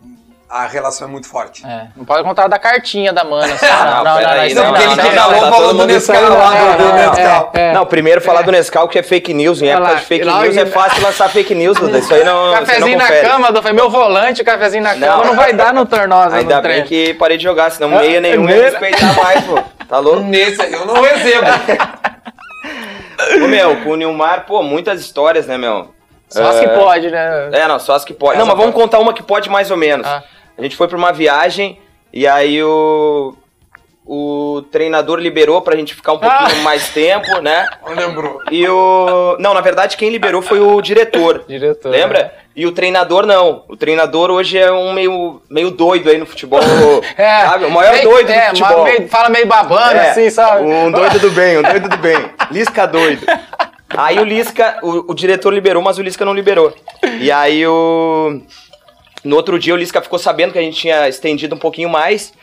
a 0.49 0.65
relação 0.65 1.07
é 1.07 1.11
muito 1.11 1.27
forte. 1.27 1.65
É, 1.65 1.87
não 1.95 2.05
pode 2.05 2.23
contar 2.23 2.47
da 2.47 2.57
cartinha 2.57 3.11
da 3.11 3.23
mana. 3.23 3.51
Assim, 3.53 3.65
não, 3.65 4.17
peraí, 4.17 4.53
Não, 4.53 4.63
não, 4.63 4.71
porque 4.71 4.85
ele 4.85 4.95
não, 4.95 5.03
te 5.03 5.15
não, 5.15 5.23
falou 5.23 5.41
tá 5.41 5.51
falou 5.51 5.73
do 5.73 5.85
Nescau 5.87 6.29
lá, 6.29 6.51
não, 6.51 6.77
do 6.77 6.83
não, 6.83 6.89
não. 6.89 6.95
Nescau. 6.95 7.51
É, 7.53 7.61
é. 7.61 7.73
Não, 7.73 7.85
primeiro 7.85 8.21
falar 8.21 8.43
do 8.43 8.51
Nescau, 8.51 8.87
que 8.87 8.97
é 8.97 9.03
fake 9.03 9.33
news. 9.33 9.61
Em 9.61 9.67
época 9.67 9.95
de 9.95 10.01
fake 10.03 10.25
news 10.25 10.57
é 10.57 10.65
fácil 10.65 11.03
lançar 11.03 11.29
fake 11.29 11.53
news, 11.53 11.77
Duda. 11.77 11.97
Isso 11.99 12.13
aí 12.13 12.23
não, 12.23 12.47
não 12.47 12.53
Cafezinho 12.59 12.97
na 12.97 13.07
cama, 13.07 13.61
foi 13.61 13.73
meu 13.73 13.89
volante, 13.89 14.43
cafezinho 14.43 14.83
na 14.83 14.93
cama, 14.93 15.17
Não. 15.17 15.25
não, 15.25 15.35
vai 15.35 15.51
dar 15.53 15.73
no 15.73 15.85
tornosa 15.85 16.37
Ainda 16.37 16.61
bem 16.61 16.83
que 16.83 17.13
parei 17.15 17.37
de 17.37 17.43
jogar, 17.43 17.69
senão 17.71 17.89
meia 17.89 18.21
nenhum 18.21 18.49
ia 18.49 18.69
respeitar 18.69 19.13
mais, 19.13 19.43
pô. 19.43 19.59
Tá 19.87 19.99
louco? 19.99 20.21
Nesse 20.21 20.61
eu 20.71 20.85
não 20.85 21.01
recebo. 21.01 21.45
Ô, 23.43 23.47
meu, 23.47 23.77
com 23.83 23.91
o 23.91 23.95
Nilmar, 23.95 24.45
pô, 24.45 24.61
muitas 24.61 25.01
histórias, 25.01 25.47
né, 25.47 25.57
meu? 25.57 25.93
Só 26.29 26.49
as 26.49 26.59
que 26.59 26.67
pode, 26.67 27.09
né? 27.09 27.49
É, 27.53 27.67
não, 27.67 27.79
só 27.79 27.95
as 27.95 28.03
que 28.03 28.13
pode. 28.13 28.33
Essa 28.33 28.39
Não, 28.39 28.47
mas 28.47 28.57
vamos 28.57 28.73
pode. 28.73 28.83
contar 28.83 28.99
uma 28.99 29.13
que 29.13 29.23
pode 29.23 29.49
mais 29.49 29.71
ou 29.71 29.77
menos. 29.77 30.05
A 30.57 30.61
gente 30.61 30.75
foi 30.75 30.87
pra 30.87 30.97
uma 30.97 31.11
viagem 31.13 31.79
e 32.13 32.25
aí 32.27 32.61
o. 32.63 33.35
O 34.09 34.63
treinador 34.71 35.19
liberou 35.19 35.61
pra 35.61 35.75
gente 35.75 35.93
ficar 35.93 36.13
um 36.13 36.17
pouquinho 36.17 36.61
Ah. 36.61 36.63
mais 36.63 36.87
tempo, 36.91 37.39
né? 37.41 37.67
Lembrou. 37.93 38.39
E 38.49 38.65
o. 38.65 39.35
Não, 39.37 39.53
na 39.53 39.59
verdade, 39.59 39.97
quem 39.97 40.09
liberou 40.09 40.41
foi 40.41 40.61
o 40.61 40.81
diretor. 40.81 41.43
Diretor. 41.45 41.89
Lembra? 41.89 42.33
E 42.55 42.65
o 42.65 42.71
treinador 42.71 43.25
não. 43.25 43.65
O 43.67 43.75
treinador 43.75 44.31
hoje 44.31 44.57
é 44.57 44.71
um 44.71 44.93
meio, 44.93 45.41
meio 45.49 45.69
doido 45.71 46.09
aí 46.09 46.17
no 46.17 46.25
futebol. 46.25 46.61
É, 47.17 47.41
sabe? 47.47 47.65
O 47.65 47.69
maior 47.71 47.91
meio- 47.95 48.09
doido 48.09 48.27
do 48.27 48.31
é, 48.33 48.47
futebol. 48.47 48.83
mas 48.83 48.93
meio- 48.97 49.09
fala 49.09 49.29
meio 49.29 49.45
babando, 49.45 49.97
É, 49.97 50.09
assim, 50.11 50.29
sabe? 50.29 50.63
Um 50.63 50.89
doido 50.89 51.19
do 51.19 51.31
bem, 51.31 51.57
um 51.57 51.61
doido 51.63 51.89
do 51.89 51.97
bem. 51.97 52.29
Lisca 52.49 52.87
doido. 52.87 53.25
Aí 53.89 54.19
o 54.19 54.23
Lisca, 54.23 54.79
o, 54.83 55.11
o 55.11 55.13
diretor 55.13 55.53
liberou, 55.53 55.83
mas 55.83 55.97
o 55.97 56.01
Lisca 56.01 56.23
não 56.23 56.33
liberou. 56.33 56.73
E 57.19 57.29
aí 57.29 57.67
o. 57.67 58.41
No 59.27 59.35
outro 59.35 59.59
dia 59.59 59.73
o 59.73 59.77
Lisca 59.77 60.01
ficou 60.01 60.17
sabendo 60.17 60.53
que 60.53 60.57
a 60.59 60.61
gente 60.61 60.79
tinha 60.79 61.07
estendido 61.07 61.53
um 61.53 61.59
pouquinho 61.59 61.89
mais. 61.89 62.33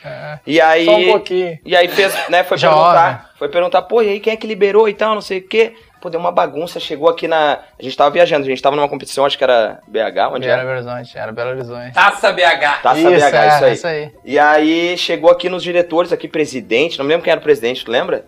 E 0.46 0.60
aí. 0.60 0.84
Só 0.84 0.96
um 0.96 1.04
pouquinho. 1.06 1.58
E 1.64 1.74
aí 1.74 1.88
fez, 1.88 2.14
né, 2.28 2.44
foi 2.44 2.56
Jovem. 2.58 2.76
perguntar. 2.76 3.30
Foi 3.38 3.48
perguntar, 3.48 3.82
pô, 3.82 4.02
e 4.02 4.08
aí 4.10 4.20
quem 4.20 4.32
é 4.34 4.36
que 4.36 4.46
liberou 4.46 4.88
e 4.88 4.94
tal, 4.94 5.14
não 5.14 5.22
sei 5.22 5.38
o 5.38 5.48
quê. 5.48 5.72
Pô, 6.00 6.10
deu 6.10 6.20
uma 6.20 6.30
bagunça, 6.30 6.78
chegou 6.78 7.08
aqui 7.08 7.26
na. 7.26 7.60
A 7.78 7.82
gente 7.82 7.96
tava 7.96 8.10
viajando, 8.10 8.44
a 8.44 8.48
gente 8.48 8.60
tava 8.60 8.76
numa 8.76 8.88
competição, 8.88 9.24
acho 9.24 9.38
que 9.38 9.44
era 9.44 9.80
BH, 9.88 10.32
onde 10.34 10.46
Era 10.46 10.60
era? 10.60 10.62
Belo 10.62 10.70
Horizonte, 10.72 11.16
era 11.18 11.32
Belo 11.32 11.50
Horizonte. 11.50 11.94
Taça 11.94 12.30
BH. 12.30 12.82
Taça 12.82 13.00
Isso, 13.00 13.08
BH, 13.10 13.34
é, 13.34 13.48
isso 13.48 13.64
aí. 13.64 13.72
isso 13.72 13.86
aí. 13.86 14.12
E 14.22 14.38
aí 14.38 14.98
chegou 14.98 15.30
aqui 15.30 15.48
nos 15.48 15.62
diretores, 15.62 16.12
aqui, 16.12 16.28
presidente, 16.28 16.98
não 16.98 17.06
me 17.06 17.12
lembro 17.12 17.24
quem 17.24 17.30
era 17.30 17.40
o 17.40 17.42
presidente, 17.42 17.82
tu 17.82 17.90
lembra? 17.90 18.26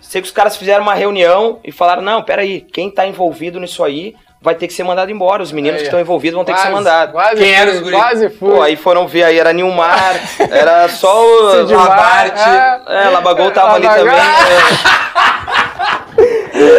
Sei 0.00 0.20
que 0.20 0.28
os 0.28 0.32
caras 0.32 0.56
fizeram 0.56 0.82
uma 0.84 0.94
reunião 0.94 1.58
e 1.64 1.72
falaram, 1.72 2.02
não, 2.02 2.22
peraí, 2.22 2.60
quem 2.60 2.88
tá 2.88 3.04
envolvido 3.04 3.58
nisso 3.58 3.82
aí 3.82 4.14
vai 4.44 4.54
ter 4.54 4.68
que 4.68 4.74
ser 4.74 4.84
mandado 4.84 5.10
embora. 5.10 5.42
Os 5.42 5.50
meninos 5.50 5.76
Aí, 5.76 5.80
que 5.80 5.86
estão 5.86 5.98
envolvidos 5.98 6.34
vão 6.34 6.44
ter 6.44 6.52
que 6.52 6.58
ser 6.58 6.66
Quase, 6.66 6.74
mandados. 6.76 7.12
Quase 7.12 7.42
Quem 7.42 7.54
era 7.54 7.70
os 7.70 7.80
guri? 7.80 7.96
Quase 7.96 8.28
fui. 8.28 8.52
Pô, 8.52 8.60
aí 8.62 8.76
foram 8.76 9.08
ver 9.08 9.24
aí, 9.24 9.38
era 9.38 9.54
Nilmar, 9.54 10.20
era 10.52 10.86
só 10.90 11.24
o. 11.24 11.64
Labarte. 11.64 12.42
é. 12.86 13.06
É, 13.06 13.08
Labagol 13.08 13.50
tava 13.50 13.76
ali 13.76 13.88
também. 13.88 14.14
é. 14.14 15.04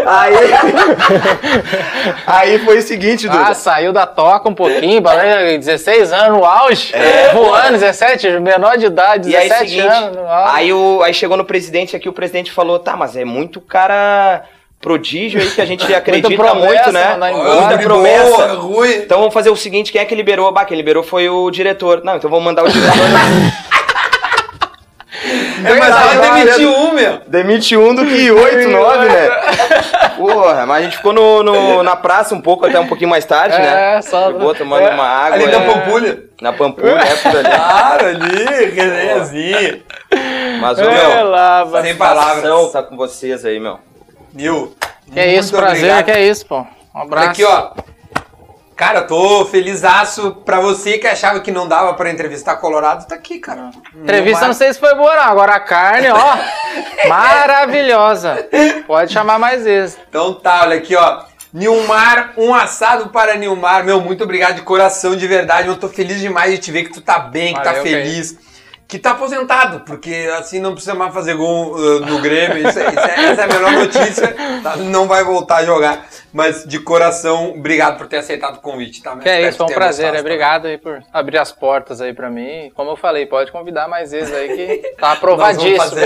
Aí. 0.05 0.36
aí 2.26 2.59
foi 2.59 2.78
o 2.78 2.82
seguinte, 2.82 3.28
Duda. 3.28 3.47
Ah, 3.47 3.53
saiu 3.55 3.91
da 3.91 4.05
toca 4.05 4.47
um 4.47 4.53
pouquinho, 4.53 5.01
balé, 5.01 5.57
16 5.57 6.13
anos 6.13 6.38
no 6.38 6.45
auge, 6.45 6.93
voando, 7.34 7.74
17, 7.74 8.39
menor 8.39 8.78
de 8.78 8.86
idade, 8.86 9.30
É. 9.30 9.32
E 9.32 9.36
aí, 9.36 9.49
17 9.49 9.70
seguinte, 9.70 9.93
anos 9.93 10.18
aí, 10.30 10.72
o, 10.72 11.01
aí 11.03 11.13
chegou 11.13 11.36
no 11.36 11.43
presidente 11.43 11.95
aqui, 11.95 12.07
o 12.07 12.13
presidente 12.13 12.51
falou, 12.51 12.80
tá, 12.80 12.95
mas 12.95 13.18
é 13.18 13.26
muito 13.26 13.59
cara 13.59 14.43
prodígio 14.82 15.41
aí 15.41 15.49
que 15.49 15.61
a 15.61 15.65
gente 15.65 15.91
acredita 15.93 16.36
promessa, 16.36 16.65
muito, 16.67 16.91
né? 16.91 17.13
embora. 17.15 17.34
Muita 17.34 17.65
Olha, 17.67 17.78
promessa. 17.80 18.26
boa, 18.26 18.53
Rui. 18.53 18.95
Então 18.97 19.19
vamos 19.19 19.34
fazer 19.34 19.49
o 19.49 19.55
seguinte, 19.55 19.91
quem 19.91 20.01
é 20.01 20.05
que 20.05 20.13
liberou? 20.15 20.51
Bah, 20.51 20.65
quem 20.65 20.78
liberou 20.78 21.03
foi 21.03 21.28
o 21.30 21.49
diretor. 21.49 22.01
Não, 22.03 22.15
então 22.17 22.30
vamos 22.30 22.45
mandar 22.45 22.63
o 22.63 22.69
diretor. 22.69 22.93
É, 25.63 25.73
mas 25.80 25.95
aí 25.95 26.17
demitiu 26.45 26.69
um, 26.69 26.93
meu. 26.93 27.19
Demite 27.26 27.76
um 27.78 27.95
do 27.95 28.05
que 28.05 28.30
oito, 28.30 28.69
nove, 28.69 29.05
né? 29.07 29.30
Porra, 30.17 30.65
mas 30.65 30.78
a 30.78 30.82
gente 30.84 30.97
ficou 30.97 31.13
no, 31.13 31.41
no- 31.41 31.82
na 31.82 31.95
praça 31.95 32.36
um 32.36 32.41
pouco, 32.41 32.65
até 32.65 32.80
um 32.80 32.86
pouquinho 32.88 33.09
mais 33.09 33.26
tarde, 33.26 33.57
né? 33.57 33.95
É, 33.97 34.01
só- 34.01 34.28
Ficou 34.32 34.53
tomando 34.53 34.86
é, 34.88 34.91
uma 34.93 35.05
água. 35.07 35.36
Ali 35.36 35.45
é, 35.45 35.47
da 35.47 35.61
Pampulha. 35.61 36.19
Na 36.41 36.53
Pampulha, 36.53 36.99
é 36.99 37.15
por 37.15 37.36
ali. 37.38 37.49
Claro, 37.49 38.05
ali, 38.07 38.45
resenhazinha. 38.76 39.80
Mas, 40.61 40.78
ô, 40.80 40.84
É, 40.84 41.15
meu, 41.15 41.30
lá, 41.30 41.65
Sem 41.82 41.95
palavras. 41.95 42.71
tá 42.71 42.84
com 42.84 42.95
vocês 42.97 43.43
aí, 43.45 43.59
meu. 43.59 43.80
Nil. 44.36 44.76
Que 45.12 45.20
é 45.20 45.36
isso, 45.36 45.52
prazer, 45.56 45.78
obrigado. 45.86 46.06
que 46.06 46.12
é 46.12 46.28
isso, 46.28 46.46
pô. 46.46 46.60
Um 46.60 46.66
Olha 46.94 47.04
abraço. 47.06 47.30
aqui, 47.30 47.44
ó. 47.44 47.72
Cara, 48.76 49.00
eu 49.00 49.08
tô 49.08 49.46
felizaço 49.46 50.34
pra 50.44 50.60
você 50.60 50.98
que 50.98 51.08
achava 51.08 51.40
que 51.40 51.50
não 51.50 51.66
dava 51.66 51.94
pra 51.94 52.12
entrevistar 52.12 52.58
Colorado, 52.58 53.08
tá 53.08 53.16
aqui, 53.16 53.40
cara. 53.40 53.72
Entrevista 53.96 54.42
não 54.42 54.48
mais. 54.48 54.58
sei 54.58 54.74
se 54.74 54.80
foi 54.80 54.94
boa 54.96 55.16
não, 55.16 55.24
agora 55.24 55.56
a 55.56 55.60
carne, 55.62 56.10
ó, 56.10 56.38
maravilhosa. 57.08 58.46
Pode 58.86 59.14
chamar 59.14 59.40
mais 59.40 59.64
vezes. 59.64 59.98
Então 60.10 60.34
tá, 60.34 60.64
olha 60.64 60.76
aqui, 60.78 60.94
ó. 60.94 61.24
Nilmar, 61.54 62.34
um 62.38 62.54
assado 62.54 63.08
para 63.12 63.38
Nilmar. 63.38 63.86
Meu, 63.86 64.02
muito 64.02 64.26
obrigado 64.26 64.56
de 64.56 64.62
coração, 64.64 65.16
de 65.16 65.26
verdade. 65.26 65.70
Eu 65.70 65.78
tô 65.78 65.88
feliz 65.88 66.20
demais 66.20 66.52
de 66.52 66.58
te 66.58 66.70
ver 66.70 66.84
que 66.84 66.92
tu 66.92 67.00
tá 67.00 67.18
bem, 67.18 67.54
que 67.54 67.64
tá 67.64 67.70
Valeu, 67.70 67.84
feliz. 67.84 68.38
Que 68.88 69.00
tá 69.00 69.12
aposentado, 69.12 69.80
porque 69.80 70.30
assim 70.38 70.60
não 70.60 70.74
precisa 70.74 70.94
mais 70.94 71.12
fazer 71.12 71.34
gol 71.34 71.74
uh, 71.74 72.00
no 72.02 72.20
Grêmio. 72.22 72.68
Isso 72.70 72.78
é- 72.80 72.90
isso 72.90 73.00
é- 73.00 73.26
essa 73.32 73.42
é 73.42 73.44
a 73.44 73.48
melhor 73.48 73.72
notícia. 73.72 74.36
tá? 74.62 74.76
Não 74.78 75.08
vai 75.08 75.24
voltar 75.24 75.58
a 75.58 75.66
jogar. 75.66 76.06
Mas 76.32 76.64
de 76.66 76.78
coração, 76.80 77.50
obrigado 77.58 77.98
por 77.98 78.06
ter 78.08 78.18
aceitado 78.18 78.58
o 78.58 78.60
convite, 78.62 79.02
tá? 79.02 79.16
Que 79.18 79.28
é 79.28 79.48
isso, 79.48 79.58
foi 79.58 79.66
um 79.66 79.70
prazer. 79.70 80.06
gostado 80.06 80.18
é, 80.18 80.20
Obrigado 80.22 80.66
aí 80.68 80.78
por 80.78 81.02
abrir 81.12 81.40
as 81.40 81.52
portas 81.52 82.00
aí 82.00 82.14
pra 82.14 82.30
mim. 82.30 82.72
Como 82.76 82.92
eu 82.92 82.96
falei, 82.96 83.26
pode 83.26 83.52
convidar 83.52 83.88
mais 83.88 84.12
vezes 84.12 84.32
aí 84.34 84.56
que 84.56 84.96
tá 85.00 85.14
aprovadíssimo. 85.14 86.02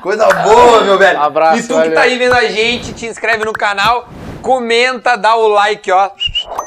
Coisa 0.00 0.28
boa, 0.28 0.82
meu 0.84 0.96
velho. 0.96 1.18
Abraço, 1.20 1.58
E 1.58 1.62
tu 1.62 1.68
que 1.68 1.72
valeu. 1.74 1.94
tá 1.94 2.02
aí 2.02 2.16
vendo 2.16 2.34
a 2.34 2.44
gente, 2.44 2.92
te 2.92 3.06
inscreve 3.06 3.44
no 3.44 3.52
canal, 3.52 4.08
comenta, 4.40 5.16
dá 5.16 5.34
o 5.34 5.48
like, 5.48 5.90
ó. 5.90 6.10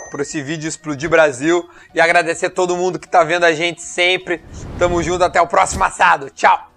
Por 0.07 0.21
esse 0.21 0.41
vídeo 0.41 0.67
explodir 0.67 1.09
Brasil 1.09 1.69
e 1.93 2.01
agradecer 2.01 2.49
todo 2.49 2.75
mundo 2.75 2.99
que 2.99 3.07
tá 3.07 3.23
vendo 3.23 3.43
a 3.43 3.53
gente 3.53 3.81
sempre. 3.81 4.41
Tamo 4.79 5.01
junto, 5.03 5.23
até 5.23 5.41
o 5.41 5.47
próximo 5.47 5.83
assado. 5.83 6.29
Tchau! 6.29 6.76